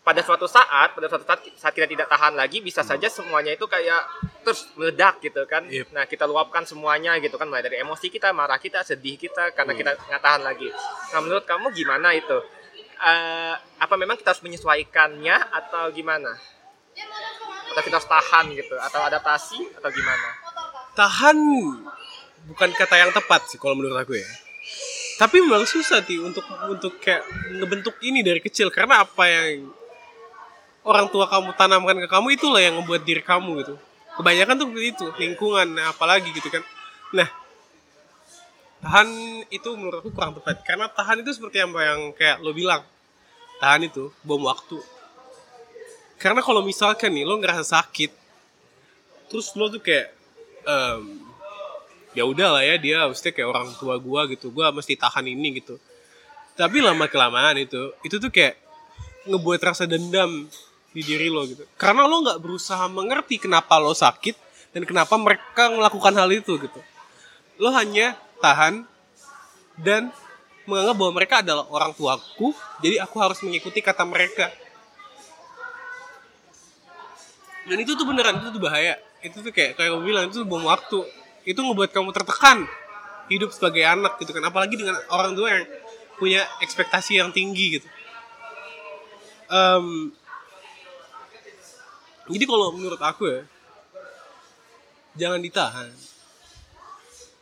pada 0.05 0.21
suatu 0.21 0.45
saat 0.45 0.93
pada 0.93 1.09
suatu 1.09 1.25
saat 1.25 1.41
saat 1.57 1.73
kita 1.73 1.89
tidak 1.89 2.07
tahan 2.13 2.37
lagi 2.37 2.61
bisa 2.61 2.85
hmm. 2.85 2.91
saja 2.93 3.09
semuanya 3.09 3.57
itu 3.57 3.65
kayak 3.65 4.05
terus 4.45 4.69
meledak 4.77 5.17
gitu 5.25 5.49
kan. 5.49 5.65
Yep. 5.65 5.97
nah 5.97 6.05
kita 6.05 6.29
luapkan 6.29 6.69
semuanya 6.69 7.17
gitu 7.25 7.41
kan 7.41 7.49
mulai 7.49 7.65
dari 7.65 7.81
emosi 7.81 8.13
kita 8.13 8.37
marah 8.37 8.61
kita 8.61 8.85
sedih 8.85 9.17
kita 9.17 9.57
karena 9.57 9.73
hmm. 9.73 9.81
kita 9.81 9.91
nggak 9.97 10.23
tahan 10.23 10.43
lagi. 10.45 10.69
Nah 11.17 11.19
menurut 11.25 11.49
kamu 11.49 11.73
gimana 11.73 12.13
itu? 12.13 12.37
Uh, 12.95 13.57
apa 13.81 13.95
memang 13.97 14.21
kita 14.21 14.37
harus 14.37 14.45
menyesuaikannya 14.45 15.37
atau 15.51 15.89
gimana? 15.97 16.37
Atau 17.73 17.83
kita 17.89 17.97
harus 17.97 18.07
tahan 18.07 18.53
gitu 18.53 18.77
atau 18.77 19.01
adaptasi 19.09 19.73
atau 19.81 19.89
gimana? 19.89 20.29
Tahan 20.95 21.37
bukan 22.53 22.71
kata 22.77 22.95
yang 23.01 23.11
tepat 23.11 23.49
sih 23.49 23.57
kalau 23.57 23.73
menurut 23.73 23.97
aku 23.97 24.21
ya. 24.21 24.29
Tapi 25.17 25.41
memang 25.41 25.65
susah 25.65 26.05
sih 26.05 26.21
untuk 26.21 26.45
untuk 26.69 27.01
kayak 27.01 27.25
ngebentuk 27.57 27.97
ini 28.05 28.21
dari 28.21 28.45
kecil. 28.45 28.69
Karena 28.69 29.07
apa 29.07 29.25
yang 29.31 29.71
orang 30.85 31.09
tua 31.09 31.25
kamu 31.27 31.57
tanamkan 31.57 31.97
ke 32.05 32.09
kamu 32.09 32.37
itulah 32.37 32.61
yang 32.61 32.77
membuat 32.77 33.03
diri 33.03 33.25
kamu 33.25 33.65
gitu. 33.65 33.75
Kebanyakan 34.15 34.55
tuh 34.61 34.69
itu 34.79 35.07
lingkungan 35.17 35.69
apalagi 35.89 36.31
gitu 36.31 36.53
kan. 36.53 36.63
Nah 37.17 37.29
tahan 38.85 39.09
itu 39.49 39.69
menurut 39.73 40.05
aku 40.05 40.13
kurang 40.13 40.37
tepat 40.37 40.61
karena 40.61 40.87
tahan 40.93 41.25
itu 41.25 41.33
seperti 41.33 41.65
apa 41.65 41.81
yang 41.81 42.01
kayak 42.13 42.45
lo 42.45 42.53
bilang. 42.53 42.85
Tahan 43.59 43.89
itu 43.89 44.13
bom 44.21 44.45
waktu. 44.45 44.77
Karena 46.21 46.45
kalau 46.45 46.61
misalkan 46.61 47.17
nih 47.17 47.25
lo 47.25 47.41
ngerasa 47.41 47.65
sakit 47.65 48.13
terus 49.33 49.51
lo 49.57 49.73
tuh 49.73 49.81
kayak 49.81 50.13
um, 50.69 51.25
ya 52.13 52.29
udah 52.29 52.61
lah 52.61 52.63
ya 52.63 52.77
dia 52.77 53.09
mesti 53.09 53.33
kayak 53.33 53.49
orang 53.51 53.73
tua 53.81 53.97
gua 53.97 54.29
gitu 54.29 54.53
gua 54.53 54.69
mesti 54.69 54.95
tahan 55.01 55.27
ini 55.33 55.65
gitu. 55.65 55.81
Tapi 56.55 56.79
lama 56.85 57.09
kelamaan 57.09 57.57
itu 57.57 57.91
itu 58.05 58.21
tuh 58.21 58.29
kayak 58.31 58.61
ngebuat 59.25 59.61
rasa 59.65 59.89
dendam 59.89 60.47
di 60.95 61.03
diri 61.03 61.27
lo 61.27 61.43
gitu. 61.45 61.67
Karena 61.75 62.07
lo 62.07 62.23
nggak 62.23 62.39
berusaha 62.39 62.87
mengerti 62.87 63.43
kenapa 63.43 63.83
lo 63.83 63.91
sakit 63.91 64.39
dan 64.71 64.87
kenapa 64.87 65.19
mereka 65.19 65.75
melakukan 65.75 66.15
hal 66.15 66.31
itu 66.31 66.55
gitu. 66.57 66.81
Lo 67.59 67.75
hanya 67.75 68.15
tahan 68.39 68.87
dan 69.75 70.15
menganggap 70.65 70.97
bahwa 70.97 71.13
mereka 71.19 71.35
adalah 71.43 71.67
orang 71.69 71.93
tuaku 71.93 72.55
jadi 72.79 73.03
aku 73.03 73.19
harus 73.19 73.43
mengikuti 73.43 73.83
kata 73.83 74.07
mereka. 74.07 74.49
Dan 77.67 77.83
itu 77.83 77.99
tuh 77.99 78.07
beneran 78.07 78.39
itu 78.39 78.55
tuh 78.55 78.63
bahaya. 78.63 78.95
Itu 79.19 79.43
tuh 79.43 79.51
kayak 79.51 79.75
kayak 79.75 79.91
gue 79.99 80.05
bilang 80.07 80.31
itu 80.31 80.47
tuh 80.47 80.49
bom 80.49 80.63
waktu. 80.63 81.03
Itu 81.43 81.61
ngebuat 81.61 81.91
kamu 81.91 82.15
tertekan 82.15 82.71
hidup 83.27 83.51
sebagai 83.51 83.83
anak 83.83 84.21
gitu 84.23 84.31
kan. 84.31 84.47
Apalagi 84.47 84.79
dengan 84.79 84.95
orang 85.11 85.35
tua 85.35 85.49
yang 85.59 85.65
punya 86.21 86.47
ekspektasi 86.63 87.19
yang 87.19 87.35
tinggi 87.35 87.81
gitu. 87.81 87.89
Um, 89.49 90.13
jadi 92.25 92.45
kalau 92.49 92.73
menurut 92.73 93.01
aku 93.01 93.29
ya 93.29 93.43
jangan 95.15 95.41
ditahan. 95.41 95.91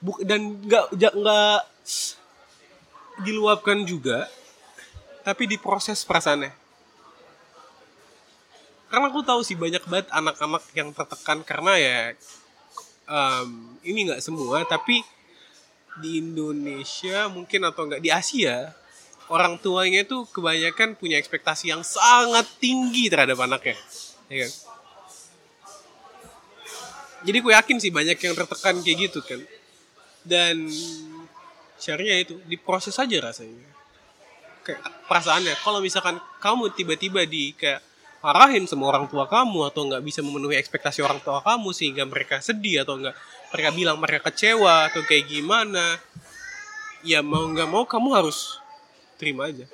Buk, 0.03 0.19
dan 0.27 0.59
nggak 0.67 0.99
nggak 1.15 1.61
diluapkan 3.23 3.87
juga 3.87 4.27
tapi 5.23 5.47
diproses 5.47 6.03
perasaannya. 6.03 6.51
Karena 8.91 9.09
aku 9.09 9.25
tahu 9.25 9.41
sih 9.41 9.57
banyak 9.57 9.87
banget 9.89 10.11
anak-anak 10.13 10.65
yang 10.77 10.93
tertekan 10.93 11.41
karena 11.47 11.73
ya 11.79 11.99
um, 13.09 13.79
ini 13.87 14.11
nggak 14.11 14.21
semua 14.21 14.67
tapi 14.69 15.01
di 16.03 16.21
Indonesia 16.21 17.29
mungkin 17.33 17.69
atau 17.69 17.89
enggak 17.89 18.03
di 18.05 18.13
Asia 18.13 18.73
orang 19.33 19.57
tuanya 19.61 20.05
itu 20.05 20.29
kebanyakan 20.29 20.97
punya 20.97 21.17
ekspektasi 21.17 21.73
yang 21.73 21.85
sangat 21.85 22.49
tinggi 22.61 23.13
terhadap 23.13 23.37
anaknya 23.41 23.77
ya 24.29 24.49
kan 24.49 24.72
jadi 27.23 27.39
gue 27.39 27.53
yakin 27.55 27.77
sih 27.79 27.91
banyak 27.95 28.19
yang 28.19 28.35
tertekan 28.35 28.79
kayak 28.83 28.99
gitu 29.11 29.21
kan. 29.23 29.41
Dan 30.23 30.71
syariah 31.79 32.23
itu 32.23 32.39
diproses 32.47 32.95
aja 32.99 33.17
rasanya. 33.19 33.67
Kayak 34.63 34.83
perasaannya 35.11 35.55
kalau 35.59 35.83
misalkan 35.83 36.23
kamu 36.39 36.71
tiba-tiba 36.75 37.27
di 37.27 37.51
kayak 37.59 37.83
marahin 38.23 38.63
sama 38.71 38.87
orang 38.87 39.11
tua 39.11 39.27
kamu 39.27 39.75
atau 39.75 39.83
nggak 39.91 40.03
bisa 40.07 40.23
memenuhi 40.23 40.55
ekspektasi 40.55 41.03
orang 41.03 41.19
tua 41.19 41.43
kamu 41.43 41.75
sehingga 41.75 42.07
mereka 42.07 42.39
sedih 42.39 42.87
atau 42.87 42.95
nggak 42.95 43.17
mereka 43.51 43.71
bilang 43.75 43.97
mereka 43.99 44.31
kecewa 44.31 44.87
atau 44.87 45.03
kayak 45.03 45.27
gimana 45.27 45.99
ya 47.03 47.19
mau 47.19 47.51
nggak 47.51 47.67
mau 47.67 47.83
kamu 47.83 48.15
harus 48.15 48.63
terima 49.19 49.51
aja. 49.51 49.67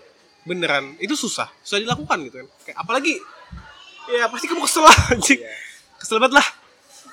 Beneran 0.49 0.97
itu 0.97 1.13
susah 1.13 1.53
susah 1.61 1.85
dilakukan 1.85 2.25
gitu 2.25 2.37
kan. 2.41 2.49
Kayak 2.65 2.77
apalagi 2.81 3.15
ya 4.09 4.25
pasti 4.33 4.49
kamu 4.49 4.65
kesel 4.65 4.85
aja 4.89 5.35
yeah. 5.37 5.57
kesel 6.01 6.17
banget 6.17 6.41
lah 6.41 6.47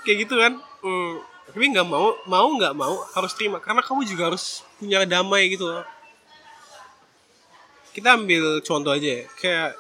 kayak 0.06 0.30
gitu 0.30 0.38
kan. 0.38 0.62
Hmm. 0.86 1.18
tapi 1.46 1.72
nggak 1.72 1.88
mau 1.88 2.14
mau 2.26 2.48
nggak 2.58 2.74
mau 2.78 3.06
harus 3.18 3.34
terima. 3.34 3.58
Karena 3.58 3.82
kamu 3.82 4.06
juga 4.06 4.34
harus 4.34 4.62
punya 4.78 5.02
damai 5.06 5.50
gitu 5.50 5.66
loh. 5.66 5.86
Kita 7.96 8.14
ambil 8.20 8.60
contoh 8.62 8.92
aja 8.92 9.24
ya 9.24 9.24
kayak 9.40 9.72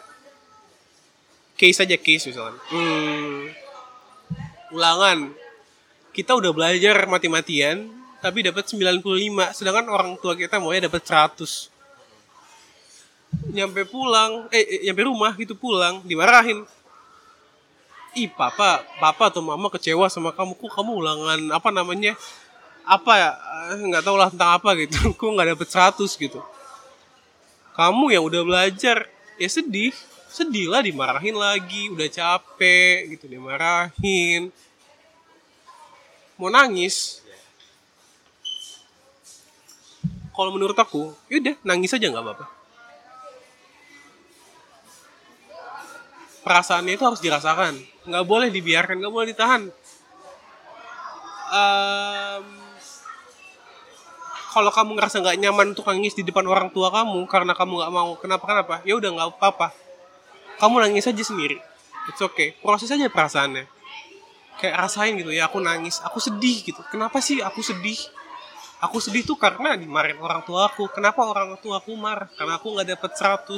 case 1.60 1.84
aja 1.84 1.98
case 2.00 2.32
misalnya 2.32 2.60
hmm, 2.72 3.40
ulangan. 4.76 5.32
Kita 6.16 6.32
udah 6.32 6.52
belajar 6.56 6.96
mati-matian 7.12 7.92
tapi 8.26 8.42
dapat 8.42 8.66
95 8.66 9.06
sedangkan 9.54 9.86
orang 9.86 10.18
tua 10.18 10.34
kita 10.34 10.58
maunya 10.58 10.90
dapat 10.90 11.06
100 11.06 11.70
nyampe 13.54 13.86
pulang 13.86 14.50
eh, 14.50 14.66
eh 14.66 14.82
nyampe 14.90 15.06
rumah 15.06 15.38
gitu 15.38 15.54
pulang 15.54 16.02
dimarahin 16.02 16.66
ih 18.16 18.32
papa 18.32 18.82
papa 18.98 19.28
atau 19.28 19.44
mama 19.44 19.68
kecewa 19.68 20.08
sama 20.08 20.32
kamu. 20.32 20.56
Kok 20.56 20.72
kamu 20.72 20.92
ulangan 21.04 21.40
apa 21.52 21.70
namanya 21.70 22.16
apa 22.88 23.12
ya 23.20 23.32
eh, 23.76 23.84
nggak 23.92 24.04
tahu 24.08 24.16
lah 24.16 24.32
tentang 24.32 24.56
apa 24.56 24.70
gitu. 24.80 24.98
Kok 25.20 25.30
nggak 25.36 25.48
dapet 25.54 25.68
100 25.68 26.00
gitu. 26.16 26.40
Kamu 27.76 28.16
yang 28.16 28.24
udah 28.24 28.42
belajar 28.48 29.06
ya 29.36 29.50
sedih. 29.52 29.92
Sedih 30.32 30.72
lah 30.72 30.80
dimarahin 30.80 31.36
lagi. 31.36 31.92
Udah 31.92 32.08
capek 32.08 33.20
gitu 33.20 33.28
dimarahin. 33.28 34.50
Mau 36.40 36.48
nangis. 36.48 37.20
Kalau 40.36 40.52
menurut 40.52 40.76
aku 40.76 41.16
yaudah 41.32 41.56
nangis 41.68 41.92
aja 41.96 42.08
nggak 42.08 42.24
apa-apa. 42.24 42.48
Perasaannya 46.44 46.94
itu 46.94 47.04
harus 47.04 47.24
dirasakan 47.24 47.95
nggak 48.06 48.26
boleh 48.26 48.54
dibiarkan 48.54 49.02
nggak 49.02 49.14
boleh 49.14 49.28
ditahan. 49.34 49.70
Um, 51.46 52.46
kalau 54.56 54.72
kamu 54.72 54.96
ngerasa 54.96 55.20
nggak 55.20 55.38
nyaman 55.42 55.68
untuk 55.76 55.86
nangis 55.90 56.16
di 56.16 56.24
depan 56.24 56.48
orang 56.48 56.72
tua 56.72 56.88
kamu 56.88 57.28
karena 57.28 57.52
kamu 57.52 57.74
nggak 57.82 57.92
mau 57.92 58.16
kenapa 58.16 58.46
kenapa? 58.48 58.76
Ya 58.88 58.96
udah 58.96 59.10
nggak 59.12 59.28
apa-apa. 59.36 59.74
Kamu 60.62 60.80
nangis 60.80 61.06
aja 61.10 61.24
sendiri. 61.26 61.60
It's 62.08 62.22
okay. 62.24 62.56
Proses 62.64 62.88
aja 62.88 63.12
perasaannya. 63.12 63.68
Kayak 64.56 64.88
rasain 64.88 65.20
gitu 65.20 65.36
ya 65.36 65.52
aku 65.52 65.60
nangis 65.60 66.00
aku 66.00 66.24
sedih 66.24 66.64
gitu. 66.64 66.80
Kenapa 66.88 67.20
sih 67.20 67.44
aku 67.44 67.60
sedih? 67.60 68.00
Aku 68.80 69.04
sedih 69.04 69.28
tuh 69.28 69.36
karena 69.36 69.76
dimarahin 69.76 70.22
orang 70.24 70.46
tua 70.48 70.72
aku. 70.72 70.88
Kenapa 70.94 71.26
orang 71.26 71.58
tua 71.60 71.84
aku 71.84 71.92
marah? 71.98 72.32
Karena 72.40 72.56
aku 72.56 72.72
nggak 72.72 72.96
dapet 72.96 73.12
100 73.12 73.52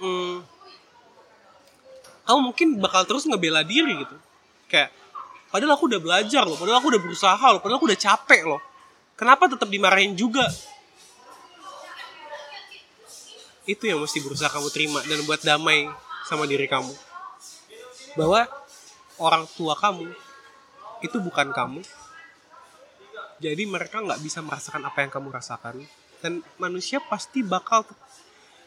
hmm, 0.00 0.42
kamu 2.26 2.40
mungkin 2.52 2.68
bakal 2.78 3.02
terus 3.08 3.24
ngebela 3.26 3.64
diri 3.64 4.00
gitu. 4.00 4.16
Kayak 4.70 4.94
padahal 5.50 5.74
aku 5.74 5.90
udah 5.90 6.00
belajar 6.00 6.42
loh 6.46 6.54
padahal 6.54 6.78
aku 6.78 6.88
udah 6.94 7.02
berusaha 7.02 7.46
loh 7.50 7.60
padahal 7.60 7.78
aku 7.80 7.88
udah 7.90 8.00
capek 8.00 8.42
loh. 8.46 8.60
Kenapa 9.18 9.52
tetap 9.52 9.68
dimarahin 9.68 10.16
juga? 10.16 10.48
Itu 13.68 13.84
yang 13.84 14.00
mesti 14.00 14.24
berusaha 14.24 14.48
kamu 14.48 14.68
terima 14.72 15.00
dan 15.04 15.20
buat 15.28 15.44
damai 15.44 15.86
sama 16.24 16.48
diri 16.48 16.64
kamu. 16.64 16.94
Bahwa 18.16 18.48
orang 19.20 19.44
tua 19.52 19.76
kamu 19.76 20.08
itu 21.04 21.16
bukan 21.20 21.52
kamu. 21.52 21.84
Jadi 23.40 23.62
mereka 23.64 24.00
nggak 24.00 24.20
bisa 24.20 24.40
merasakan 24.40 24.88
apa 24.88 25.04
yang 25.04 25.12
kamu 25.12 25.28
rasakan. 25.32 25.84
Dan 26.20 26.44
manusia 26.60 27.00
pasti 27.00 27.40
bakal 27.40 27.84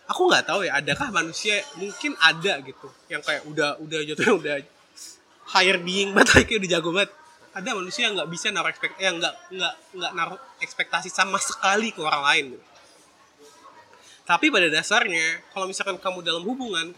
aku 0.07 0.21
nggak 0.27 0.45
tahu 0.47 0.67
ya 0.67 0.79
adakah 0.79 1.07
manusia 1.09 1.63
mungkin 1.79 2.15
ada 2.19 2.59
gitu 2.59 2.87
yang 3.07 3.23
kayak 3.23 3.47
udah 3.47 3.79
udah 3.79 3.99
jatuhnya 4.03 4.33
udah 4.35 4.55
higher 5.55 5.79
being 5.79 6.11
banget 6.11 6.43
kayak 6.47 6.59
udah 6.63 6.71
jago 6.79 6.89
banget. 6.91 7.11
Ada 7.53 7.69
manusia 7.77 8.09
yang 8.09 8.17
nggak 8.17 8.29
bisa 8.33 8.49
naruh 8.49 8.69
ekspekt 8.73 8.97
yang 8.97 9.21
nggak 9.21 9.33
nggak 9.53 9.75
nggak 9.93 10.11
naruh 10.17 10.39
ekspektasi 10.57 11.13
sama 11.13 11.37
sekali 11.37 11.93
ke 11.93 12.01
orang 12.01 12.23
lain 12.25 12.45
gitu. 12.57 12.65
tapi 14.23 14.47
pada 14.47 14.71
dasarnya 14.71 15.43
kalau 15.51 15.67
misalkan 15.67 15.99
kamu 15.99 16.23
dalam 16.23 16.47
hubungan 16.47 16.95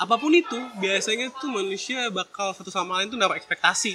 apa 0.00 0.14
pun 0.16 0.32
itu 0.32 0.56
biasanya 0.80 1.28
tuh 1.36 1.52
manusia 1.52 2.08
bakal 2.08 2.56
satu 2.56 2.72
sama 2.72 2.98
lain 2.98 3.12
tuh 3.12 3.20
naruh 3.20 3.36
ekspektasi. 3.36 3.94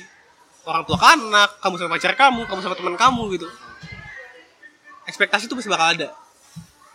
Orang 0.63 0.87
tua 0.87 0.95
ke 0.95 1.03
anak 1.03 1.59
kamu 1.59 1.75
sama 1.75 1.91
pacar 1.99 2.13
kamu 2.15 2.41
kamu 2.47 2.59
sama 2.63 2.75
teman 2.79 2.95
kamu 2.95 3.23
gitu. 3.35 3.47
Ekspektasi 5.03 5.51
tuh 5.51 5.59
pasti 5.59 5.67
bakal 5.67 5.99
ada 5.99 6.22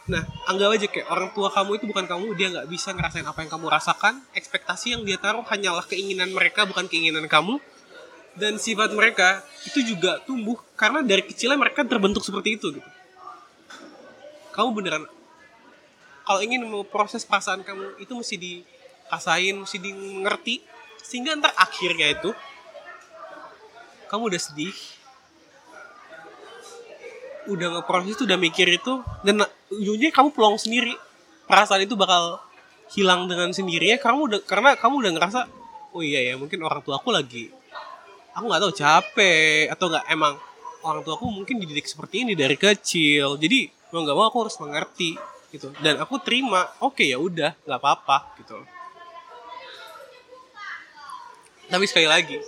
Nah, 0.08 0.24
anggap 0.48 0.68
aja 0.72 0.86
kayak 0.88 1.08
orang 1.12 1.30
tua 1.36 1.52
kamu 1.52 1.70
itu 1.76 1.84
bukan 1.84 2.08
kamu, 2.08 2.26
dia 2.32 2.48
nggak 2.48 2.66
bisa 2.72 2.96
ngerasain 2.96 3.28
apa 3.28 3.44
yang 3.44 3.50
kamu 3.52 3.66
rasakan. 3.68 4.24
Ekspektasi 4.32 4.96
yang 4.96 5.02
dia 5.04 5.20
taruh 5.20 5.44
hanyalah 5.44 5.84
keinginan 5.84 6.32
mereka, 6.32 6.64
bukan 6.64 6.88
keinginan 6.88 7.28
kamu. 7.28 7.60
Dan 8.32 8.56
sifat 8.56 8.94
mereka 8.96 9.44
itu 9.68 9.84
juga 9.84 10.22
tumbuh 10.24 10.56
karena 10.78 11.04
dari 11.04 11.26
kecilnya 11.26 11.58
mereka 11.58 11.84
terbentuk 11.84 12.24
seperti 12.24 12.56
itu 12.56 12.70
gitu. 12.70 12.90
Kamu 14.54 14.72
beneran 14.72 15.04
kalau 16.28 16.44
ingin 16.44 16.60
mau 16.68 16.84
proses 16.84 17.24
perasaan 17.24 17.64
kamu 17.64 18.04
itu 18.04 18.12
mesti 18.12 18.36
dirasain, 18.36 19.56
mesti 19.64 19.80
di 19.80 19.96
mengerti 19.96 20.60
sehingga 21.00 21.32
ntar 21.40 21.56
akhirnya 21.56 22.12
itu 22.12 22.36
kamu 24.12 24.28
udah 24.28 24.36
sedih, 24.36 24.76
udah 27.48 27.80
ngeproses 27.80 28.12
itu 28.12 28.22
udah 28.28 28.36
mikir 28.36 28.68
itu 28.68 29.00
dan 29.24 29.40
ujungnya 29.72 30.10
kamu 30.12 30.32
pulang 30.32 30.56
sendiri. 30.56 30.94
Perasaan 31.48 31.84
itu 31.84 31.96
bakal 31.96 32.40
hilang 32.92 33.28
dengan 33.28 33.52
sendirinya 33.52 34.00
kamu 34.00 34.20
udah 34.32 34.40
karena 34.48 34.72
kamu 34.76 34.94
udah 35.04 35.12
ngerasa 35.16 35.40
oh 35.92 36.00
iya 36.00 36.32
ya 36.32 36.34
mungkin 36.40 36.64
orang 36.64 36.80
tua 36.80 36.96
aku 36.96 37.12
lagi 37.12 37.52
aku 38.32 38.48
nggak 38.48 38.62
tahu 38.64 38.72
capek 38.72 39.68
atau 39.68 39.92
nggak 39.92 40.04
emang 40.08 40.34
orang 40.86 41.02
tua 41.02 41.18
aku 41.18 41.26
mungkin 41.28 41.58
dididik 41.58 41.90
seperti 41.90 42.22
ini 42.22 42.32
dari 42.38 42.54
kecil. 42.54 43.34
Jadi 43.34 43.66
mau 43.90 44.06
nggak 44.06 44.16
mau 44.16 44.26
aku 44.30 44.46
harus 44.46 44.56
mengerti 44.62 45.18
gitu. 45.50 45.74
Dan 45.82 45.98
aku 45.98 46.22
terima 46.22 46.64
oke 46.78 47.02
ya 47.02 47.18
udah 47.18 47.58
nggak 47.66 47.80
apa-apa 47.82 48.38
gitu. 48.38 48.56
Tapi 51.68 51.84
sekali 51.84 52.08
lagi 52.08 52.38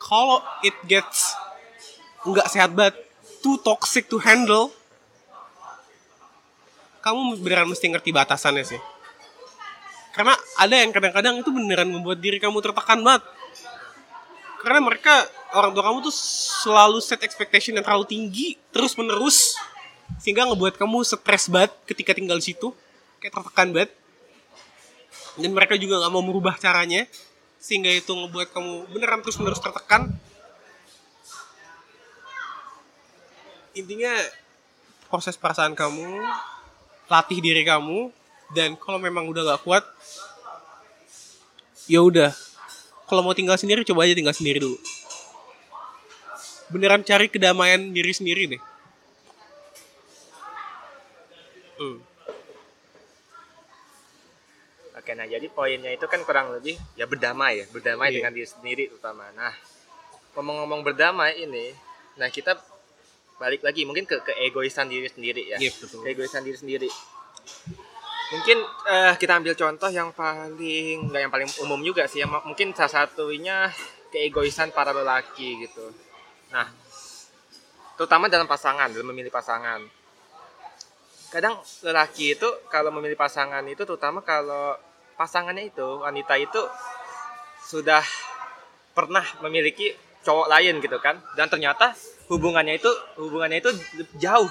kalau 0.00 0.40
it 0.64 0.74
gets 0.88 1.36
nggak 2.24 2.48
sehat 2.48 2.72
banget 2.72 2.96
too 3.44 3.60
toxic 3.60 4.08
to 4.08 4.16
handle 4.16 4.72
kamu 7.04 7.36
beneran 7.44 7.68
mesti 7.68 7.92
ngerti 7.92 8.16
batasannya 8.16 8.64
sih. 8.64 8.80
Karena 10.16 10.32
ada 10.56 10.72
yang 10.72 10.88
kadang-kadang 10.88 11.44
itu 11.44 11.52
beneran 11.52 11.92
membuat 11.92 12.16
diri 12.16 12.40
kamu 12.40 12.64
tertekan 12.64 13.04
banget. 13.04 13.20
Karena 14.64 14.80
mereka 14.80 15.28
orang 15.52 15.76
tua 15.76 15.84
kamu 15.84 16.00
tuh 16.08 16.14
selalu 16.64 17.04
set 17.04 17.20
expectation 17.20 17.76
yang 17.76 17.84
terlalu 17.84 18.08
tinggi 18.08 18.56
terus 18.72 18.96
menerus 18.96 19.52
sehingga 20.16 20.48
ngebuat 20.48 20.80
kamu 20.80 21.04
stres 21.04 21.52
banget 21.52 21.76
ketika 21.84 22.16
tinggal 22.16 22.40
di 22.40 22.56
situ 22.56 22.72
kayak 23.20 23.36
tertekan 23.36 23.68
banget. 23.76 23.92
Dan 25.36 25.52
mereka 25.52 25.76
juga 25.76 26.00
nggak 26.00 26.12
mau 26.14 26.24
merubah 26.24 26.56
caranya 26.56 27.04
sehingga 27.60 27.92
itu 27.92 28.08
ngebuat 28.16 28.48
kamu 28.54 28.96
beneran 28.96 29.20
terus 29.20 29.36
menerus 29.36 29.60
tertekan. 29.60 30.08
Intinya 33.76 34.14
proses 35.10 35.34
perasaan 35.34 35.74
kamu 35.74 36.22
latih 37.08 37.38
diri 37.40 37.62
kamu 37.64 38.08
dan 38.54 38.76
kalau 38.80 38.96
memang 38.96 39.28
udah 39.28 39.54
gak 39.54 39.62
kuat 39.64 39.84
ya 41.84 42.00
udah 42.00 42.32
kalau 43.04 43.20
mau 43.20 43.36
tinggal 43.36 43.60
sendiri 43.60 43.84
coba 43.84 44.08
aja 44.08 44.16
tinggal 44.16 44.32
sendiri 44.32 44.60
dulu 44.60 44.78
beneran 46.72 47.04
cari 47.04 47.28
kedamaian 47.28 47.92
diri 47.92 48.12
sendiri 48.12 48.56
deh 48.56 48.62
hmm. 51.80 51.98
Oke, 54.94 55.12
nah 55.12 55.28
jadi 55.28 55.52
poinnya 55.52 55.92
itu 55.92 56.08
kan 56.08 56.24
kurang 56.24 56.48
lebih 56.56 56.80
ya 56.96 57.04
berdamai 57.04 57.60
ya, 57.60 57.66
berdamai 57.68 58.08
Iya. 58.08 58.24
dengan 58.24 58.32
diri 58.32 58.48
sendiri 58.48 58.88
terutama. 58.88 59.28
Nah, 59.36 59.52
ngomong-ngomong 60.32 60.80
berdamai 60.80 61.44
ini, 61.44 61.76
nah 62.16 62.32
kita 62.32 62.56
balik 63.38 63.66
lagi 63.66 63.82
mungkin 63.82 64.06
ke 64.06 64.22
keegoisan 64.22 64.86
diri 64.86 65.10
sendiri 65.10 65.42
ya. 65.54 65.58
Iya, 65.58 65.70
betul. 65.74 66.00
Keegoisan 66.06 66.42
diri 66.46 66.58
sendiri. 66.58 66.90
Mungkin 68.34 68.58
eh, 68.88 69.14
kita 69.20 69.32
ambil 69.36 69.54
contoh 69.54 69.90
yang 69.92 70.10
paling 70.14 71.12
nggak 71.12 71.20
yang 71.28 71.32
paling 71.32 71.50
umum 71.62 71.80
juga 71.84 72.08
sih, 72.08 72.24
yang 72.24 72.32
mungkin 72.32 72.72
salah 72.72 73.04
satunya 73.06 73.68
keegoisan 74.10 74.70
para 74.70 74.94
lelaki 74.94 75.66
gitu. 75.66 75.92
Nah, 76.54 76.70
terutama 77.98 78.30
dalam 78.30 78.46
pasangan, 78.46 78.90
dalam 78.90 79.10
memilih 79.10 79.30
pasangan. 79.30 79.82
Kadang 81.34 81.58
lelaki 81.82 82.38
itu 82.38 82.46
kalau 82.70 82.94
memilih 82.94 83.18
pasangan 83.18 83.66
itu 83.66 83.82
terutama 83.82 84.22
kalau 84.22 84.78
pasangannya 85.18 85.70
itu 85.70 86.02
wanita 86.02 86.34
itu 86.38 86.62
sudah 87.66 88.02
pernah 88.94 89.26
memiliki 89.42 89.90
cowok 90.22 90.46
lain 90.46 90.78
gitu 90.78 90.98
kan 91.02 91.18
dan 91.34 91.50
ternyata 91.50 91.90
hubungannya 92.28 92.80
itu 92.80 92.90
hubungannya 93.20 93.60
itu 93.60 93.70
jauh 94.16 94.48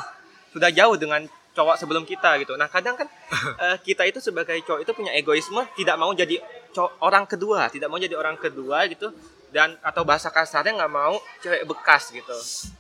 sudah 0.53 0.69
jauh 0.69 0.95
dengan 0.97 1.25
cowok 1.53 1.77
sebelum 1.77 2.03
kita 2.05 2.41
gitu. 2.41 2.57
Nah 2.57 2.65
kadang 2.69 2.97
kan 2.97 3.07
eh, 3.63 3.77
kita 3.81 4.05
itu 4.09 4.17
sebagai 4.21 4.57
cowok 4.65 4.81
itu 4.81 4.91
punya 4.93 5.11
egoisme 5.13 5.61
tidak 5.77 5.95
mau 5.97 6.13
jadi 6.13 6.41
cowok 6.73 6.91
orang 7.05 7.25
kedua 7.29 7.69
tidak 7.69 7.87
mau 7.89 8.01
jadi 8.01 8.17
orang 8.17 8.37
kedua 8.37 8.89
gitu 8.89 9.13
dan 9.53 9.77
atau 9.85 10.01
bahasa 10.01 10.33
kasarnya 10.33 10.73
nggak 10.73 10.93
mau 10.93 11.13
cewek 11.45 11.69
bekas 11.69 12.09
gitu. 12.09 12.33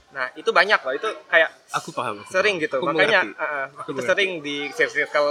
Nah 0.09 0.33
itu 0.33 0.49
banyak 0.49 0.81
loh 0.81 0.93
itu 0.97 1.09
kayak 1.29 1.53
aku 1.69 1.93
paham 1.93 2.25
aku 2.25 2.33
sering 2.33 2.57
gitu. 2.57 2.81
Aku 2.81 2.89
makanya 2.89 3.29
mengerti. 3.29 3.37
uh, 3.37 3.45
uh, 3.45 3.65
Aku 3.85 3.89
itu 3.93 4.01
mengerti. 4.01 4.09
sering 4.09 4.31
di 4.41 4.57
circle 4.73 5.29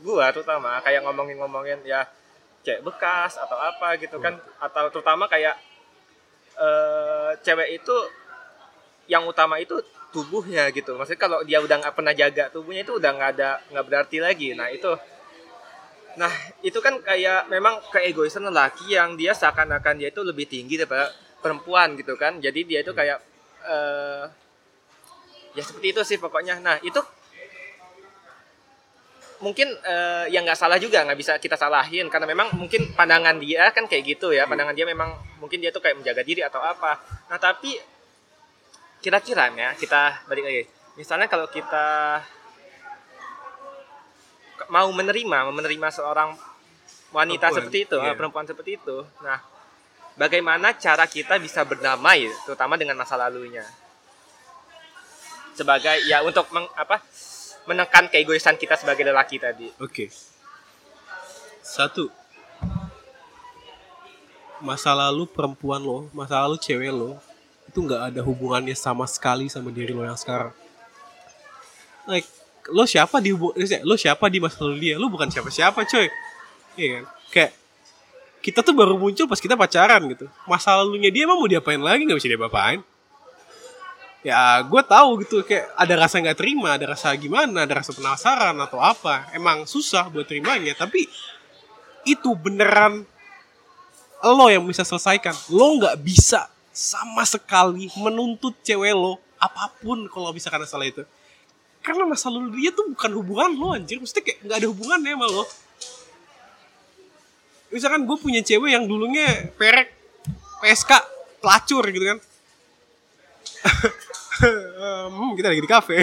gua 0.00 0.32
terutama 0.32 0.80
kayak 0.80 1.04
ngomongin-ngomongin 1.04 1.84
ya 1.84 2.08
cewek 2.64 2.80
bekas 2.88 3.36
atau 3.36 3.58
apa 3.60 4.00
gitu 4.00 4.16
kan 4.16 4.40
atau 4.58 4.88
terutama 4.88 5.28
kayak 5.28 5.60
eh 6.56 7.30
cewek 7.44 7.80
itu 7.80 7.96
yang 9.12 9.28
utama 9.28 9.60
itu 9.60 9.76
tubuhnya 10.08 10.72
gitu. 10.72 10.96
Maksudnya 10.96 11.20
kalau 11.20 11.38
dia 11.44 11.60
udah 11.60 11.76
nggak 11.84 11.94
pernah 11.96 12.16
jaga 12.16 12.48
tubuhnya 12.48 12.88
itu 12.88 12.96
udah 12.96 13.10
nggak 13.12 13.30
ada 13.36 13.50
nggak 13.68 13.84
berarti 13.84 14.16
lagi. 14.24 14.56
Nah 14.56 14.72
itu. 14.72 14.92
Nah 16.16 16.32
itu 16.64 16.78
kan 16.80 17.00
kayak 17.00 17.48
memang 17.52 17.80
keegoisan 17.92 18.48
lelaki 18.48 18.96
yang 18.96 19.16
dia 19.16 19.36
seakan-akan 19.36 20.00
dia 20.00 20.08
itu 20.08 20.24
lebih 20.24 20.48
tinggi 20.48 20.80
daripada 20.80 21.12
perempuan 21.44 21.92
gitu 22.00 22.16
kan. 22.16 22.40
Jadi 22.40 22.64
dia 22.64 22.80
itu 22.80 22.96
kayak 22.96 23.20
eh 23.68 24.24
ya 25.52 25.62
seperti 25.64 25.92
itu 25.92 26.00
sih 26.04 26.16
pokoknya. 26.16 26.60
Nah 26.60 26.76
itu 26.80 27.00
mungkin 29.42 29.74
eh, 29.74 30.30
yang 30.30 30.46
nggak 30.46 30.54
salah 30.54 30.78
juga 30.78 31.04
nggak 31.04 31.18
bisa 31.20 31.32
kita 31.40 31.56
salahin. 31.56 32.12
Karena 32.12 32.28
memang 32.28 32.52
mungkin 32.56 32.92
pandangan 32.92 33.40
dia 33.40 33.72
kan 33.72 33.88
kayak 33.88 34.16
gitu 34.16 34.36
ya. 34.36 34.44
Pandangan 34.44 34.76
dia 34.76 34.84
memang 34.84 35.16
mungkin 35.40 35.60
dia 35.60 35.72
tuh 35.72 35.80
kayak 35.80 36.00
menjaga 36.00 36.20
diri 36.20 36.44
atau 36.44 36.60
apa. 36.60 37.00
Nah 37.32 37.40
tapi 37.40 37.91
kira-kira 39.02 39.50
ya 39.52 39.74
kita 39.74 40.22
balik 40.30 40.46
lagi 40.46 40.62
misalnya 40.94 41.26
kalau 41.26 41.50
kita 41.50 42.20
mau 44.70 44.88
menerima 44.94 45.50
menerima 45.50 45.88
seorang 45.90 46.38
wanita 47.12 47.50
Perempuan, 47.50 47.56
seperti 47.58 47.78
itu 47.84 47.96
iya. 47.98 48.08
eh, 48.08 48.16
perempuan 48.16 48.46
seperti 48.46 48.70
itu 48.78 48.96
nah 49.20 49.42
bagaimana 50.14 50.78
cara 50.78 51.04
kita 51.10 51.36
bisa 51.42 51.66
berdamai 51.66 52.30
terutama 52.46 52.78
dengan 52.78 52.96
masa 52.96 53.18
lalunya 53.18 53.66
sebagai 55.52 56.08
ya 56.08 56.24
untuk 56.24 56.48
meng, 56.54 56.64
apa 56.78 57.02
menekan 57.68 58.08
keegoisan 58.08 58.56
kita 58.56 58.78
sebagai 58.80 59.04
lelaki 59.04 59.36
tadi 59.36 59.68
Oke. 59.82 60.08
Satu. 61.62 62.10
Masa 64.58 64.94
lalu 64.94 65.30
perempuan 65.30 65.78
lo, 65.78 66.10
masa 66.10 66.42
lalu 66.42 66.58
cewek 66.58 66.90
lo, 66.90 67.18
itu 67.72 67.80
nggak 67.80 68.12
ada 68.12 68.20
hubungannya 68.20 68.76
sama 68.76 69.08
sekali 69.08 69.48
sama 69.48 69.72
diri 69.72 69.96
lo 69.96 70.04
yang 70.04 70.20
sekarang. 70.20 70.52
Like, 72.04 72.28
lo 72.68 72.84
siapa 72.84 73.16
di 73.24 73.32
eh, 73.32 73.80
lo 73.80 73.96
siapa 73.96 74.28
di 74.28 74.38
masa 74.44 74.60
lalu 74.68 74.76
dia? 74.92 74.94
Lo 75.00 75.08
bukan 75.08 75.32
siapa-siapa, 75.32 75.88
coy. 75.88 76.12
Iya 76.76 76.88
kan? 77.00 77.04
Kayak 77.32 77.52
kita 78.44 78.60
tuh 78.60 78.76
baru 78.76 79.00
muncul 79.00 79.24
pas 79.24 79.40
kita 79.40 79.56
pacaran 79.56 80.04
gitu. 80.12 80.28
Masa 80.44 80.76
lalunya 80.76 81.08
dia 81.08 81.24
emang 81.24 81.40
mau 81.40 81.48
diapain 81.48 81.80
lagi 81.80 82.04
nggak 82.04 82.20
bisa 82.20 82.28
dia 82.28 82.36
apain 82.36 82.84
ya 84.22 84.62
gue 84.62 84.82
tahu 84.86 85.26
gitu 85.26 85.42
kayak 85.42 85.74
ada 85.74 85.94
rasa 85.98 86.22
nggak 86.22 86.38
terima 86.38 86.78
ada 86.78 86.94
rasa 86.94 87.10
gimana 87.18 87.66
ada 87.66 87.82
rasa 87.82 87.90
penasaran 87.90 88.54
atau 88.54 88.78
apa 88.78 89.26
emang 89.34 89.66
susah 89.66 90.06
buat 90.14 90.30
terimanya 90.30 90.78
tapi 90.78 91.10
itu 92.06 92.30
beneran 92.38 93.02
lo 94.22 94.46
yang 94.46 94.62
bisa 94.62 94.86
selesaikan 94.86 95.34
lo 95.50 95.74
nggak 95.74 95.98
bisa 96.06 96.46
sama 96.72 97.22
sekali 97.28 97.92
menuntut 98.00 98.56
cewek 98.64 98.96
lo 98.96 99.20
apa 99.36 99.70
pun 99.78 100.08
kalau 100.08 100.32
bisa 100.32 100.48
karena 100.48 100.64
salah 100.64 100.88
itu 100.88 101.04
karena 101.84 102.08
masa 102.08 102.32
lalu 102.32 102.58
dia 102.62 102.70
tuh 102.72 102.88
bukan 102.90 103.10
hubungan 103.20 103.50
lo 103.54 103.76
anjir 103.76 104.00
mesti 104.00 104.24
kayak 104.24 104.40
nggak 104.42 104.56
ada 104.64 104.68
hubungannya 104.72 105.12
sama 105.14 105.26
lo 105.28 105.44
misalkan 107.72 108.02
gue 108.08 108.16
punya 108.16 108.40
cewek 108.40 108.72
yang 108.72 108.84
dulunya 108.88 109.52
perek 109.54 109.92
PSK 110.64 110.90
pelacur 111.44 111.84
gitu 111.92 112.04
kan 112.08 112.18
Hmm, 114.42 115.38
kita 115.38 115.54
lagi 115.54 115.62
di 115.62 115.70
kafe. 115.70 116.02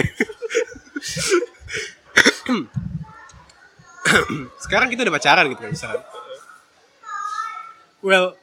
Sekarang 4.64 4.88
kita 4.88 5.04
udah 5.04 5.12
pacaran 5.12 5.44
gitu 5.52 5.60
kan 5.60 5.70
misalkan. 5.76 6.00
Well, 8.00 8.39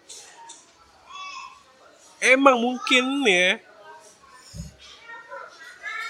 emang 2.21 2.57
mungkin 2.57 3.23
ya. 3.25 3.61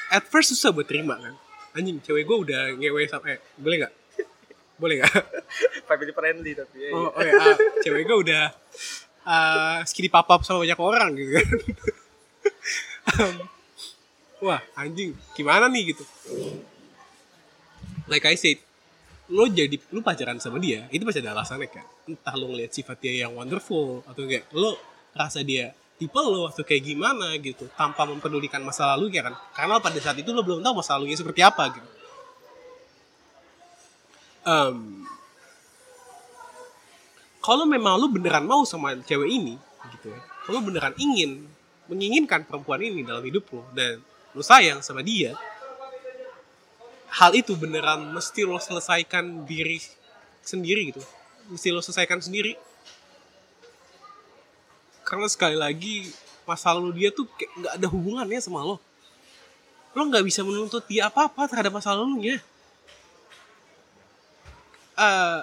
At 0.07 0.23
first 0.31 0.55
susah 0.55 0.71
buat 0.71 0.87
terima 0.87 1.19
kan. 1.19 1.35
Anjing, 1.75 1.99
cewek 2.01 2.23
gue 2.25 2.37
udah 2.47 2.73
ngewe 2.79 3.05
sampai 3.05 3.37
boleh 3.59 3.85
nggak? 3.85 3.93
Boleh 4.81 4.95
nggak? 5.03 5.13
family 5.87 6.13
friendly 6.13 6.51
tapi 6.53 6.77
ya, 6.87 6.91
Oh, 6.93 7.09
oh 7.11 7.21
ya, 7.23 7.33
ah, 7.33 7.57
cewek 7.83 8.03
gue 8.07 8.17
udah 8.27 8.43
uh, 9.27 9.79
skinny 9.87 10.11
pop-up 10.11 10.43
sama 10.43 10.63
banyak 10.63 10.79
orang 10.79 11.11
gitu 11.15 11.31
kan. 11.39 11.49
Um, 13.07 13.35
Wah, 14.37 14.61
anjing, 14.77 15.17
gimana 15.33 15.65
nih 15.65 15.95
gitu. 15.95 16.05
Like 18.05 18.29
I 18.29 18.37
said, 18.37 18.61
lo 19.33 19.49
jadi 19.49 19.81
lo 19.89 20.05
pacaran 20.05 20.37
sama 20.37 20.61
dia, 20.61 20.85
itu 20.93 21.01
pasti 21.01 21.25
ada 21.25 21.33
alasannya 21.33 21.67
kan. 21.71 21.87
Entah 22.05 22.35
lo 22.37 22.53
ngeliat 22.53 22.69
sifat 22.69 23.01
dia 23.01 23.25
yang 23.25 23.33
wonderful 23.33 24.05
atau 24.05 24.21
enggak, 24.21 24.45
lo 24.53 24.77
rasa 25.17 25.41
dia 25.41 25.73
tipe 25.97 26.21
lo 26.21 26.45
atau 26.49 26.61
kayak 26.61 26.93
gimana 26.93 27.33
gitu, 27.41 27.65
tanpa 27.73 28.05
mempedulikan 28.05 28.61
masa 28.61 28.93
lalunya 28.93 29.25
kan. 29.25 29.33
Karena 29.53 29.81
pada 29.81 29.97
saat 29.97 30.17
itu 30.21 30.29
lo 30.29 30.45
belum 30.45 30.61
tahu 30.61 30.81
masa 30.81 30.95
lalunya 30.95 31.17
seperti 31.17 31.41
apa 31.41 31.73
gitu. 31.73 31.89
Em, 34.47 35.03
kalau 37.47 37.63
memang 37.63 37.95
lu 37.95 38.11
beneran 38.11 38.43
mau 38.43 38.67
sama 38.67 38.91
cewek 39.07 39.31
ini 39.31 39.55
gitu 39.95 40.11
ya 40.11 40.19
kalau 40.43 40.59
lu 40.59 40.67
beneran 40.67 40.91
ingin 40.99 41.47
menginginkan 41.87 42.43
perempuan 42.43 42.83
ini 42.83 43.07
dalam 43.07 43.23
hidup 43.23 43.47
lo 43.55 43.63
dan 43.71 44.03
lu 44.35 44.43
sayang 44.43 44.83
sama 44.83 44.99
dia 44.99 45.31
hal 47.07 47.31
itu 47.31 47.55
beneran 47.55 48.11
mesti 48.11 48.43
lo 48.43 48.59
selesaikan 48.59 49.47
diri 49.47 49.79
sendiri 50.43 50.91
gitu 50.91 50.99
mesti 51.47 51.71
lo 51.71 51.79
selesaikan 51.79 52.19
sendiri 52.19 52.59
karena 55.07 55.31
sekali 55.31 55.55
lagi 55.55 56.11
masa 56.43 56.75
lalu 56.75 56.99
dia 56.99 57.09
tuh 57.15 57.23
kayak 57.39 57.51
nggak 57.55 57.73
ada 57.79 57.87
hubungannya 57.87 58.39
sama 58.43 58.59
lo. 58.59 58.75
Lo 59.95 60.03
nggak 60.03 60.27
bisa 60.27 60.43
menuntut 60.43 60.83
dia 60.83 61.07
apa 61.07 61.31
apa 61.31 61.47
terhadap 61.47 61.71
masa 61.71 61.95
lalunya. 61.95 62.43
Eh, 64.99 65.39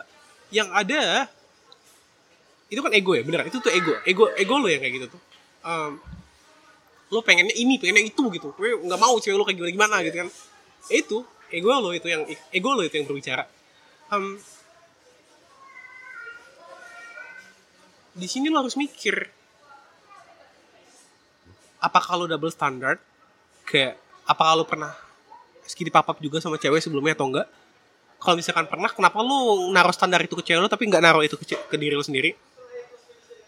yang 0.53 0.69
ada 0.69 1.33
itu 2.69 2.81
kan 2.85 2.93
ego 2.93 3.17
ya 3.17 3.25
bener. 3.25 3.49
Itu 3.49 3.65
tuh 3.65 3.73
ego. 3.73 3.97
Ego 4.05 4.29
ego 4.37 4.55
lo 4.61 4.69
yang 4.69 4.85
kayak 4.85 4.95
gitu 5.01 5.07
tuh. 5.17 5.21
Em, 5.65 5.97
lo 7.09 7.25
pengennya 7.25 7.57
ini 7.57 7.81
pengennya 7.81 8.05
itu 8.05 8.25
gitu. 8.37 8.53
Gue 8.61 8.77
nggak 8.77 9.01
mau 9.01 9.17
cewek 9.17 9.37
lo 9.41 9.49
kayak 9.49 9.57
gimana 9.57 9.73
gimana 9.73 9.97
gitu 10.05 10.17
kan. 10.21 10.29
Itu 10.93 11.17
ego 11.49 11.73
lo 11.73 11.97
itu 11.97 12.13
yang 12.13 12.29
ego 12.53 12.71
lo 12.77 12.85
itu 12.85 13.01
yang 13.01 13.09
berbicara. 13.09 13.49
Em, 14.13 14.37
di 18.13 18.29
sini 18.29 18.53
lo 18.53 18.61
harus 18.61 18.77
mikir 18.77 19.44
apakah 21.85 22.17
lo 22.17 22.25
double 22.25 22.49
standard? 22.49 22.97
Kayak 23.69 24.01
apakah 24.25 24.57
lo 24.57 24.65
pernah 24.65 24.97
skip 25.69 25.93
papap 25.93 26.17
juga 26.25 26.41
sama 26.41 26.57
cewek 26.57 26.81
sebelumnya 26.81 27.13
atau 27.13 27.29
enggak? 27.29 27.49
Kalau 28.17 28.41
misalkan 28.41 28.65
pernah 28.65 28.89
kenapa 28.89 29.21
lu 29.21 29.69
naruh 29.69 29.93
standar 29.93 30.25
itu 30.25 30.33
ke 30.41 30.45
cewek 30.49 30.65
lu 30.65 30.71
tapi 30.73 30.89
nggak 30.89 31.03
naruh 31.05 31.21
itu 31.21 31.37
ke, 31.37 31.45
ke 31.45 31.77
diri 31.77 31.93
lu 31.93 32.01
sendiri? 32.01 32.33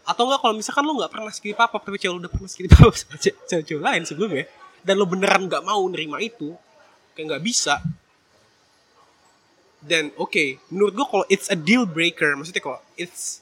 Atau 0.05 0.29
enggak 0.29 0.45
kalau 0.45 0.55
misalkan 0.55 0.85
lu 0.85 1.01
nggak 1.01 1.13
pernah 1.13 1.33
skip 1.33 1.57
apa 1.57 1.77
tapi 1.81 1.97
cewek 1.97 2.13
lu 2.13 2.21
udah 2.21 2.33
pernah 2.33 2.51
skip 2.53 2.69
apa 2.69 2.93
sama 3.01 3.17
ce- 3.17 3.39
cewek-cewek 3.49 3.83
lain 3.83 4.03
sebelumnya 4.05 4.45
dan 4.85 4.95
lu 5.01 5.09
beneran 5.09 5.49
nggak 5.49 5.65
mau 5.65 5.81
nerima 5.89 6.21
itu 6.21 6.53
kayak 7.17 7.25
nggak 7.33 7.45
bisa. 7.45 7.81
Dan 9.81 10.13
oke 10.21 10.61
menurut 10.69 10.93
gua 10.93 11.07
kalau 11.09 11.25
it's 11.33 11.49
a 11.49 11.57
deal 11.57 11.89
breaker 11.89 12.37
maksudnya 12.37 12.61
kalau 12.61 12.81
it's 13.01 13.41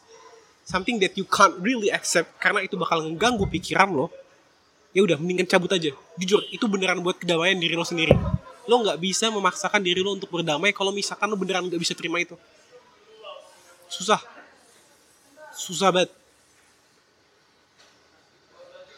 something 0.64 0.96
that 1.02 1.12
you 1.18 1.26
can't 1.28 1.56
really 1.60 1.92
accept 1.92 2.30
karena 2.40 2.64
itu 2.64 2.78
bakal 2.78 3.04
mengganggu 3.04 3.44
pikiran 3.50 3.90
lo 3.92 4.08
ya 4.94 5.02
udah 5.02 5.18
mendingan 5.18 5.44
cabut 5.50 5.68
aja. 5.74 5.90
Jujur 6.14 6.40
itu 6.54 6.64
beneran 6.70 7.02
buat 7.02 7.18
kedamaian 7.18 7.58
diri 7.58 7.74
lo 7.74 7.82
sendiri. 7.82 8.14
Lo 8.70 8.80
nggak 8.80 8.96
bisa 9.02 9.28
memaksakan 9.28 9.82
diri 9.82 10.00
lo 10.00 10.14
untuk 10.14 10.30
berdamai 10.30 10.70
kalau 10.70 10.94
misalkan 10.94 11.26
lo 11.26 11.34
beneran 11.34 11.66
nggak 11.66 11.82
bisa 11.82 11.98
terima 11.98 12.22
itu. 12.22 12.38
Susah. 13.90 14.22
Susah 15.50 15.90
banget. 15.90 16.14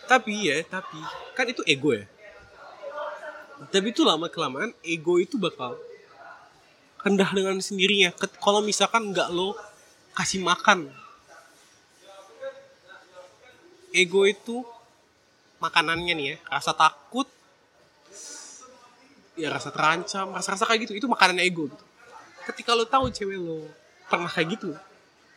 Tapi 0.07 0.53
ya 0.53 0.63
tapi 0.69 1.01
kan 1.33 1.49
itu 1.49 1.65
ego 1.65 1.97
ya. 1.97 2.05
Tapi 3.73 3.89
itu 3.89 4.05
lama 4.05 4.29
kelamaan 4.29 4.77
ego 4.85 5.17
itu 5.17 5.41
bakal 5.41 5.81
rendah 7.01 7.33
dengan 7.33 7.57
sendirinya. 7.59 8.13
Kalau 8.39 8.61
misalkan 8.61 9.17
nggak 9.17 9.33
lo 9.33 9.57
kasih 10.13 10.45
makan 10.45 10.93
ego 13.97 14.29
itu 14.29 14.61
makanannya 15.57 16.13
nih 16.13 16.27
ya 16.33 16.37
rasa 16.53 16.73
takut 16.77 17.29
ya 19.37 19.53
rasa 19.53 19.69
terancam 19.69 20.33
rasa-rasa 20.33 20.65
kayak 20.65 20.89
gitu 20.89 20.93
itu 20.97 21.07
makanan 21.09 21.41
ego 21.45 21.69
gitu. 21.69 21.85
Ketika 22.47 22.73
lo 22.73 22.87
tahu 22.89 23.13
cewek 23.13 23.37
lo 23.37 23.69
pernah 24.09 24.31
kayak 24.31 24.57
gitu 24.57 24.73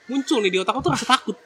muncul 0.10 0.40
nih 0.42 0.52
di 0.56 0.60
otak 0.60 0.76
lo 0.76 0.82
tuh 0.82 0.94
rasa 0.96 1.06
takut. 1.08 1.38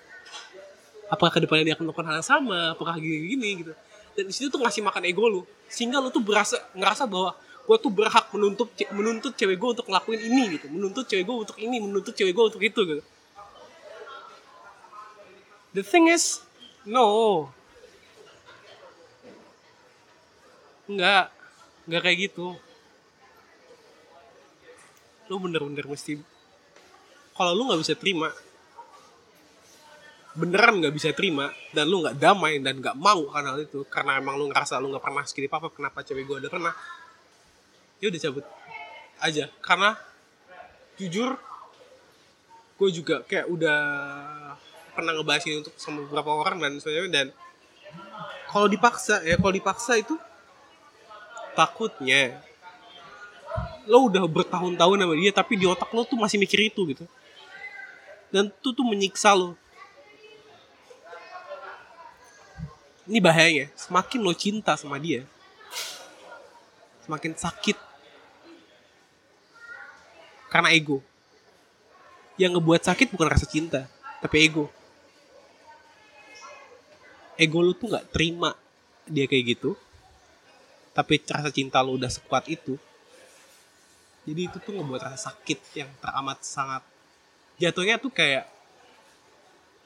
Apakah 1.10 1.38
ke 1.38 1.40
depannya 1.46 1.74
dia 1.74 1.76
akan 1.78 1.90
melakukan 1.90 2.08
hal 2.10 2.16
yang 2.22 2.28
sama 2.28 2.60
apakah 2.74 2.98
gini 2.98 3.38
gini 3.38 3.50
gitu. 3.66 3.74
Dan 4.14 4.30
di 4.30 4.34
situ 4.34 4.54
tuh 4.54 4.62
ngasih 4.62 4.86
makan 4.86 5.04
ego 5.10 5.26
lu 5.26 5.42
sehingga 5.70 5.98
lu 5.98 6.14
tuh 6.14 6.22
berasa 6.22 6.62
ngerasa 6.78 7.10
bahwa 7.10 7.34
gue 7.64 7.78
tuh 7.80 7.92
berhak 7.96 8.28
menuntut 8.36 8.70
menuntut 8.92 9.34
cewek 9.40 9.56
gue 9.56 9.70
untuk 9.80 9.88
ngelakuin 9.90 10.22
ini 10.22 10.44
gitu. 10.58 10.66
Menuntut 10.70 11.06
cewek 11.10 11.26
gue 11.26 11.36
untuk 11.48 11.58
ini 11.58 11.78
menuntut 11.82 12.14
cewek 12.14 12.34
gue 12.34 12.46
untuk 12.54 12.62
itu 12.62 12.82
gitu. 12.86 13.04
The 15.74 15.82
thing 15.82 16.06
is 16.06 16.46
no 16.86 17.50
Enggak, 20.84 21.32
enggak 21.88 22.02
kayak 22.04 22.18
gitu. 22.30 22.60
Lu 25.32 25.40
bener-bener 25.40 25.88
mesti, 25.88 26.20
kalau 27.32 27.56
lu 27.56 27.72
nggak 27.72 27.82
bisa 27.82 27.96
terima, 27.96 28.30
beneran 30.36 30.84
nggak 30.84 30.94
bisa 30.94 31.16
terima, 31.16 31.56
dan 31.72 31.88
lu 31.88 32.04
nggak 32.04 32.20
damai 32.20 32.60
dan 32.60 32.84
nggak 32.84 33.00
mau 33.00 33.32
karena 33.32 33.56
hal 33.56 33.64
itu, 33.64 33.88
karena 33.88 34.20
emang 34.20 34.36
lu 34.36 34.52
ngerasa 34.52 34.84
lu 34.84 34.92
nggak 34.92 35.04
pernah 35.04 35.24
segini 35.24 35.48
apa 35.48 35.72
kenapa 35.72 36.04
cewek 36.04 36.28
gue 36.28 36.38
ada 36.44 36.50
pernah, 36.52 36.74
ya 38.04 38.12
udah 38.12 38.20
cabut 38.20 38.46
aja. 39.24 39.48
Karena 39.64 39.96
jujur, 41.00 41.40
gue 42.76 42.90
juga 42.92 43.24
kayak 43.24 43.48
udah 43.48 43.80
pernah 44.94 45.12
ngebahas 45.16 45.44
ini 45.48 45.64
untuk 45.64 45.74
sama 45.80 46.06
beberapa 46.06 46.36
orang 46.36 46.62
dan 46.62 46.72
sebagainya 46.78 47.10
dan 47.10 47.28
kalau 48.46 48.70
dipaksa 48.70 49.26
ya 49.26 49.42
kalau 49.42 49.50
dipaksa 49.50 49.98
itu 49.98 50.14
takutnya 51.54 52.42
lo 53.86 54.08
udah 54.08 54.24
bertahun-tahun 54.26 54.98
sama 54.98 55.16
dia 55.20 55.32
tapi 55.36 55.54
di 55.60 55.66
otak 55.68 55.92
lo 55.92 56.08
tuh 56.08 56.18
masih 56.18 56.42
mikir 56.42 56.70
itu 56.70 56.82
gitu. 56.90 57.06
Dan 58.34 58.50
itu 58.50 58.70
tuh 58.74 58.86
menyiksa 58.86 59.38
lo. 59.38 59.54
Ini 63.06 63.20
bahayanya. 63.20 63.68
Semakin 63.78 64.20
lo 64.24 64.34
cinta 64.34 64.74
sama 64.74 64.98
dia 64.98 65.28
semakin 67.04 67.36
sakit. 67.36 67.78
Karena 70.48 70.72
ego. 70.72 71.04
Yang 72.40 72.58
ngebuat 72.58 72.82
sakit 72.82 73.08
bukan 73.14 73.30
rasa 73.30 73.46
cinta 73.46 73.86
tapi 74.24 74.48
ego. 74.48 74.72
Ego 77.36 77.60
lo 77.60 77.76
tuh 77.76 77.92
nggak 77.92 78.10
terima 78.10 78.56
dia 79.04 79.28
kayak 79.28 79.60
gitu 79.60 79.76
tapi 80.94 81.20
rasa 81.26 81.50
cinta 81.50 81.82
lo 81.82 81.98
udah 81.98 82.10
sekuat 82.10 82.48
itu 82.48 82.78
jadi 84.24 84.42
itu 84.48 84.58
tuh 84.64 84.72
ngebuat 84.80 85.02
rasa 85.04 85.32
sakit 85.32 85.60
yang 85.76 85.92
teramat 86.00 86.40
sangat. 86.48 86.84
Jatuhnya 87.60 88.00
tuh 88.00 88.12
kayak 88.12 88.48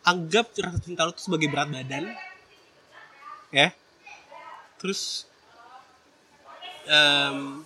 anggap 0.05 0.53
rasa 0.61 0.79
cinta 0.79 1.03
lo 1.03 1.11
tuh 1.11 1.25
sebagai 1.25 1.49
berat 1.49 1.73
badan 1.73 2.13
ya. 3.49 3.73
Terus 4.77 5.25
um, 6.85 7.65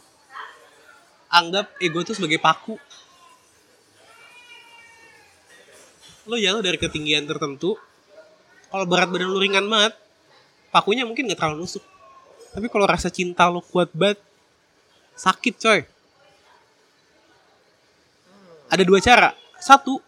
anggap 1.27 1.75
ego 1.84 1.99
tuh 2.08 2.15
sebagai 2.15 2.39
paku. 2.39 2.80
Lo 6.32 6.39
ya 6.39 6.56
lo 6.56 6.63
dari 6.63 6.80
ketinggian 6.80 7.27
tertentu 7.27 7.75
kalau 8.71 8.88
berat 8.88 9.12
badan 9.12 9.27
lo 9.27 9.43
ringan 9.43 9.67
banget 9.67 9.91
pakunya 10.71 11.04
mungkin 11.04 11.27
gak 11.27 11.36
terlalu 11.36 11.67
nusuk 11.67 11.84
tapi 12.51 12.67
kalau 12.67 12.83
rasa 12.83 13.07
cinta 13.07 13.47
lo 13.47 13.63
kuat 13.63 13.87
banget, 13.95 14.19
sakit 15.15 15.55
coy. 15.55 15.79
Ada 18.67 18.83
dua 18.83 18.99
cara. 18.99 19.31
Satu 19.59 20.03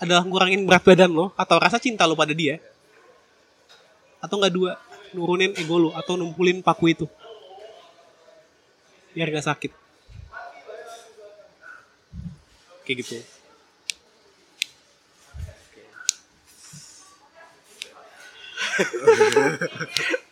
adalah 0.00 0.24
ngurangin 0.24 0.64
berat 0.64 0.80
badan 0.80 1.12
lo 1.12 1.36
atau 1.36 1.60
rasa 1.60 1.76
cinta 1.76 2.08
lo 2.08 2.16
pada 2.16 2.32
dia. 2.32 2.56
Atau 4.24 4.40
nggak 4.40 4.52
dua, 4.56 4.80
nurunin 5.12 5.52
ego 5.56 5.76
lo 5.76 5.90
atau 5.92 6.16
numpulin 6.16 6.64
paku 6.64 6.96
itu. 6.96 7.06
Biar 9.12 9.28
gak 9.28 9.48
sakit. 9.52 9.72
Kayak 12.86 12.96
gitu. 13.04 13.20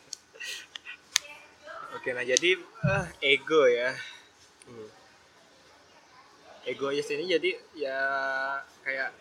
Oke, 2.08 2.16
nah 2.16 2.24
jadi 2.24 2.56
uh, 2.88 3.04
ego 3.20 3.68
ya. 3.68 3.92
Hmm. 4.64 4.88
Egois 6.64 7.04
ini 7.04 7.28
jadi 7.28 7.52
ya 7.76 8.00
kayak 8.80 9.12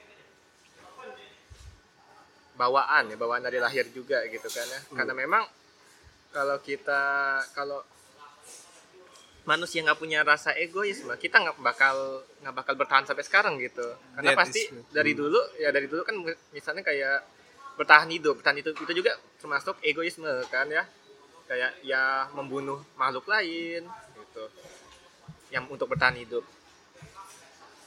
bawaan 2.56 3.12
ya, 3.12 3.20
bawaan 3.20 3.44
dari 3.44 3.60
lahir 3.60 3.92
juga 3.92 4.24
gitu 4.32 4.48
kan 4.48 4.64
ya. 4.64 4.80
Hmm. 4.88 4.96
Karena 5.04 5.14
memang 5.20 5.44
kalau 6.32 6.64
kita 6.64 7.04
kalau 7.52 7.84
manusia 9.44 9.84
nggak 9.84 10.00
punya 10.00 10.24
rasa 10.24 10.56
egois 10.56 11.04
mah 11.04 11.20
kita 11.20 11.44
nggak 11.44 11.60
bakal 11.60 12.24
nggak 12.40 12.56
bakal 12.56 12.74
bertahan 12.80 13.04
sampai 13.04 13.28
sekarang 13.28 13.60
gitu 13.60 13.84
karena 14.16 14.32
That 14.32 14.48
pasti 14.48 14.64
is, 14.64 14.96
dari 14.96 15.12
hmm. 15.12 15.20
dulu 15.20 15.40
ya 15.60 15.76
dari 15.76 15.92
dulu 15.92 16.08
kan 16.08 16.16
misalnya 16.56 16.88
kayak 16.88 17.20
bertahan 17.76 18.08
hidup 18.16 18.40
bertahan 18.40 18.64
hidup 18.64 18.80
itu 18.80 18.92
juga 18.96 19.20
termasuk 19.44 19.76
egoisme 19.84 20.28
kan 20.48 20.72
ya 20.72 20.88
kayak 21.48 21.80
ya 21.82 22.28
membunuh 22.36 22.84
makhluk 23.00 23.26
lain 23.26 23.88
gitu. 23.88 24.46
Yang 25.50 25.66
untuk 25.72 25.88
bertahan 25.88 26.20
hidup. 26.20 26.44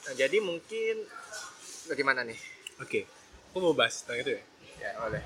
Nah, 0.08 0.14
jadi 0.16 0.40
mungkin 0.40 1.04
bagaimana 1.86 2.24
nih? 2.24 2.40
Oke 2.80 3.04
okay. 3.04 3.04
aku 3.52 3.58
mau 3.60 3.76
bahas 3.76 4.00
tentang 4.00 4.24
itu 4.24 4.30
ya? 4.34 4.42
Ya 4.80 4.90
boleh. 4.96 5.22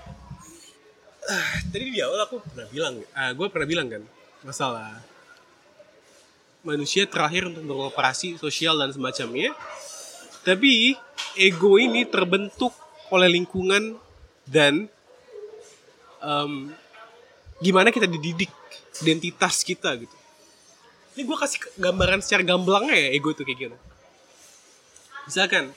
Uh, 1.24 1.50
tadi 1.72 1.88
di 1.88 2.00
awal 2.04 2.20
aku 2.26 2.36
pernah 2.42 2.68
bilang 2.68 2.94
uh, 3.00 3.16
ah, 3.16 3.30
gue 3.32 3.46
pernah 3.48 3.64
bilang 3.64 3.88
kan 3.88 4.02
masalah 4.44 5.00
manusia 6.60 7.08
terakhir 7.08 7.48
untuk 7.48 7.64
beroperasi 7.64 8.36
sosial 8.36 8.76
dan 8.76 8.92
semacamnya 8.92 9.56
tapi 10.44 10.92
ego 11.40 11.80
ini 11.80 12.04
terbentuk 12.04 12.76
oleh 13.08 13.32
lingkungan 13.32 13.96
dan 14.44 14.92
um, 16.20 16.68
gimana 17.64 17.88
kita 17.88 18.04
dididik 18.04 18.52
identitas 19.00 19.64
kita 19.64 19.96
gitu. 19.96 20.16
Ini 21.16 21.24
gue 21.24 21.36
kasih 21.40 21.58
gambaran 21.80 22.20
secara 22.20 22.44
gamblangnya 22.44 22.92
ya 22.92 23.08
ego 23.16 23.32
tuh 23.32 23.48
kayak 23.48 23.58
gitu 23.70 23.76
misalkan 25.24 25.72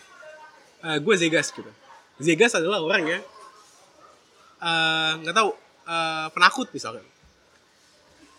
uh, 0.84 0.97
gue 1.00 1.15
Zegas 1.15 1.50
gitu. 1.52 1.71
Zegas 2.19 2.56
adalah 2.56 2.84
orang 2.84 3.04
ya 3.08 3.19
nggak 5.21 5.36
uh, 5.36 5.38
tahu 5.38 5.50
uh, 5.88 6.28
penakut 6.34 6.67
misalkan. 6.73 7.06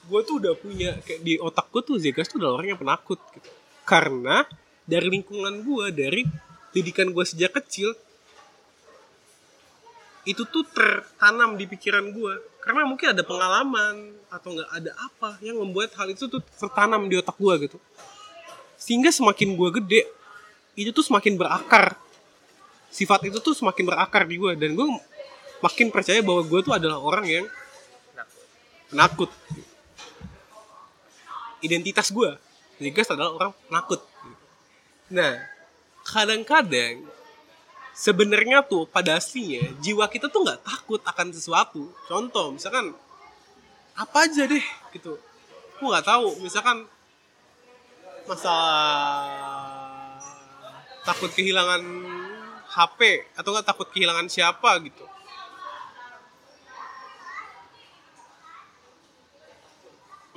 Gue 0.08 0.20
tuh 0.24 0.40
udah 0.40 0.56
punya 0.56 0.96
kayak 1.04 1.20
di 1.20 1.36
otak 1.36 1.68
gue 1.72 1.82
tuh 1.84 1.96
Zegas 2.00 2.28
tuh 2.28 2.40
adalah 2.40 2.60
orang 2.60 2.76
yang 2.76 2.80
penakut 2.80 3.20
gitu. 3.34 3.48
Karena 3.88 4.44
dari 4.84 5.08
lingkungan 5.08 5.64
gue 5.64 5.86
dari 5.92 6.22
didikan 6.72 7.10
gue 7.12 7.24
sejak 7.24 7.56
kecil 7.56 7.96
itu 10.28 10.44
tuh 10.44 10.60
tertanam 10.68 11.56
di 11.56 11.64
pikiran 11.64 12.12
gue 12.12 12.34
karena 12.60 12.84
mungkin 12.84 13.16
ada 13.16 13.24
pengalaman 13.24 14.12
atau 14.28 14.48
nggak 14.52 14.70
ada 14.76 14.92
apa 15.00 15.40
yang 15.40 15.56
membuat 15.56 15.96
hal 15.96 16.12
itu 16.12 16.28
tuh 16.28 16.44
tertanam 16.60 17.08
di 17.08 17.16
otak 17.16 17.40
gue 17.40 17.54
gitu. 17.64 17.78
Sehingga 18.76 19.08
semakin 19.08 19.56
gue 19.56 19.70
gede 19.80 20.02
itu 20.76 20.92
tuh 20.92 21.00
semakin 21.00 21.40
berakar. 21.40 21.96
Sifat 22.92 23.24
itu 23.24 23.40
tuh 23.40 23.56
semakin 23.56 23.88
berakar 23.88 24.28
di 24.28 24.36
gue 24.36 24.52
dan 24.52 24.76
gue 24.76 24.86
makin 25.64 25.88
percaya 25.88 26.20
bahwa 26.20 26.44
gue 26.44 26.60
tuh 26.60 26.76
adalah 26.76 27.00
orang 27.00 27.24
yang 27.24 27.44
penakut 28.88 29.30
identitas 31.60 32.08
gue 32.08 32.30
Zegas 32.78 33.10
adalah 33.10 33.32
orang 33.34 33.52
penakut 33.68 34.00
nah 35.08 35.40
kadang-kadang 36.04 37.04
sebenarnya 37.98 38.62
tuh 38.62 38.86
pada 38.86 39.18
aslinya 39.18 39.74
jiwa 39.82 40.06
kita 40.06 40.30
tuh 40.30 40.46
nggak 40.46 40.62
takut 40.62 41.02
akan 41.02 41.34
sesuatu. 41.34 41.90
Contoh 42.06 42.54
misalkan 42.54 42.94
apa 43.98 44.18
aja 44.22 44.46
deh 44.46 44.62
gitu. 44.94 45.18
Aku 45.74 45.90
nggak 45.90 46.06
tahu 46.06 46.38
misalkan 46.38 46.86
masalah 48.30 49.26
takut 51.02 51.34
kehilangan 51.34 51.82
HP 52.70 53.26
atau 53.34 53.50
nggak 53.50 53.66
takut 53.66 53.90
kehilangan 53.90 54.30
siapa 54.30 54.78
gitu. 54.86 55.02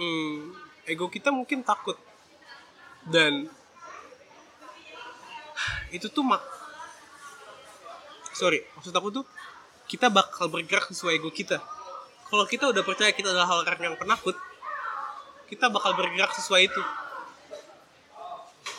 Hmm, 0.01 0.57
ego 0.89 1.05
kita 1.13 1.29
mungkin 1.29 1.61
takut. 1.61 1.93
Dan 3.05 3.45
itu 5.93 6.09
tuh 6.09 6.25
mak 6.25 6.41
sorry 8.41 8.65
maksud 8.73 8.89
aku 8.89 9.21
tuh 9.21 9.25
kita 9.85 10.09
bakal 10.09 10.47
bergerak 10.47 10.87
sesuai 10.89 11.19
ego 11.19 11.29
kita. 11.29 11.59
Kalau 12.31 12.47
kita 12.47 12.71
udah 12.71 12.79
percaya 12.79 13.11
kita 13.11 13.27
adalah 13.27 13.59
orang 13.59 13.91
yang 13.91 13.95
penakut 13.99 14.39
kita 15.51 15.67
bakal 15.67 15.91
bergerak 15.99 16.31
sesuai 16.31 16.71
itu. 16.71 16.81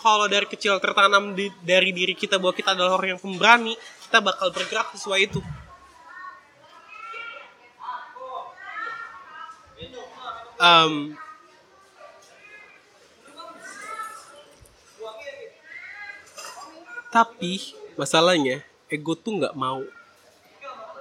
Kalau 0.01 0.25
dari 0.27 0.49
kecil 0.49 0.81
tertanam 0.81 1.37
di, 1.37 1.53
dari 1.61 1.93
diri 1.93 2.17
kita 2.17 2.41
bahwa 2.41 2.57
kita 2.57 2.73
adalah 2.73 2.97
orang 2.97 3.15
yang 3.15 3.21
pemberani 3.21 3.77
kita 4.09 4.25
bakal 4.25 4.49
bergerak 4.51 4.89
sesuai 4.97 5.21
itu. 5.29 5.45
Um, 10.63 11.19
tapi 17.13 17.75
masalahnya 17.99 18.72
ego 18.93 19.17
tuh 19.17 19.41
nggak 19.41 19.57
mau 19.57 19.81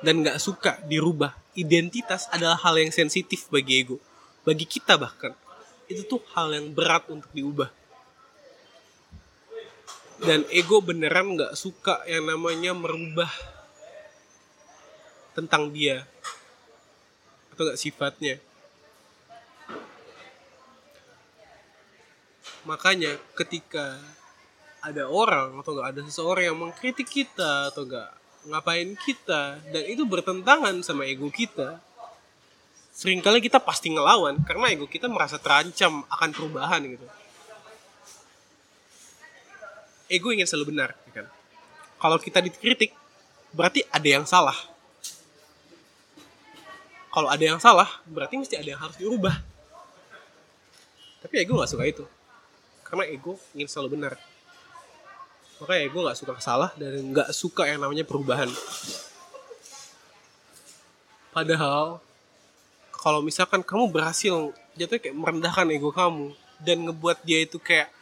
dan 0.02 0.24
nggak 0.24 0.40
suka 0.40 0.80
dirubah. 0.88 1.36
Identitas 1.52 2.32
adalah 2.32 2.56
hal 2.56 2.80
yang 2.80 2.96
sensitif 2.96 3.52
bagi 3.52 3.84
ego 3.84 4.00
bagi 4.42 4.66
kita 4.66 4.98
bahkan. 4.98 5.34
Itu 5.86 6.08
tuh 6.08 6.22
hal 6.34 6.54
yang 6.54 6.74
berat 6.74 7.06
untuk 7.12 7.30
diubah. 7.34 7.70
Dan 10.22 10.46
ego 10.54 10.82
beneran 10.86 11.34
nggak 11.34 11.58
suka 11.58 12.06
yang 12.06 12.30
namanya 12.30 12.78
merubah 12.78 13.30
tentang 15.34 15.74
dia. 15.74 16.06
Atau 17.54 17.66
nggak 17.70 17.82
sifatnya. 17.82 18.36
Makanya 22.62 23.18
ketika 23.34 23.98
ada 24.82 25.06
orang 25.06 25.62
atau 25.62 25.78
nggak? 25.78 25.88
Ada 25.94 26.02
seseorang 26.10 26.44
yang 26.50 26.58
mengkritik 26.58 27.06
kita 27.06 27.70
atau 27.70 27.86
nggak? 27.86 28.10
Ngapain 28.50 28.90
kita? 28.98 29.62
Dan 29.70 29.84
itu 29.86 30.02
bertentangan 30.10 30.82
sama 30.82 31.06
ego 31.06 31.30
kita. 31.30 31.78
Seringkali 32.92 33.40
kita 33.40 33.62
pasti 33.62 33.94
ngelawan 33.94 34.42
karena 34.44 34.74
ego 34.74 34.90
kita 34.90 35.06
merasa 35.06 35.38
terancam 35.38 36.02
akan 36.10 36.30
perubahan 36.34 36.82
gitu. 36.90 37.06
Ego 40.12 40.34
ingin 40.34 40.50
selalu 40.50 40.76
benar 40.76 40.98
ya 41.08 41.24
kan? 41.24 41.28
Kalau 42.02 42.18
kita 42.18 42.42
dikritik 42.42 42.92
berarti 43.54 43.86
ada 43.94 44.10
yang 44.10 44.26
salah. 44.26 44.58
Kalau 47.14 47.30
ada 47.30 47.44
yang 47.44 47.62
salah 47.62 47.88
berarti 48.10 48.42
mesti 48.42 48.58
ada 48.58 48.76
yang 48.76 48.82
harus 48.82 48.98
diubah. 48.98 49.38
Tapi 51.22 51.36
ego 51.38 51.54
nggak 51.54 51.70
suka 51.70 51.86
itu. 51.86 52.04
Karena 52.82 53.08
ego 53.08 53.38
ingin 53.54 53.70
selalu 53.70 53.96
benar 53.96 54.31
makanya 55.62 55.94
gue 55.94 56.02
nggak 56.02 56.18
suka 56.18 56.34
salah 56.42 56.74
dan 56.74 57.14
nggak 57.14 57.30
suka 57.38 57.70
yang 57.70 57.86
namanya 57.86 58.02
perubahan. 58.02 58.50
Padahal 61.30 62.02
kalau 62.98 63.22
misalkan 63.22 63.62
kamu 63.62 63.94
berhasil 63.94 64.50
jatuhnya 64.74 65.02
kayak 65.06 65.18
merendahkan 65.22 65.70
ego 65.70 65.94
kamu 65.94 66.34
dan 66.66 66.90
ngebuat 66.90 67.22
dia 67.22 67.46
itu 67.46 67.62
kayak 67.62 67.94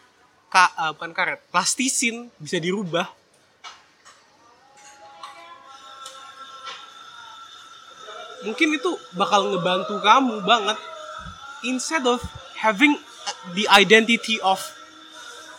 ka, 0.47 0.71
uh, 0.79 0.95
bukan 0.95 1.11
karet 1.11 1.39
plastisin 1.51 2.31
bisa 2.39 2.63
dirubah. 2.63 3.11
Mungkin 8.39 8.79
itu 8.79 8.95
bakal 9.19 9.51
ngebantu 9.51 9.99
kamu 9.99 10.47
banget. 10.47 10.79
Instead 11.67 12.07
of 12.07 12.23
having 12.55 12.95
the 13.51 13.67
identity 13.67 14.39
of 14.39 14.63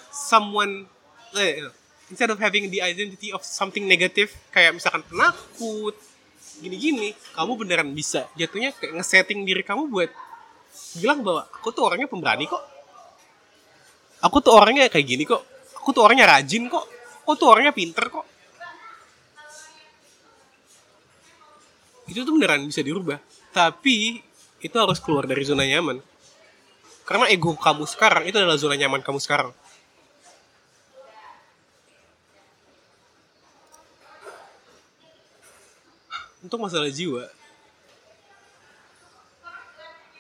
someone 0.09 0.89
eh, 1.37 1.69
instead 2.11 2.29
of 2.29 2.39
having 2.43 2.69
the 2.69 2.83
identity 2.83 3.31
of 3.31 3.41
something 3.47 3.87
negative 3.87 4.35
kayak 4.51 4.75
misalkan 4.75 5.07
penakut 5.07 5.95
gini-gini 6.61 7.15
kamu 7.33 7.57
beneran 7.57 7.91
bisa. 7.95 8.27
Jatuhnya 8.37 8.75
kayak 8.77 9.01
ngesetting 9.01 9.47
diri 9.47 9.63
kamu 9.63 9.89
buat 9.89 10.11
bilang 10.99 11.23
bahwa 11.23 11.47
aku 11.49 11.71
tuh 11.71 11.87
orangnya 11.87 12.11
pemberani 12.11 12.51
kok. 12.51 12.61
Aku 14.21 14.45
tuh 14.45 14.53
orangnya 14.53 14.91
kayak 14.93 15.07
gini 15.07 15.25
kok. 15.25 15.41
Aku 15.81 15.97
tuh 15.97 16.05
orangnya 16.05 16.29
rajin 16.29 16.69
kok. 16.69 16.85
Aku 17.25 17.33
tuh 17.39 17.49
orangnya 17.49 17.73
pinter 17.73 18.05
kok. 18.13 18.27
Itu 22.11 22.27
tuh 22.27 22.35
beneran 22.37 22.67
bisa 22.67 22.85
dirubah. 22.85 23.17
Tapi 23.55 24.21
itu 24.61 24.77
harus 24.77 25.01
keluar 25.01 25.25
dari 25.25 25.41
zona 25.47 25.65
nyaman. 25.65 26.03
Karena 27.09 27.27
ego 27.33 27.57
kamu 27.57 27.89
sekarang 27.89 28.29
itu 28.29 28.37
adalah 28.37 28.61
zona 28.61 28.77
nyaman 28.77 29.01
kamu 29.01 29.19
sekarang 29.23 29.51
untuk 36.41 36.59
masalah 36.61 36.89
jiwa. 36.89 37.29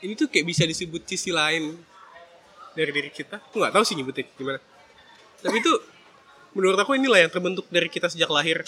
Ini 0.00 0.16
tuh 0.16 0.32
kayak 0.32 0.46
bisa 0.48 0.64
disebut 0.64 1.04
sisi 1.04 1.28
lain 1.28 1.76
dari 2.72 2.90
diri 2.92 3.10
kita. 3.12 3.36
Aku 3.52 3.60
nggak 3.60 3.74
tahu 3.76 3.84
sih 3.84 3.96
nyebutnya 3.96 4.24
gimana. 4.32 4.60
Tapi 5.40 5.56
itu 5.60 5.72
menurut 6.56 6.78
aku 6.80 6.96
inilah 6.96 7.20
yang 7.28 7.32
terbentuk 7.32 7.68
dari 7.68 7.88
kita 7.92 8.08
sejak 8.08 8.28
lahir. 8.32 8.64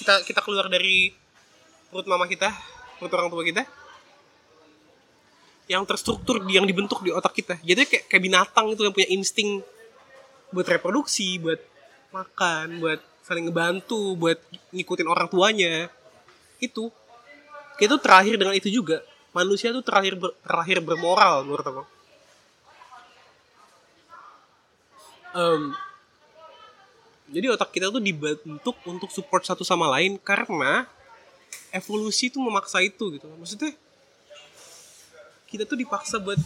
Kita 0.00 0.20
kita 0.28 0.40
keluar 0.44 0.68
dari 0.68 1.12
perut 1.88 2.04
mama 2.10 2.28
kita 2.28 2.50
perut 3.00 3.12
orang 3.14 3.30
tua 3.30 3.42
kita 3.46 3.62
yang 5.64 5.88
terstruktur 5.88 6.44
yang 6.52 6.68
dibentuk 6.68 7.00
di 7.00 7.08
otak 7.08 7.32
kita. 7.32 7.56
Jadi 7.64 7.88
kayak 7.88 8.04
kayak 8.12 8.22
binatang 8.22 8.66
itu 8.76 8.84
yang 8.84 8.92
punya 8.92 9.08
insting 9.08 9.64
buat 10.52 10.68
reproduksi 10.68 11.40
buat 11.40 11.58
makan 12.12 12.78
buat 12.78 13.00
saling 13.24 13.48
ngebantu 13.48 14.14
buat 14.14 14.38
ngikutin 14.70 15.08
orang 15.08 15.26
tuanya 15.26 15.88
itu. 16.66 16.90
Itu 17.78 17.96
terakhir 17.98 18.38
dengan 18.38 18.54
itu 18.54 18.70
juga. 18.70 19.02
Manusia 19.34 19.74
tuh 19.74 19.82
terakhir 19.82 20.14
ber, 20.14 20.30
terakhir 20.46 20.78
bermoral 20.78 21.42
menurut 21.42 21.66
aku. 21.66 21.82
Um, 25.34 25.74
jadi 27.34 27.50
otak 27.50 27.74
kita 27.74 27.90
tuh 27.90 27.98
dibentuk 27.98 28.76
untuk 28.86 29.10
support 29.10 29.42
satu 29.42 29.66
sama 29.66 29.90
lain 29.98 30.14
karena 30.22 30.86
evolusi 31.74 32.30
tuh 32.30 32.38
memaksa 32.38 32.78
itu 32.78 33.18
gitu. 33.18 33.26
Maksudnya 33.34 33.74
kita 35.50 35.66
tuh 35.66 35.74
dipaksa 35.74 36.22
buat 36.22 36.38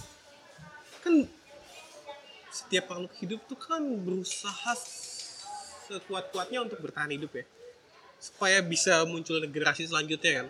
kan 1.04 1.28
setiap 2.48 2.88
makhluk 2.88 3.12
hidup 3.20 3.40
tuh 3.44 3.60
kan 3.60 3.80
berusaha 3.80 4.72
sekuat-kuatnya 5.88 6.64
untuk 6.64 6.80
bertahan 6.80 7.12
hidup 7.12 7.32
ya 7.32 7.44
supaya 8.18 8.58
bisa 8.62 9.06
muncul 9.06 9.38
generasi 9.46 9.86
selanjutnya 9.86 10.42
kan? 10.42 10.46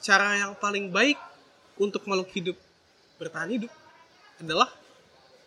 Cara 0.00 0.40
yang 0.40 0.52
paling 0.56 0.88
baik 0.88 1.20
untuk 1.76 2.02
makhluk 2.08 2.32
hidup 2.32 2.56
bertahan 3.20 3.50
hidup 3.52 3.72
adalah 4.40 4.70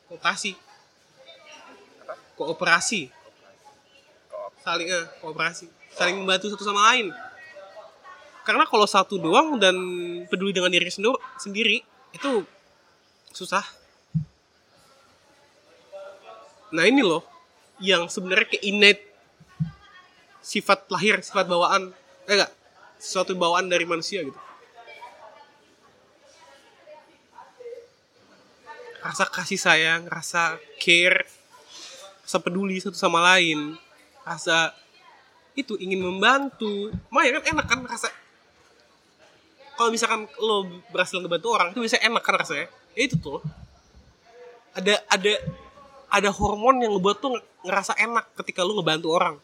kooperasi. 0.08 0.56
Kooperasi. 2.38 3.12
Saling 4.62 4.88
eh, 4.88 5.06
kooperasi. 5.20 5.66
Saling 5.92 6.16
membantu 6.22 6.54
satu 6.54 6.64
sama 6.64 6.94
lain. 6.94 7.10
Karena 8.42 8.66
kalau 8.66 8.90
satu 8.90 9.22
doang 9.22 9.62
dan 9.62 9.76
peduli 10.28 10.52
dengan 10.52 10.74
diri 10.74 10.90
sendiri 11.38 11.86
itu 12.12 12.32
susah. 13.32 13.64
Nah 16.72 16.88
ini 16.88 17.04
loh 17.04 17.24
yang 17.84 18.08
sebenarnya 18.08 18.48
ke 18.48 18.58
innate 18.64 19.11
sifat 20.42 20.90
lahir, 20.90 21.22
sifat 21.22 21.46
bawaan, 21.46 21.94
eh 22.26 22.34
enggak, 22.34 22.52
sesuatu 22.98 23.38
bawaan 23.38 23.70
dari 23.70 23.86
manusia 23.86 24.26
gitu. 24.26 24.38
Rasa 29.02 29.26
kasih 29.30 29.58
sayang, 29.58 30.06
rasa 30.10 30.62
care, 30.78 31.26
rasa 32.26 32.38
peduli 32.42 32.78
satu 32.78 32.98
sama 32.98 33.22
lain, 33.34 33.78
rasa 34.26 34.74
itu 35.58 35.78
ingin 35.78 36.02
membantu. 36.02 36.94
Maya 37.10 37.38
kan 37.42 37.46
enak 37.58 37.66
kan 37.66 37.80
rasa 37.86 38.10
kalau 39.78 39.90
misalkan 39.90 40.30
lo 40.38 40.70
berhasil 40.94 41.18
ngebantu 41.18 41.48
orang 41.58 41.74
itu 41.74 41.82
bisa 41.82 41.98
enak 41.98 42.22
kan 42.22 42.38
rasanya. 42.38 42.70
Ya 42.94 43.02
itu 43.10 43.18
tuh. 43.18 43.42
Ada 44.78 45.02
ada 45.10 45.34
ada 46.14 46.30
hormon 46.30 46.86
yang 46.86 46.94
ngebuat 46.94 47.18
tuh 47.18 47.34
ngerasa 47.66 47.98
enak 47.98 48.38
ketika 48.38 48.62
lo 48.62 48.78
ngebantu 48.78 49.10
orang 49.10 49.42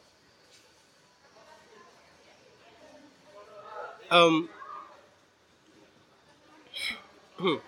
um, 4.11 4.47
hmm. 7.39 7.59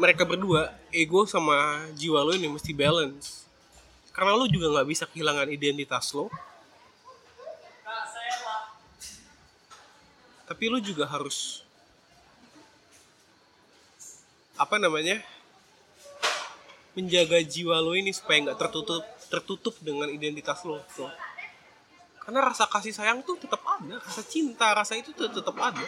mereka 0.00 0.24
berdua 0.24 0.72
ego 0.88 1.28
sama 1.28 1.84
jiwa 1.92 2.24
lo 2.24 2.32
ini 2.32 2.48
mesti 2.48 2.72
balance. 2.72 3.44
Karena 4.16 4.32
lo 4.32 4.48
juga 4.48 4.72
nggak 4.72 4.88
bisa 4.88 5.04
kehilangan 5.04 5.52
identitas 5.52 6.16
lo. 6.16 6.32
Tapi 10.48 10.64
lo 10.66 10.80
juga 10.80 11.04
harus 11.06 11.62
apa 14.56 14.76
namanya 14.76 15.20
menjaga 16.92 17.40
jiwa 17.40 17.80
lo 17.80 17.96
ini 17.96 18.12
supaya 18.12 18.44
nggak 18.44 18.58
tertutup 18.60 19.04
tertutup 19.30 19.74
dengan 19.80 20.10
identitas 20.10 20.60
lo 20.66 20.82
tuh 20.92 21.08
karena 22.30 22.46
rasa 22.46 22.70
kasih 22.70 22.94
sayang 22.94 23.26
tuh 23.26 23.34
tetap 23.42 23.58
ada 23.66 23.98
rasa 23.98 24.22
cinta 24.22 24.70
rasa 24.70 24.94
itu 24.94 25.10
tuh 25.10 25.26
tetap 25.34 25.50
ada. 25.58 25.82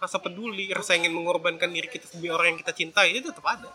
Rasa 0.00 0.16
peduli 0.16 0.72
rasa 0.72 0.96
ingin 0.96 1.12
mengorbankan 1.12 1.68
diri 1.68 1.84
kita 1.84 2.08
demi 2.16 2.32
orang 2.32 2.56
yang 2.56 2.58
kita 2.64 2.72
cintai 2.72 3.12
itu 3.12 3.28
tetap 3.28 3.44
ada. 3.44 3.68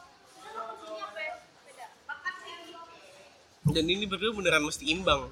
Dan 3.70 3.86
ini 3.86 4.10
berdua 4.10 4.34
beneran 4.34 4.66
mesti 4.66 4.90
imbang. 4.90 5.30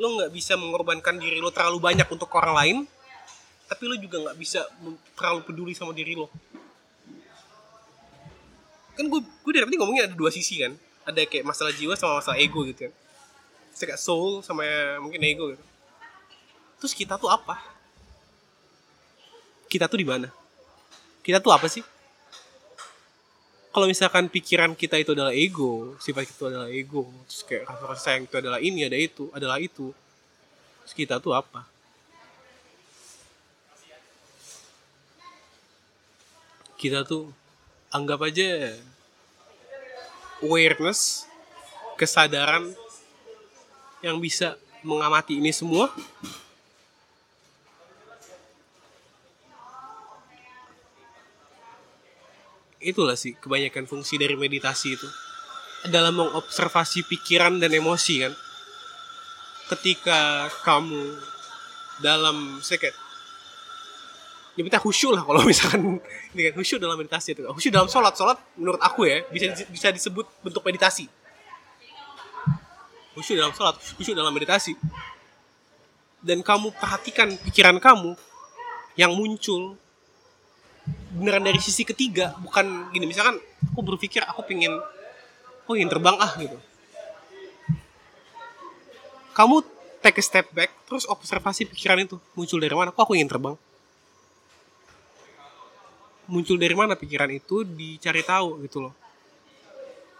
Lo 0.00 0.08
nggak 0.16 0.32
bisa 0.32 0.56
mengorbankan 0.56 1.20
diri 1.20 1.36
lo 1.36 1.52
terlalu 1.52 1.92
banyak 1.92 2.08
untuk 2.08 2.32
orang 2.32 2.56
lain 2.56 2.76
tapi 3.68 3.92
lo 3.92 4.00
juga 4.00 4.24
nggak 4.24 4.36
bisa 4.40 4.64
terlalu 5.20 5.44
peduli 5.44 5.76
sama 5.76 5.92
diri 5.92 6.16
lo. 6.16 6.32
Kan 8.96 9.04
gue 9.04 9.20
gue 9.20 9.52
dari 9.52 9.68
tadi 9.68 9.76
ngomongin 9.76 10.08
ada 10.08 10.16
dua 10.16 10.32
sisi 10.32 10.64
kan. 10.64 10.72
Ada 11.04 11.28
kayak 11.28 11.44
masalah 11.44 11.76
jiwa 11.76 11.92
sama 11.92 12.24
masalah 12.24 12.40
ego 12.40 12.64
gitu 12.64 12.88
kan 12.88 13.01
kayak 13.76 14.00
soul 14.00 14.44
sama 14.44 14.64
mungkin 15.00 15.20
ego 15.24 15.52
gitu. 15.52 15.64
Terus 16.82 16.92
kita 16.98 17.14
tuh 17.16 17.30
apa? 17.30 17.58
Kita 19.70 19.88
tuh 19.88 19.98
di 19.98 20.06
mana? 20.06 20.28
Kita 21.22 21.38
tuh 21.38 21.54
apa 21.54 21.70
sih? 21.70 21.82
Kalau 23.72 23.88
misalkan 23.88 24.28
pikiran 24.28 24.76
kita 24.76 25.00
itu 25.00 25.16
adalah 25.16 25.32
ego 25.32 25.96
sifat 25.96 26.28
kita 26.28 26.36
itu 26.36 26.46
adalah 26.52 26.68
ego 26.68 27.08
terus 27.24 27.40
kayak 27.48 27.64
rasa 27.64 27.84
rasa 27.88 28.02
sayang 28.04 28.28
itu 28.28 28.36
adalah 28.36 28.60
ini 28.60 28.84
ada 28.84 28.98
itu 29.00 29.32
adalah 29.32 29.56
itu 29.56 29.96
terus 30.84 30.92
kita 30.92 31.16
tuh 31.24 31.32
apa? 31.32 31.64
Kita 36.76 37.00
tuh 37.08 37.32
anggap 37.88 38.28
aja 38.28 38.76
awareness 40.44 41.24
kesadaran 41.96 42.74
yang 44.02 44.18
bisa 44.18 44.58
mengamati 44.82 45.38
ini 45.38 45.54
semua? 45.54 45.88
Itulah 52.82 53.14
sih 53.14 53.38
kebanyakan 53.38 53.86
fungsi 53.86 54.18
dari 54.18 54.34
meditasi 54.34 54.98
itu. 54.98 55.08
Dalam 55.86 56.18
mengobservasi 56.18 57.06
pikiran 57.06 57.62
dan 57.62 57.70
emosi 57.70 58.26
kan? 58.26 58.34
Ketika 59.70 60.50
kamu 60.66 61.14
dalam 62.02 62.58
saya 62.58 62.82
kayak 62.82 62.96
ya 64.52 64.78
khusyuk 64.82 65.16
lah 65.16 65.22
kalau 65.24 65.46
misalkan 65.50 66.02
ini 66.34 66.50
kan 66.50 66.54
khusyuk 66.58 66.82
dalam 66.82 66.98
meditasi 66.98 67.38
itu. 67.38 67.46
Khusyuk 67.46 67.70
dalam 67.70 67.86
sholat 67.86 68.18
sholat 68.18 68.38
menurut 68.58 68.82
aku 68.82 69.06
ya 69.06 69.22
bisa 69.30 69.54
bisa 69.70 69.94
disebut 69.94 70.26
bentuk 70.42 70.66
meditasi 70.66 71.06
khusyuk 73.16 73.36
dalam 73.38 73.52
sholat 73.52 73.76
khusyuk 73.96 74.16
dalam 74.16 74.32
meditasi. 74.32 74.76
Dan 76.22 76.40
kamu 76.40 76.70
perhatikan 76.78 77.34
pikiran 77.34 77.82
kamu 77.82 78.14
yang 78.94 79.10
muncul 79.16 79.74
beneran 81.14 81.44
dari 81.44 81.58
sisi 81.58 81.82
ketiga 81.82 82.34
bukan 82.40 82.90
gini. 82.94 83.06
Misalkan 83.06 83.38
aku 83.72 83.80
berpikir 83.82 84.22
aku 84.24 84.46
pengen 84.46 84.78
aku 85.64 85.78
ingin 85.78 85.90
terbang 85.90 86.16
ah 86.18 86.32
gitu. 86.38 86.58
Kamu 89.32 89.64
take 90.04 90.20
a 90.20 90.24
step 90.24 90.50
back 90.52 90.70
terus 90.84 91.08
observasi 91.08 91.64
pikiran 91.70 92.04
itu 92.04 92.16
muncul 92.36 92.58
dari 92.60 92.74
mana? 92.74 92.92
Kok 92.92 93.02
aku 93.02 93.14
ingin 93.16 93.30
terbang? 93.30 93.54
Muncul 96.28 96.56
dari 96.56 96.74
mana 96.76 96.94
pikiran 96.94 97.30
itu? 97.32 97.64
Dicari 97.64 98.22
tahu 98.22 98.62
gitu 98.66 98.88
loh. 98.88 98.94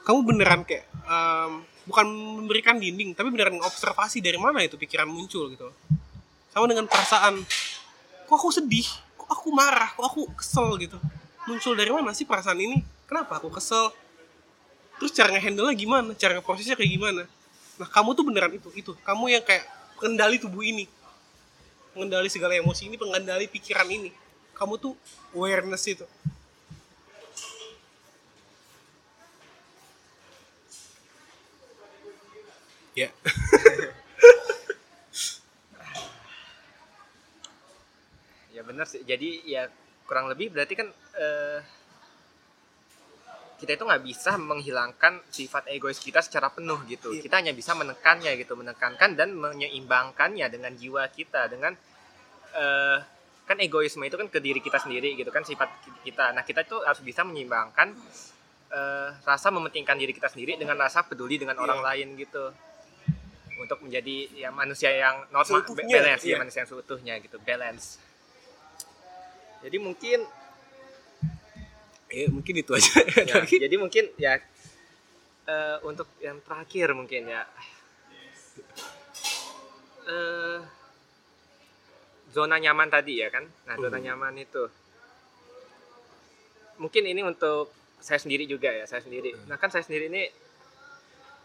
Kamu 0.02 0.26
beneran 0.26 0.66
kayak 0.66 0.82
em, 1.06 1.62
bukan 1.86 2.06
memberikan 2.42 2.78
dinding 2.78 3.14
tapi 3.14 3.30
beneran 3.34 3.58
observasi 3.62 4.22
dari 4.22 4.38
mana 4.38 4.62
itu 4.62 4.78
pikiran 4.78 5.08
muncul 5.08 5.50
gitu. 5.50 5.68
Sama 6.52 6.68
dengan 6.68 6.86
perasaan 6.86 7.42
kok 8.28 8.36
aku 8.36 8.50
sedih? 8.54 8.86
Kok 9.18 9.28
aku 9.28 9.48
marah? 9.50 9.90
Kok 9.96 10.06
aku 10.06 10.20
kesel? 10.38 10.68
gitu. 10.78 10.98
Muncul 11.48 11.74
dari 11.74 11.90
mana 11.90 12.14
sih 12.14 12.22
perasaan 12.22 12.58
ini? 12.60 12.78
Kenapa 13.08 13.42
aku 13.42 13.50
kesel? 13.50 13.90
Terus 15.02 15.10
cara 15.10 15.34
ngehandle 15.34 15.72
nya 15.72 15.74
gimana? 15.74 16.10
Cara 16.14 16.38
ngeprosesnya 16.38 16.78
kayak 16.78 16.92
gimana? 16.92 17.22
Nah 17.80 17.88
kamu 17.90 18.14
tuh 18.14 18.24
beneran 18.28 18.52
itu 18.54 18.68
itu. 18.78 18.92
Kamu 19.02 19.32
yang 19.32 19.42
kayak 19.42 19.66
pengendali 19.98 20.38
tubuh 20.38 20.62
ini. 20.62 20.86
Pengendali 21.92 22.30
segala 22.30 22.56
emosi 22.56 22.88
ini 22.88 22.96
pengendali 22.96 23.50
pikiran 23.50 23.88
ini. 23.90 24.14
Kamu 24.54 24.78
tuh 24.78 24.94
awareness 25.34 25.84
itu 25.90 26.06
ya. 32.94 33.08
Ya 38.52 38.62
benar 38.62 38.84
sih. 38.84 39.00
Jadi 39.02 39.48
ya 39.48 39.68
kurang 40.04 40.28
lebih 40.28 40.52
berarti 40.52 40.74
kan 40.76 40.88
eh, 41.16 41.58
kita 43.56 43.78
itu 43.78 43.84
nggak 43.86 44.02
bisa 44.04 44.34
menghilangkan 44.36 45.22
sifat 45.30 45.70
egois 45.70 45.96
kita 46.02 46.20
secara 46.20 46.50
penuh 46.50 46.82
gitu. 46.90 47.14
Iya. 47.14 47.22
kita 47.24 47.38
hanya 47.40 47.54
bisa 47.54 47.72
menekannya 47.72 48.34
gitu 48.36 48.58
menekankan 48.58 49.14
dan 49.14 49.32
menyeimbangkannya 49.38 50.46
dengan 50.50 50.74
jiwa 50.74 51.06
kita 51.08 51.48
dengan 51.48 51.72
eh, 52.52 52.98
kan 53.42 53.58
egoisme 53.58 54.04
itu 54.04 54.14
kan 54.20 54.28
ke 54.28 54.38
diri 54.38 54.60
kita 54.60 54.78
sendiri 54.82 55.16
gitu 55.16 55.30
kan 55.32 55.46
sifat 55.46 55.70
kita. 56.04 56.34
Nah 56.36 56.44
kita 56.44 56.66
itu 56.66 56.76
harus 56.84 57.00
bisa 57.00 57.24
menyeimbangkan 57.24 57.88
eh, 58.68 59.08
rasa 59.24 59.48
mementingkan 59.48 59.96
diri 59.96 60.12
kita 60.12 60.28
sendiri 60.28 60.60
dengan 60.60 60.76
rasa 60.76 61.06
peduli 61.08 61.40
dengan 61.40 61.56
orang 61.56 61.80
Iya. 61.80 61.86
lain 61.88 62.08
gitu 62.20 62.44
untuk 63.62 63.78
menjadi 63.80 64.16
ya 64.34 64.50
manusia 64.50 64.90
yang 64.90 65.22
normal 65.30 65.62
Seutuhnya, 65.62 65.96
balance 65.96 66.22
ya. 66.22 66.28
iya. 66.28 66.36
manusia 66.42 66.60
yang 66.66 66.70
seutuhnya 66.70 67.14
gitu 67.22 67.36
balance. 67.40 68.02
Jadi 69.62 69.76
mungkin 69.78 70.18
ya 72.10 72.26
mungkin 72.28 72.54
itu 72.58 72.72
aja. 72.74 72.92
Ya, 73.30 73.38
jadi 73.46 73.76
mungkin 73.78 74.04
ya 74.18 74.36
eh, 75.46 75.76
untuk 75.86 76.10
yang 76.18 76.42
terakhir 76.42 76.90
mungkin 76.92 77.30
ya. 77.30 77.46
Eh 80.02 80.58
zona 82.34 82.58
nyaman 82.58 82.90
tadi 82.90 83.22
ya 83.22 83.30
kan? 83.30 83.46
Nah 83.68 83.78
zona 83.78 83.96
Hmm. 83.96 84.06
nyaman 84.10 84.34
itu. 84.36 84.64
Mungkin 86.80 87.04
ini 87.06 87.22
untuk 87.22 87.70
saya 88.02 88.18
sendiri 88.18 88.50
juga 88.50 88.74
ya 88.74 88.82
saya 88.84 88.98
sendiri. 88.98 89.30
Hmm. 89.30 89.46
nah 89.46 89.56
kan 89.56 89.70
saya 89.70 89.86
sendiri 89.86 90.10
ini 90.10 90.26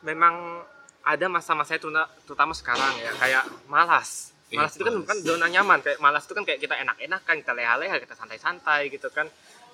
memang 0.02 0.66
ada 1.04 1.26
masa-masa 1.28 1.78
terutama, 1.78 2.08
terutama 2.26 2.54
sekarang 2.56 2.94
ya 3.00 3.12
kayak 3.18 3.44
malas. 3.70 4.34
Iya, 4.48 4.64
malas 4.64 4.74
itu 4.80 4.84
kan 4.88 4.96
bukan 5.04 5.18
zona 5.24 5.48
nyaman 5.52 5.80
kayak 5.84 6.00
malas 6.00 6.24
itu 6.24 6.34
kan 6.34 6.44
kayak 6.48 6.60
kita 6.64 6.76
enak-enakan 6.80 7.36
kita 7.44 7.54
leha-leha 7.54 7.96
kita 8.00 8.16
santai-santai 8.16 8.88
gitu 8.90 9.12
kan. 9.12 9.28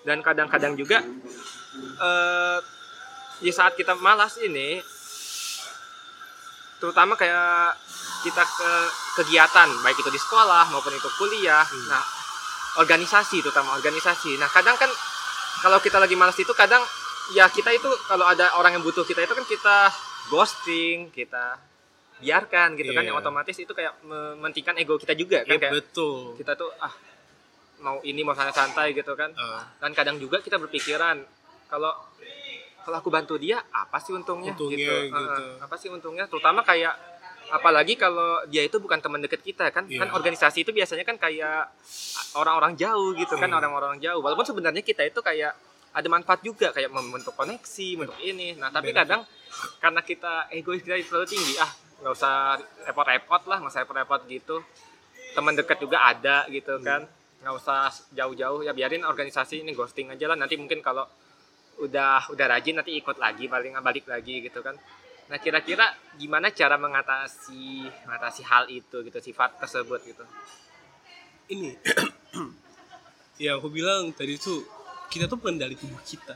Dan 0.04 0.20
kadang-kadang 0.20 0.76
juga 0.76 1.00
eh 2.04 2.60
di 3.44 3.52
saat 3.52 3.74
kita 3.76 3.98
malas 3.98 4.40
ini 4.40 4.80
terutama 6.80 7.16
kayak 7.16 7.76
kita 8.24 8.44
ke 8.44 8.72
kegiatan 9.20 9.70
baik 9.84 10.00
itu 10.00 10.12
di 10.12 10.20
sekolah 10.20 10.72
maupun 10.72 10.96
itu 10.96 11.10
kuliah 11.20 11.64
Hmm. 11.64 11.88
nah 11.88 12.04
organisasi 12.74 13.46
terutama 13.46 13.78
organisasi. 13.78 14.42
Nah 14.42 14.50
kadang 14.50 14.74
kan 14.76 14.90
kalau 15.62 15.78
kita 15.78 16.02
lagi 16.02 16.18
malas 16.18 16.36
itu 16.42 16.50
kadang 16.58 16.82
ya 17.32 17.48
kita 17.48 17.70
itu 17.72 17.88
kalau 18.10 18.26
ada 18.26 18.58
orang 18.58 18.76
yang 18.76 18.84
butuh 18.84 19.06
kita 19.06 19.24
itu 19.24 19.32
kan 19.32 19.46
kita 19.46 19.78
ghosting 20.28 21.10
kita 21.10 21.60
biarkan 22.18 22.76
gitu 22.76 22.92
kan 22.92 23.04
Iya. 23.04 23.10
yang 23.10 23.18
otomatis 23.18 23.56
itu 23.56 23.70
kayak 23.70 24.00
mementingkan 24.02 24.78
ego 24.78 24.96
kita 24.96 25.12
juga 25.14 25.44
kan 25.44 25.56
Ya, 25.56 25.60
kayak 25.60 25.74
betul 25.76 26.36
kita 26.36 26.54
tuh 26.54 26.72
ah 26.78 26.94
mau 27.80 28.00
ini 28.02 28.22
mau 28.22 28.32
santai-santai 28.32 28.94
gitu 28.94 29.12
kan 29.14 29.34
Ah, 29.34 29.68
dan 29.78 29.92
kadang 29.92 30.16
juga 30.16 30.40
kita 30.40 30.56
berpikiran 30.56 31.20
kalau 31.68 31.92
kalau 32.80 32.96
aku 32.98 33.10
bantu 33.10 33.36
dia 33.36 33.64
apa 33.72 33.96
sih 33.98 34.12
untungnya, 34.12 34.52
Untungnya 34.52 34.76
gitu. 34.78 34.92
gitu. 35.10 35.16
Heeh, 35.16 35.64
apa 35.64 35.76
sih 35.76 35.88
untungnya 35.88 36.28
terutama 36.28 36.62
kayak 36.62 36.96
apalagi 37.50 37.96
kalau 37.96 38.40
dia 38.46 38.64
itu 38.64 38.76
bukan 38.78 39.00
teman 39.00 39.20
dekat 39.20 39.40
kita 39.40 39.68
kan 39.70 39.84
Iya. 39.86 40.00
kan 40.00 40.10
organisasi 40.12 40.64
itu 40.64 40.72
biasanya 40.72 41.04
kan 41.04 41.16
kayak 41.18 41.68
orang-orang 42.34 42.74
jauh 42.74 43.12
gitu 43.14 43.36
kan 43.36 43.48
Iya. 43.48 43.58
orang-orang 43.58 44.00
jauh 44.00 44.20
walaupun 44.20 44.44
sebenarnya 44.44 44.80
kita 44.80 45.04
itu 45.04 45.20
kayak 45.20 45.52
ada 45.94 46.08
manfaat 46.10 46.41
juga 46.41 46.74
kayak 46.74 46.89
membentuk 46.89 47.34
koneksi 47.34 47.88
bentuk 47.96 48.18
ini. 48.20 48.58
Nah 48.58 48.70
tapi 48.70 48.89
Benefit. 48.89 49.06
kadang 49.06 49.22
karena 49.78 50.02
kita 50.02 50.34
egois 50.50 50.82
kita 50.82 50.98
terlalu 51.00 51.28
tinggi 51.30 51.54
ah 51.58 51.70
nggak 52.02 52.14
usah 52.14 52.58
repot-repot 52.89 53.41
lah 53.46 53.58
nggak 53.62 53.72
usah 53.72 53.82
repot-repot 53.86 54.22
gitu. 54.28 54.56
Teman 55.34 55.54
dekat 55.54 55.78
juga 55.78 56.02
ada 56.04 56.46
gitu 56.50 56.78
Hmm. 56.78 56.84
kan. 56.84 57.02
Nggak 57.41 57.56
usah 57.56 57.88
jauh-jauh 58.12 58.62
ya 58.62 58.74
biarin 58.74 59.04
organisasi 59.04 59.62
ini 59.62 59.72
ghosting 59.72 60.10
aja 60.10 60.26
lah. 60.26 60.36
Nanti 60.36 60.58
mungkin 60.58 60.82
kalau 60.82 61.06
udah 61.78 62.30
udah 62.30 62.46
rajin 62.50 62.78
nanti 62.78 62.94
ikut 62.94 63.18
lagi 63.18 63.46
paling 63.46 63.74
balik 63.80 64.06
lagi 64.06 64.41
gitu 64.41 64.62
kan. 64.62 64.74
Nah 65.30 65.38
kira-kira 65.38 65.88
gimana 66.18 66.50
cara 66.50 66.76
mengatasi 66.76 67.86
mengatasi 68.04 68.41
hal 68.44 68.66
itu 68.68 69.02
gitu 69.02 69.20
sifat 69.20 69.58
tersebut 69.58 70.02
gitu? 70.04 70.26
Ini. 71.50 71.72
Ya 73.34 73.58
aku 73.58 73.66
bilang 73.68 74.14
tadi 74.14 74.38
tuh 74.38 74.62
kita 75.14 75.30
tuh 75.30 75.38
pengendali 75.38 75.78
tubuh 75.78 76.01
kita. 76.01 76.34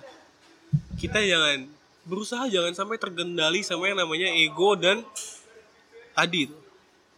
Kita 1.01 1.17
jangan 1.17 1.65
berusaha 2.05 2.45
jangan 2.45 2.77
sampai 2.77 3.01
tergendali 3.01 3.65
sama 3.65 3.89
yang 3.89 3.97
namanya 3.97 4.29
ego 4.29 4.77
dan 4.77 5.01
tadi 6.13 6.45
tuh 6.45 6.61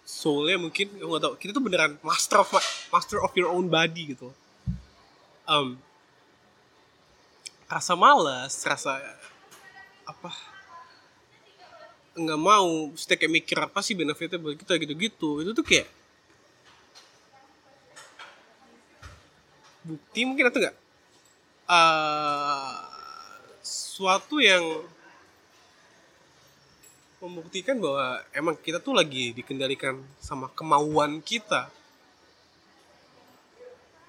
soulnya 0.07 0.57
mungkin 0.57 0.89
aku 0.97 1.05
nggak 1.05 1.21
tahu 1.21 1.33
kita 1.37 1.51
tuh 1.53 1.61
beneran 1.61 1.93
master 2.01 2.41
of 2.41 2.49
master 2.89 3.21
of 3.21 3.29
your 3.35 3.51
own 3.51 3.67
body 3.67 4.15
gitu. 4.15 4.31
Um, 5.43 5.75
rasa 7.67 7.93
malas 7.93 8.55
rasa 8.63 8.97
apa? 10.07 10.31
Nggak 12.15 12.41
mau 12.41 12.89
mesti 12.89 13.13
kayak 13.19 13.33
mikir 13.43 13.57
apa 13.59 13.83
sih 13.83 13.93
benefitnya 13.99 14.39
buat 14.39 14.55
kita 14.55 14.79
gitu-gitu. 14.79 15.43
Itu 15.43 15.51
tuh 15.53 15.65
kayak 15.67 15.91
bukti 19.85 20.21
mungkin 20.25 20.49
atau 20.49 20.59
enggak 20.61 20.88
uh, 21.69 22.73
suatu 23.61 24.41
yang 24.41 24.65
membuktikan 27.21 27.77
bahwa 27.77 28.23
emang 28.33 28.55
kita 28.57 28.81
tuh 28.81 28.95
lagi 28.95 29.35
dikendalikan 29.37 30.01
sama 30.17 30.49
kemauan 30.51 31.21
kita. 31.21 31.69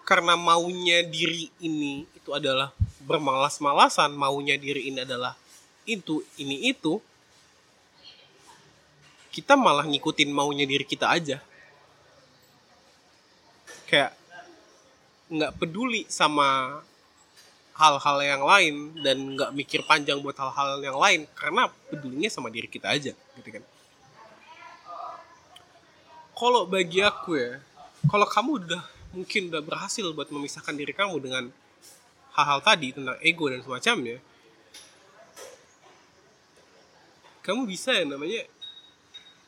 Karena 0.09 0.35
maunya 0.35 1.07
diri 1.07 1.55
ini 1.63 2.03
itu 2.19 2.35
adalah 2.35 2.75
bermalas-malasan 3.07 4.11
maunya 4.11 4.59
diri 4.59 4.91
ini 4.91 5.07
adalah 5.07 5.39
itu 5.87 6.27
ini 6.35 6.67
itu 6.71 6.99
kita 9.31 9.55
malah 9.55 9.87
ngikutin 9.87 10.35
maunya 10.35 10.67
diri 10.67 10.83
kita 10.83 11.07
aja. 11.15 11.39
Kayak 13.87 14.19
nggak 15.31 15.55
peduli 15.63 16.03
sama 16.11 16.83
hal-hal 17.81 18.19
yang 18.21 18.43
lain 18.45 18.75
dan 19.01 19.17
nggak 19.33 19.57
mikir 19.57 19.81
panjang 19.89 20.21
buat 20.21 20.37
hal-hal 20.37 20.85
yang 20.85 21.01
lain 21.01 21.25
karena 21.33 21.73
pedulinya 21.89 22.29
sama 22.29 22.53
diri 22.53 22.69
kita 22.69 22.93
aja 22.93 23.17
gitu 23.17 23.49
kan. 23.49 23.65
Kalau 26.37 26.69
bagi 26.69 27.01
aku 27.01 27.41
ya 27.41 27.57
kalau 28.05 28.29
kamu 28.29 28.51
udah 28.69 28.83
mungkin 29.17 29.49
udah 29.49 29.65
berhasil 29.65 30.05
buat 30.13 30.29
memisahkan 30.29 30.77
diri 30.77 30.93
kamu 30.93 31.17
dengan 31.25 31.49
hal-hal 32.37 32.61
tadi 32.61 32.93
tentang 32.93 33.17
ego 33.25 33.49
dan 33.49 33.65
semacamnya 33.65 34.21
kamu 37.41 37.65
bisa 37.65 37.97
ya 37.97 38.05
namanya 38.05 38.45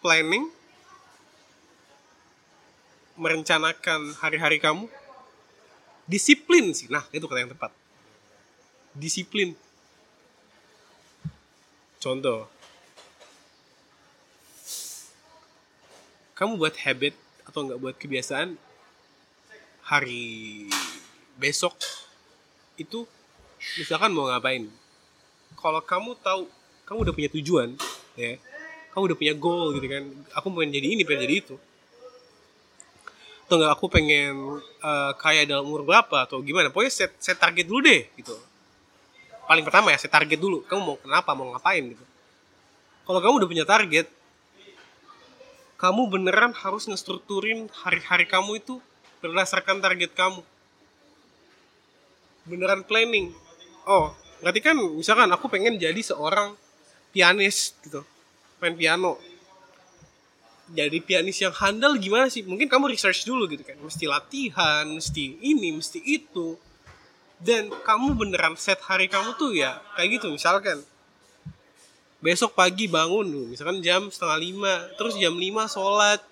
planning 0.01 0.49
merencanakan 3.21 4.17
hari-hari 4.25 4.57
kamu 4.57 4.89
disiplin 6.09 6.73
sih. 6.73 6.89
Nah 6.89 7.05
itu 7.13 7.29
kata 7.29 7.45
yang 7.45 7.53
tepat 7.53 7.82
disiplin. 8.97 9.57
Contoh, 12.03 12.51
kamu 16.35 16.59
buat 16.59 16.75
habit 16.83 17.15
atau 17.47 17.63
nggak 17.63 17.79
buat 17.79 17.95
kebiasaan 17.95 18.59
hari 19.87 20.67
besok 21.39 21.79
itu 22.75 23.07
misalkan 23.79 24.11
mau 24.11 24.27
ngapain? 24.27 24.67
Kalau 25.55 25.79
kamu 25.79 26.19
tahu 26.19 26.51
kamu 26.83 26.99
udah 27.07 27.15
punya 27.15 27.31
tujuan 27.31 27.79
ya 28.19 28.37
kamu 28.93 29.15
udah 29.15 29.17
punya 29.17 29.35
goal 29.39 29.73
gitu 29.79 29.87
kan 29.87 30.05
aku 30.35 30.53
pengen 30.53 30.75
jadi 30.75 30.87
ini 30.99 31.03
pengen 31.07 31.23
jadi 31.31 31.37
itu. 31.47 31.57
Atau 33.47 33.63
nggak 33.63 33.73
aku 33.79 33.87
pengen 33.87 34.59
uh, 34.83 35.13
kaya 35.15 35.47
dalam 35.47 35.71
umur 35.71 35.87
berapa 35.87 36.27
atau 36.27 36.43
gimana 36.43 36.75
pokoknya 36.75 36.91
set 36.91 37.15
set 37.23 37.39
target 37.39 37.71
dulu 37.71 37.87
deh 37.87 38.11
gitu 38.19 38.35
paling 39.47 39.65
pertama 39.67 39.91
ya 39.93 39.99
saya 39.99 40.13
target 40.13 40.39
dulu. 40.39 40.63
Kamu 40.67 40.81
mau 40.83 40.97
kenapa 40.99 41.31
mau 41.35 41.51
ngapain 41.53 41.83
gitu. 41.83 42.05
Kalau 43.03 43.19
kamu 43.19 43.35
udah 43.43 43.49
punya 43.51 43.67
target 43.67 44.07
kamu 45.83 46.15
beneran 46.15 46.55
harus 46.55 46.87
ngestrukturin 46.87 47.67
hari-hari 47.83 48.23
kamu 48.23 48.63
itu 48.63 48.79
berdasarkan 49.19 49.83
target 49.83 50.15
kamu. 50.15 50.47
Beneran 52.47 52.87
planning. 52.87 53.35
Oh 53.91 54.15
berarti 54.39 54.63
kan 54.63 54.75
misalkan 54.75 55.31
aku 55.31 55.47
pengen 55.51 55.79
jadi 55.79 55.99
seorang 55.99 56.55
pianis 57.11 57.75
gitu 57.83 58.07
main 58.63 58.79
piano. 58.79 59.19
Jadi 60.73 61.03
pianis 61.03 61.37
yang 61.43 61.53
handal 61.53 61.99
gimana 61.99 62.31
sih? 62.31 62.47
Mungkin 62.47 62.71
kamu 62.71 62.95
research 62.95 63.27
dulu 63.27 63.51
gitu 63.51 63.67
kan. 63.67 63.75
Mesti 63.83 64.07
latihan 64.07 64.87
mesti 64.87 65.43
ini 65.43 65.75
mesti 65.75 65.99
itu 65.99 66.55
dan 67.43 67.75
kamu 67.83 68.15
beneran 68.15 68.55
set 68.55 68.79
hari 68.87 69.11
kamu 69.11 69.35
tuh 69.35 69.51
ya 69.51 69.83
kayak 69.99 70.19
gitu 70.19 70.31
misalkan. 70.31 70.79
Besok 72.23 72.55
pagi 72.55 72.87
bangun 72.87 73.51
misalkan 73.51 73.83
jam 73.83 74.07
setengah 74.07 74.39
lima 74.39 74.75
terus 74.95 75.19
jam 75.19 75.35
lima 75.35 75.67
sholat 75.67 76.23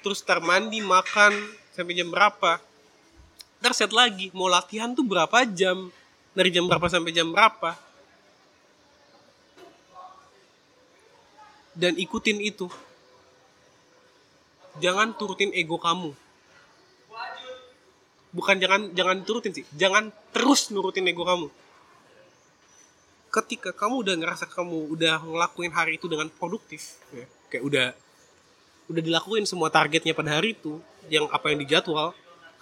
terus 0.00 0.24
tar 0.24 0.40
mandi 0.40 0.80
makan 0.80 1.36
sampai 1.76 1.92
jam 1.92 2.08
berapa. 2.08 2.56
Ntar 3.60 3.72
set 3.76 3.92
lagi 3.92 4.32
mau 4.32 4.48
latihan 4.48 4.96
tuh 4.96 5.04
berapa 5.04 5.44
jam? 5.52 5.92
Dari 6.32 6.50
jam 6.50 6.64
berapa 6.66 6.88
sampai 6.88 7.12
jam 7.12 7.28
berapa? 7.28 7.76
Dan 11.76 12.00
ikutin 12.00 12.40
itu. 12.40 12.66
Jangan 14.80 15.12
turutin 15.14 15.52
ego 15.54 15.76
kamu 15.78 16.23
bukan 18.34 18.58
jangan 18.58 18.90
jangan 18.92 19.22
turutin 19.22 19.54
sih. 19.54 19.64
Jangan 19.78 20.10
terus 20.34 20.74
nurutin 20.74 21.06
ego 21.06 21.22
kamu. 21.22 21.46
Ketika 23.30 23.70
kamu 23.70 24.02
udah 24.02 24.14
ngerasa 24.18 24.50
kamu 24.50 24.94
udah 24.94 25.22
ngelakuin 25.22 25.70
hari 25.70 25.98
itu 25.98 26.10
dengan 26.10 26.26
produktif 26.30 26.98
ya, 27.14 27.26
kayak 27.50 27.64
udah 27.64 27.86
udah 28.90 29.02
dilakuin 29.02 29.46
semua 29.48 29.72
targetnya 29.72 30.12
pada 30.12 30.36
hari 30.36 30.52
itu 30.52 30.76
yang 31.08 31.30
apa 31.32 31.54
yang 31.54 31.62
dijadwal 31.62 32.12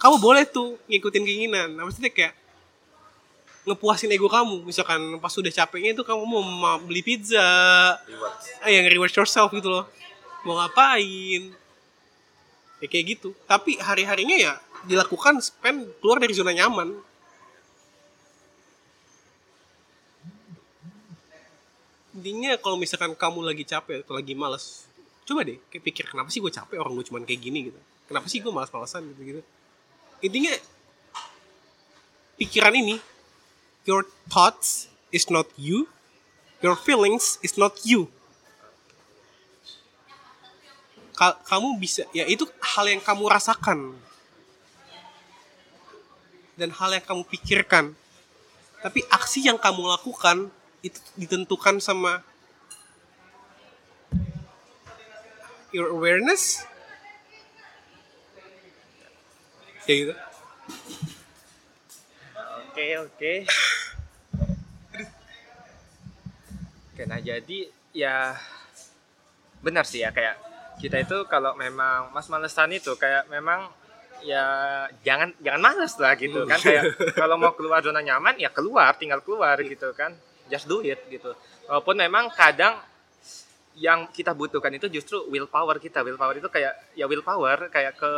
kamu 0.03 0.15
boleh 0.19 0.43
tuh 0.43 0.75
ngikutin 0.91 1.23
keinginan. 1.23 1.67
Nah, 1.79 1.87
maksudnya 1.87 2.11
kayak 2.11 2.35
ngepuasin 3.63 4.11
ego 4.11 4.27
kamu. 4.27 4.67
Misalkan 4.67 4.99
pas 5.23 5.31
udah 5.31 5.47
capeknya 5.47 5.95
itu 5.95 6.03
kamu 6.03 6.23
mau 6.27 6.75
beli 6.83 6.99
pizza. 6.99 7.39
Eh, 8.67 8.75
yang 8.75 8.85
reward 8.91 9.15
yourself 9.15 9.47
gitu 9.55 9.71
loh. 9.71 9.87
Mau 10.43 10.59
ngapain? 10.59 11.55
Ya 12.83 12.87
kayak 12.91 13.05
gitu. 13.15 13.31
Tapi 13.47 13.79
hari 13.79 14.03
harinya 14.03 14.35
ya 14.35 14.53
dilakukan 14.87 15.39
spend 15.39 15.87
keluar 16.03 16.19
dari 16.19 16.35
zona 16.35 16.51
nyaman. 16.51 16.91
Intinya 22.13 22.53
kalau 22.61 22.77
misalkan 22.77 23.17
kamu 23.17 23.41
lagi 23.41 23.65
capek 23.65 24.05
atau 24.05 24.13
lagi 24.13 24.37
males 24.37 24.85
coba 25.23 25.47
deh 25.47 25.55
kayak 25.71 25.83
pikir 25.87 26.05
kenapa 26.11 26.27
sih 26.27 26.43
gue 26.43 26.51
capek 26.51 26.77
orang 26.83 26.99
gue 26.99 27.05
cuman 27.07 27.23
kayak 27.23 27.41
gini 27.41 27.71
gitu? 27.71 27.79
Kenapa 28.05 28.27
sih 28.27 28.43
gue 28.43 28.51
malas-malasan 28.51 29.07
gitu 29.15 29.21
gitu? 29.23 29.41
Intinya 30.21 30.53
pikiran 32.37 32.75
ini 32.75 32.99
your 33.87 34.05
thoughts 34.27 34.91
is 35.15 35.31
not 35.31 35.47
you 35.55 35.87
your 36.59 36.75
feelings 36.75 37.39
is 37.41 37.55
not 37.55 37.75
you. 37.87 38.11
Ka 41.17 41.39
kamu 41.49 41.81
bisa 41.81 42.05
ya 42.11 42.27
itu 42.27 42.45
hal 42.61 42.85
yang 42.91 43.01
kamu 43.01 43.31
rasakan 43.31 43.95
dan 46.59 46.69
hal 46.73 46.93
yang 46.93 47.05
kamu 47.05 47.23
pikirkan. 47.29 47.97
Tapi 48.83 48.99
aksi 49.09 49.47
yang 49.47 49.57
kamu 49.57 49.87
lakukan 49.87 50.51
itu 50.83 50.99
ditentukan 51.15 51.79
sama 51.79 52.19
your 55.71 55.89
awareness. 55.89 56.67
Kayak 59.83 59.97
gitu. 59.99 60.13
Oke, 62.73 62.85
oke. 62.99 63.33
Oke, 66.93 67.03
nah 67.09 67.19
jadi 67.19 67.59
ya 67.93 68.37
benar 69.63 69.87
sih 69.87 70.03
ya 70.03 70.11
kayak 70.11 70.35
kita 70.81 70.99
itu 71.01 71.23
kalau 71.31 71.55
memang 71.55 72.11
Mas 72.11 72.27
Malesan 72.27 72.73
itu 72.75 72.93
kayak 72.99 73.29
memang 73.29 73.69
ya 74.23 74.45
jangan 75.03 75.35
jangan 75.43 75.61
malas 75.61 75.93
lah 75.99 76.13
gitu 76.15 76.47
kan. 76.47 76.59
Kayak 76.59 76.95
kalau 77.21 77.35
mau 77.35 77.53
keluar 77.53 77.83
zona 77.83 77.99
nyaman 77.99 78.39
ya 78.39 78.49
keluar 78.49 78.95
tinggal 78.95 79.21
keluar 79.21 79.59
gitu 79.61 79.91
kan. 79.93 80.15
Just 80.47 80.67
do 80.67 80.83
it 80.83 80.99
gitu. 81.07 81.35
Walaupun 81.67 81.95
memang 81.99 82.31
kadang 82.33 82.79
yang 83.73 84.05
kita 84.13 84.31
butuhkan 84.35 84.73
itu 84.75 84.89
justru 84.89 85.21
willpower 85.29 85.77
kita. 85.77 86.01
Willpower 86.01 86.39
itu 86.39 86.49
kayak 86.49 86.73
ya 86.97 87.05
willpower 87.05 87.69
kayak 87.69 87.99
ke 87.99 88.11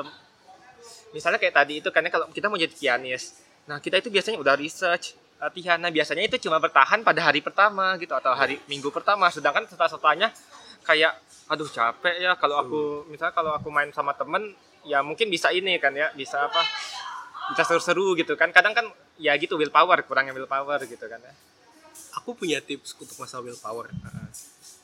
misalnya 1.12 1.42
kayak 1.42 1.56
tadi 1.56 1.74
itu 1.82 1.90
karena 1.90 2.14
kalau 2.14 2.30
kita 2.30 2.46
mau 2.52 2.60
jadi 2.60 2.76
pianis 2.76 3.42
nah 3.66 3.82
kita 3.82 3.98
itu 3.98 4.14
biasanya 4.14 4.38
udah 4.38 4.56
research 4.62 5.18
latihan. 5.42 5.78
Nah 5.82 5.92
biasanya 5.92 6.24
itu 6.26 6.38
cuma 6.48 6.58
bertahan 6.62 7.04
pada 7.04 7.22
hari 7.28 7.44
pertama 7.44 7.98
gitu 8.00 8.14
atau 8.16 8.32
hari 8.32 8.62
minggu 8.72 8.90
pertama. 8.94 9.28
Sedangkan 9.34 9.68
setelah 9.68 9.92
setelahnya 9.92 10.30
kayak 10.86 11.18
aduh 11.50 11.70
capek 11.70 12.16
ya 12.22 12.32
kalau 12.38 12.62
aku 12.62 12.82
misalnya 13.10 13.34
kalau 13.34 13.52
aku 13.58 13.70
main 13.74 13.90
sama 13.90 14.14
temen 14.14 14.54
ya 14.86 15.02
mungkin 15.02 15.28
bisa 15.34 15.50
ini 15.50 15.82
kan 15.82 15.92
ya 15.92 16.14
bisa 16.14 16.46
apa 16.46 16.62
bisa 17.52 17.64
seru-seru 17.66 18.16
gitu 18.18 18.34
kan. 18.40 18.50
Kadang 18.54 18.74
kan 18.74 18.86
ya 19.20 19.34
gitu 19.38 19.58
willpower 19.58 20.06
kurangnya 20.06 20.34
willpower 20.34 20.82
gitu 20.86 21.06
kan 21.06 21.20
ya. 21.22 21.34
Aku 22.22 22.34
punya 22.34 22.64
tips 22.64 22.96
untuk 22.98 23.18
masalah 23.20 23.46
willpower. 23.46 23.92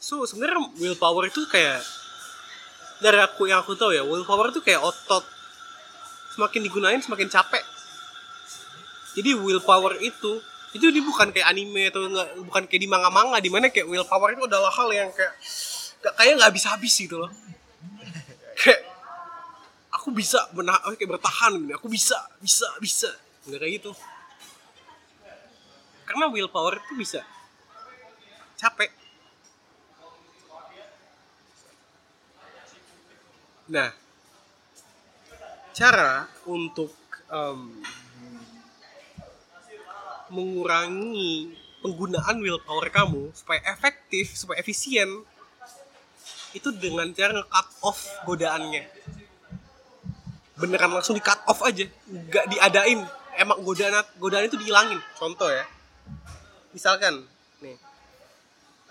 So 0.01 0.25
sebenarnya 0.27 0.59
willpower 0.77 1.29
itu 1.29 1.45
kayak 1.47 1.79
dari 3.01 3.17
aku 3.17 3.49
yang 3.49 3.65
aku 3.65 3.73
tahu 3.73 3.95
ya 3.95 4.03
willpower 4.05 4.53
itu 4.53 4.61
kayak 4.61 4.81
otot. 4.81 5.23
Semakin 6.37 6.61
digunain 6.65 7.01
semakin 7.01 7.29
capek. 7.29 7.63
Jadi 9.17 9.35
willpower 9.35 9.99
itu 9.99 10.41
itu 10.71 10.85
ini 10.87 11.03
bukan 11.03 11.35
kayak 11.35 11.51
anime 11.51 11.91
atau 11.91 12.07
enggak 12.07 12.27
bukan 12.47 12.63
kayak 12.63 12.81
di 12.81 12.87
manga-manga 12.87 13.43
di 13.43 13.51
mana 13.51 13.67
kayak 13.67 13.91
willpower 13.91 14.31
itu 14.31 14.47
adalah 14.47 14.71
hal 14.71 14.87
yang 14.95 15.11
kayak 15.11 15.35
kayak 16.15 16.39
nggak 16.39 16.47
habis 16.47 16.63
habis 16.63 16.93
gitu 16.95 17.19
loh. 17.19 17.31
Kayak 18.55 18.90
aku 20.01 20.09
bisa 20.09 20.49
menah 20.57 20.81
kayak 20.97 21.13
bertahan 21.13 21.61
gitu 21.61 21.77
aku 21.77 21.85
bisa 21.85 22.17
bisa 22.41 22.65
bisa. 22.81 23.13
Nggak 23.45 23.59
kayak 23.61 23.73
gitu. 23.77 23.91
Karena 26.09 26.25
willpower 26.33 26.81
itu 26.81 26.93
bisa. 26.97 27.21
Capek. 28.57 28.89
Nah 33.69 33.93
cara 35.77 36.25
untuk 36.49 36.97
em, 37.29 37.85
mengurangi 40.33 41.53
penggunaan 41.85 42.41
willpower 42.41 42.89
kamu 42.89 43.29
supaya 43.37 43.61
efektif 43.69 44.33
supaya 44.33 44.57
efisien 44.57 45.29
itu 46.51 46.67
dengan 46.75 47.07
cara 47.15 47.31
nge-cut 47.39 47.67
off 47.79 47.99
godaannya 48.27 49.00
beneran 50.61 50.93
langsung 50.93 51.17
di 51.17 51.23
cut 51.25 51.41
off 51.49 51.65
aja. 51.65 51.89
Nggak 52.05 52.45
diadain. 52.53 53.01
Emang 53.33 53.57
godaan 53.65 54.05
godaan 54.21 54.45
itu 54.45 54.57
dihilangin. 54.61 55.01
Contoh 55.17 55.49
ya. 55.49 55.65
Misalkan 56.69 57.25
nih. 57.65 57.75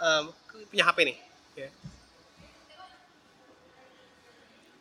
Em, 0.03 0.25
punya 0.67 0.85
HP 0.91 0.99
nih. 1.07 1.17
Ya. 1.55 1.69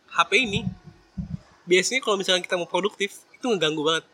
HP 0.09 0.31
ini 0.41 0.65
biasanya 1.69 2.01
kalau 2.01 2.17
misalnya 2.17 2.41
kita 2.41 2.57
mau 2.57 2.65
produktif 2.65 3.21
itu 3.37 3.45
ngeganggu 3.45 3.85
banget. 3.85 4.05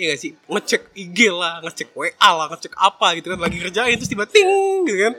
Iya 0.00 0.16
gak 0.16 0.20
sih? 0.24 0.32
Ngecek 0.48 0.82
IG 0.96 1.18
lah, 1.28 1.60
ngecek 1.60 1.92
WA 1.92 2.30
lah, 2.32 2.48
ngecek 2.48 2.72
apa 2.72 3.06
gitu 3.20 3.36
kan. 3.36 3.38
Lagi 3.44 3.60
kerjain 3.60 4.00
terus 4.00 4.08
tiba 4.08 4.24
ting 4.24 4.88
gitu 4.88 4.96
kan. 4.96 5.14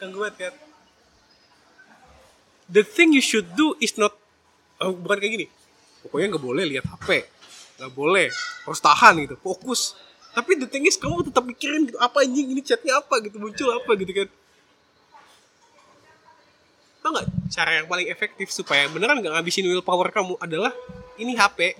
Ganggu 0.00 0.16
banget 0.24 0.36
kan? 0.48 0.54
The 2.72 2.80
thing 2.80 3.12
you 3.12 3.20
should 3.20 3.52
do 3.52 3.76
is 3.76 3.92
not 4.00 4.16
oh, 4.80 4.96
Bukan 4.96 5.20
kayak 5.20 5.32
gini 5.36 5.46
Pokoknya 6.04 6.36
gak 6.36 6.44
boleh 6.44 6.64
lihat 6.68 6.84
HP 6.84 7.24
Gak 7.74 7.90
boleh. 7.90 8.30
Harus 8.64 8.80
tahan 8.80 9.18
gitu, 9.26 9.34
fokus. 9.42 9.98
Tapi 10.34 10.58
the 10.58 10.66
thing 10.66 10.86
is 10.86 10.98
kamu 10.98 11.26
tetap 11.26 11.46
mikirin 11.46 11.86
gitu 11.86 11.98
Apa 11.98 12.26
anjing? 12.26 12.50
Ini 12.54 12.62
chatnya 12.62 12.98
apa? 12.98 13.18
gitu, 13.22 13.38
muncul 13.38 13.68
apa? 13.74 13.90
gitu 13.98 14.12
kan. 14.14 14.28
Tau 17.02 17.10
gak 17.12 17.26
cara 17.50 17.70
yang 17.82 17.86
paling 17.90 18.08
efektif 18.08 18.48
supaya 18.54 18.86
beneran 18.88 19.18
gak 19.20 19.34
ngabisin 19.34 19.66
willpower 19.66 20.08
kamu 20.14 20.38
adalah 20.38 20.70
Ini 21.18 21.34
HP 21.34 21.78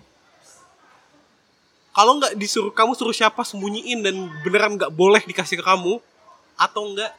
kalau 1.95 2.19
nggak 2.19 2.35
disuruh 2.35 2.75
kamu 2.75 2.99
suruh 2.99 3.15
siapa 3.15 3.47
sembunyiin 3.47 4.03
dan 4.03 4.27
beneran 4.43 4.75
nggak 4.75 4.91
boleh 4.91 5.23
dikasih 5.31 5.63
ke 5.63 5.65
kamu 5.65 6.03
atau 6.59 6.91
enggak 6.91 7.15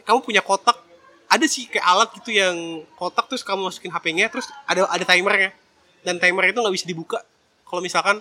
kamu 0.00 0.24
punya 0.24 0.40
kotak. 0.40 0.80
Ada 1.28 1.44
sih 1.44 1.68
kayak 1.68 1.84
alat 1.84 2.08
gitu 2.16 2.32
yang 2.32 2.56
kotak 2.96 3.28
terus 3.28 3.44
kamu 3.44 3.68
masukin 3.68 3.92
HP-nya 3.92 4.32
terus 4.32 4.48
ada 4.64 4.88
ada 4.88 5.04
timernya 5.04 5.52
dan 6.04 6.16
timer 6.16 6.48
itu 6.48 6.58
nggak 6.60 6.74
bisa 6.74 6.86
dibuka. 6.88 7.18
Kalau 7.64 7.80
misalkan 7.84 8.16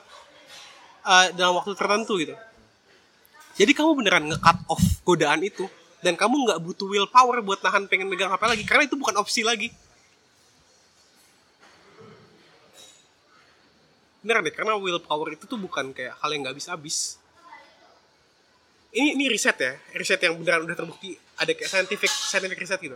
eh, 1.05 1.27
dalam 1.35 1.57
waktu 1.57 1.73
tertentu 1.75 2.19
gitu. 2.19 2.35
Jadi 3.59 3.71
kamu 3.75 3.91
beneran 3.99 4.23
nge-cut 4.31 4.57
off 4.71 4.83
godaan 5.03 5.43
itu 5.43 5.67
dan 5.99 6.15
kamu 6.15 6.47
nggak 6.47 6.59
butuh 6.63 6.87
willpower 6.87 7.43
buat 7.43 7.59
nahan 7.59 7.91
pengen 7.91 8.07
megang 8.07 8.31
HP 8.31 8.43
lagi 8.47 8.63
karena 8.63 8.87
itu 8.87 8.95
bukan 8.95 9.19
opsi 9.19 9.43
lagi. 9.43 9.67
Beneran 14.23 14.47
deh 14.47 14.55
karena 14.55 14.79
willpower 14.79 15.35
itu 15.35 15.43
tuh 15.43 15.59
bukan 15.59 15.91
kayak 15.91 16.15
hal 16.23 16.29
yang 16.31 16.47
nggak 16.47 16.55
habis 16.55 16.67
habis. 16.71 16.97
Ini 18.89 19.19
ini 19.19 19.27
riset 19.27 19.59
ya 19.59 19.75
riset 19.91 20.23
yang 20.23 20.39
beneran 20.39 20.63
udah 20.63 20.77
terbukti. 20.79 21.19
Ada 21.35 21.51
kayak 21.51 21.67
scientific 21.67 22.11
scientific 22.11 22.59
riset 22.63 22.79
gitu. 22.79 22.95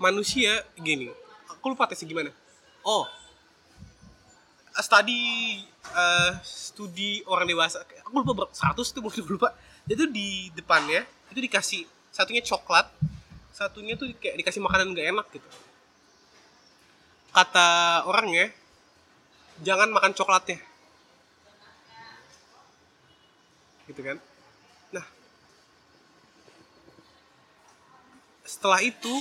Manusia 0.00 0.64
gini 0.80 1.12
aku 1.58 1.74
lupa 1.74 1.90
tesnya 1.90 2.06
gimana 2.06 2.30
oh. 2.88 3.04
Eh, 5.88 6.32
studi 6.44 7.24
orang 7.24 7.48
dewasa. 7.48 7.80
Aku 8.04 8.20
lupa 8.20 8.44
berapa 8.44 8.52
100 8.52 8.92
itu 8.92 9.00
aku 9.00 9.34
lupa. 9.40 9.56
Itu 9.88 10.04
di 10.06 10.52
depannya 10.52 11.02
itu 11.32 11.40
dikasih 11.44 11.84
satunya 12.08 12.40
coklat 12.40 12.88
satunya 13.52 13.98
tuh 13.98 14.08
kayak 14.16 14.38
dikasih 14.38 14.62
makanan 14.62 14.94
gak 14.94 15.08
enak 15.10 15.26
gitu. 15.34 15.48
Kata 17.32 18.04
orangnya 18.04 18.52
jangan 19.64 19.90
makan 19.90 20.12
coklatnya. 20.14 20.60
Gitu 23.88 24.00
kan? 24.04 24.20
Nah. 24.92 25.06
Setelah 28.44 28.80
itu 28.84 29.12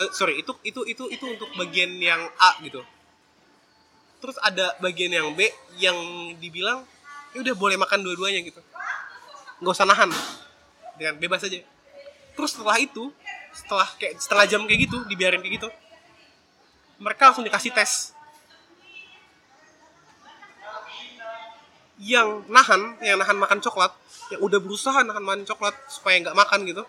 eh, 0.00 0.10
sorry 0.14 0.40
itu 0.40 0.52
itu 0.66 0.80
itu 0.86 1.04
itu 1.10 1.24
untuk 1.24 1.50
bagian 1.58 1.94
yang 1.98 2.20
A 2.40 2.58
gitu. 2.62 2.82
Terus 4.22 4.36
ada 4.40 4.72
bagian 4.80 5.12
yang 5.12 5.28
B 5.36 5.46
yang 5.76 5.96
dibilang 6.40 6.86
ya 7.36 7.44
udah 7.44 7.54
boleh 7.54 7.76
makan 7.76 8.00
dua-duanya 8.02 8.40
gitu. 8.42 8.60
Nggak 9.60 9.74
usah 9.74 9.86
nahan. 9.86 10.10
Dengan 10.94 11.18
bebas 11.18 11.42
aja. 11.42 11.58
Terus 12.34 12.50
setelah 12.54 12.78
itu 12.78 13.10
setelah 13.54 13.86
kayak 13.98 14.18
setengah 14.18 14.46
jam 14.50 14.60
kayak 14.66 14.90
gitu 14.90 14.98
dibiarin 15.06 15.38
kayak 15.38 15.62
gitu 15.62 15.68
mereka 16.98 17.30
langsung 17.30 17.46
dikasih 17.46 17.70
tes. 17.74 18.14
Yang 21.98 22.42
nahan 22.50 22.98
yang 23.00 23.16
nahan 23.22 23.38
makan 23.38 23.62
coklat 23.62 23.94
yang 24.34 24.40
udah 24.42 24.58
berusaha 24.58 24.98
nahan 25.06 25.22
makan 25.22 25.46
coklat 25.46 25.74
supaya 25.86 26.18
nggak 26.20 26.36
makan 26.36 26.60
gitu 26.66 26.82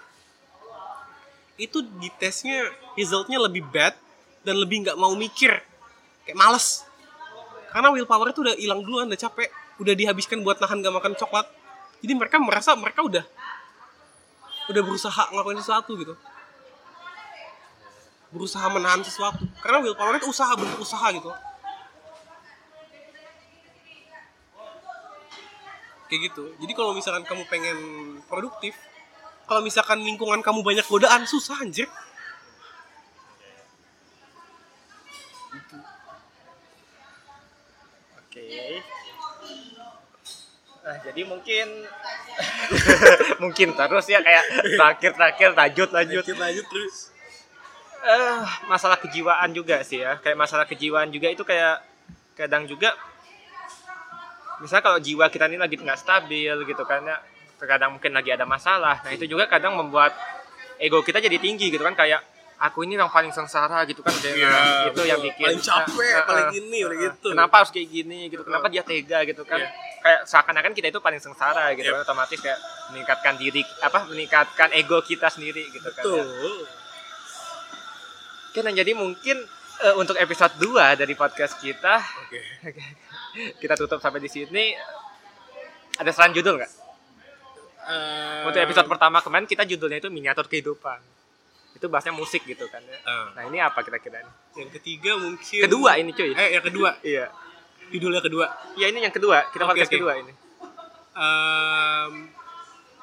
itu 1.56 1.80
di 2.00 2.12
tesnya 2.20 2.68
resultnya 3.00 3.40
lebih 3.40 3.64
bad 3.72 3.96
dan 4.44 4.60
lebih 4.60 4.84
nggak 4.88 4.98
mau 5.00 5.16
mikir. 5.16 5.52
Kayak 6.28 6.38
males. 6.38 6.84
Karena 7.72 7.92
willpower 7.92 8.32
itu 8.32 8.40
udah 8.44 8.56
hilang 8.56 8.82
duluan 8.84 9.08
udah 9.08 9.20
capek. 9.20 9.52
Udah 9.76 9.92
dihabiskan 9.92 10.40
buat 10.40 10.56
nahan 10.64 10.80
gak 10.80 10.96
makan 10.96 11.14
coklat. 11.20 11.48
Jadi 12.00 12.14
mereka 12.16 12.40
merasa 12.40 12.72
mereka 12.80 13.04
udah 13.04 13.24
udah 14.72 14.82
berusaha 14.82 15.24
ngelakuin 15.36 15.60
sesuatu 15.60 15.92
gitu. 16.00 16.16
Berusaha 18.32 18.66
menahan 18.72 19.04
sesuatu. 19.04 19.44
Karena 19.60 19.84
willpower 19.84 20.16
itu 20.20 20.32
usaha 20.32 20.52
bentuk 20.56 20.80
usaha 20.80 21.08
gitu. 21.12 21.32
Kayak 26.08 26.32
gitu. 26.32 26.44
Jadi 26.64 26.72
kalau 26.78 26.96
misalkan 26.96 27.28
kamu 27.28 27.44
pengen 27.52 27.78
produktif 28.32 28.78
kalau 29.46 29.62
misalkan 29.62 30.02
lingkungan 30.02 30.42
kamu 30.42 30.62
banyak 30.62 30.86
godaan 30.86 31.24
susah 31.26 31.62
anjir 31.62 31.90
Oke. 38.20 38.84
Nah, 40.84 40.98
jadi 41.00 41.22
mungkin 41.24 41.68
mungkin 43.44 43.68
terus 43.74 44.06
ya 44.12 44.20
kayak 44.20 44.44
terakhir-terakhir 44.76 45.50
lanjut 45.56 45.90
lanjut. 45.96 46.24
lanjut 46.36 46.66
terus 46.68 47.16
Eh, 48.06 48.44
masalah 48.70 49.02
kejiwaan 49.02 49.50
juga 49.50 49.82
sih 49.82 50.04
ya. 50.04 50.22
Kayak 50.22 50.38
masalah 50.38 50.70
kejiwaan 50.70 51.10
juga 51.10 51.26
itu 51.26 51.42
kayak 51.42 51.82
kadang 52.38 52.70
juga 52.70 52.94
misalnya 54.60 54.84
kalau 54.84 55.00
jiwa 55.00 55.26
kita 55.28 55.52
ini 55.52 55.60
lagi 55.60 55.76
nggak 55.76 56.00
stabil 56.00 56.56
gitu 56.68 56.84
kan 56.88 57.04
ya 57.04 57.18
terkadang 57.56 57.96
mungkin 57.96 58.12
lagi 58.12 58.32
ada 58.32 58.44
masalah 58.44 59.00
nah 59.02 59.12
itu 59.12 59.26
juga 59.26 59.48
kadang 59.48 59.76
membuat 59.76 60.12
ego 60.78 61.00
kita 61.02 61.20
jadi 61.20 61.40
tinggi 61.40 61.72
gitu 61.72 61.82
kan 61.82 61.96
kayak 61.96 62.20
aku 62.56 62.88
ini 62.88 62.96
yang 62.96 63.12
paling 63.12 63.36
sengsara 63.36 63.84
gitu 63.84 64.00
kan 64.00 64.16
kayak 64.16 64.36
Iya, 64.40 64.88
itu 64.88 65.02
yang 65.04 65.20
betul. 65.20 65.28
bikin 65.36 65.46
Paling 65.46 65.60
capek, 65.60 66.12
Nah, 66.16 66.24
paling 66.24 66.48
gini, 66.56 66.80
paling 66.88 67.00
eh, 67.00 67.04
gitu. 67.12 67.28
kenapa 67.36 67.56
harus 67.60 67.72
kayak 67.76 67.88
gini 67.92 68.20
gitu 68.32 68.44
kenapa 68.48 68.68
dia 68.72 68.84
tega 68.84 69.20
gitu 69.28 69.44
kan 69.44 69.60
Iya. 69.60 69.70
kayak 70.00 70.20
seakan-akan 70.24 70.72
kita 70.72 70.88
itu 70.88 71.00
paling 71.04 71.20
sengsara 71.20 71.76
gitu 71.76 71.92
Yep. 71.92 71.96
kan 72.00 72.06
otomatis 72.08 72.40
kayak 72.40 72.60
meningkatkan 72.96 73.36
diri 73.36 73.62
apa 73.84 74.00
meningkatkan 74.08 74.70
ego 74.72 75.04
kita 75.04 75.28
sendiri 75.28 75.68
gitu 75.68 75.90
kan 75.92 76.04
ya. 78.56 78.64
nah 78.64 78.72
jadi 78.72 78.92
mungkin 78.96 79.38
eh, 79.84 79.96
untuk 80.00 80.16
episode 80.16 80.56
2 80.56 80.96
dari 80.96 81.12
podcast 81.12 81.60
kita 81.60 82.00
oke 82.00 82.40
kita 83.62 83.76
tutup 83.76 84.00
sampai 84.00 84.24
di 84.24 84.32
sini 84.32 84.72
ada 85.96 86.12
saran 86.16 86.32
judul 86.32 86.60
nggak? 86.60 86.85
Eh, 87.86 88.42
Untuk 88.44 88.58
episode 88.60 88.88
pertama 88.88 89.20
kemarin 89.20 89.46
kita 89.46 89.62
judulnya 89.64 90.00
itu 90.00 90.10
miniatur 90.10 90.46
kehidupan. 90.46 90.98
Itu 91.72 91.86
bahasnya 91.86 92.12
musik 92.12 92.42
gitu 92.44 92.66
kan 92.66 92.82
ya. 92.82 92.98
eh, 92.98 93.28
Nah, 93.32 93.44
ini 93.46 93.58
apa 93.60 93.80
kira-kira 93.80 94.20
nih? 94.20 94.34
yang 94.56 94.72
ketiga 94.72 95.12
mungkin 95.16 95.60
Kedua 95.62 95.92
ini 95.96 96.10
cuy. 96.10 96.32
eh 96.32 96.50
yang 96.52 96.64
kedua 96.64 96.96
Iya. 97.06 97.28
judulnya 97.88 98.18
kedua 98.20 98.48
Ya 98.74 98.88
ini 98.88 99.00
yang 99.00 99.12
kedua, 99.12 99.44
kita 99.52 99.62
Oke, 99.62 99.70
podcast 99.76 99.90
oke. 99.90 99.96
kedua 99.96 100.14
ini. 100.18 100.34
Em, 101.14 102.12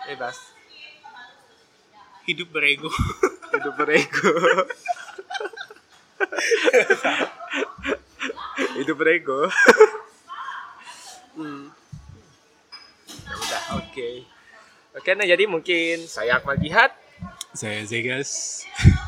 Bebas. 0.05 0.39
hidup 2.23 2.49
berego 2.51 2.89
Hidup 3.53 3.75
berego. 3.77 4.31
Hidup 8.75 8.97
berego. 8.97 9.39
Hmm. 11.33 11.69
Ya 13.23 13.35
udah, 13.35 13.63
oke. 13.77 14.09
Oke, 14.93 15.17
nah 15.17 15.25
jadi 15.25 15.49
mungkin 15.49 16.05
saya 16.05 16.37
Akmal 16.37 16.61
Jihad. 16.61 16.93
Saya 17.57 17.81
Zegas. 17.89 18.65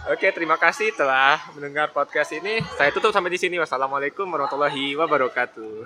Oke, 0.09 0.28
terima 0.32 0.57
kasih 0.57 0.93
telah 0.97 1.41
mendengar 1.53 1.93
podcast 1.93 2.32
ini. 2.32 2.61
Saya 2.76 2.89
tutup 2.89 3.12
sampai 3.12 3.32
di 3.32 3.41
sini. 3.41 3.61
Wassalamualaikum 3.61 4.24
warahmatullahi 4.24 4.97
wabarakatuh. 4.97 5.85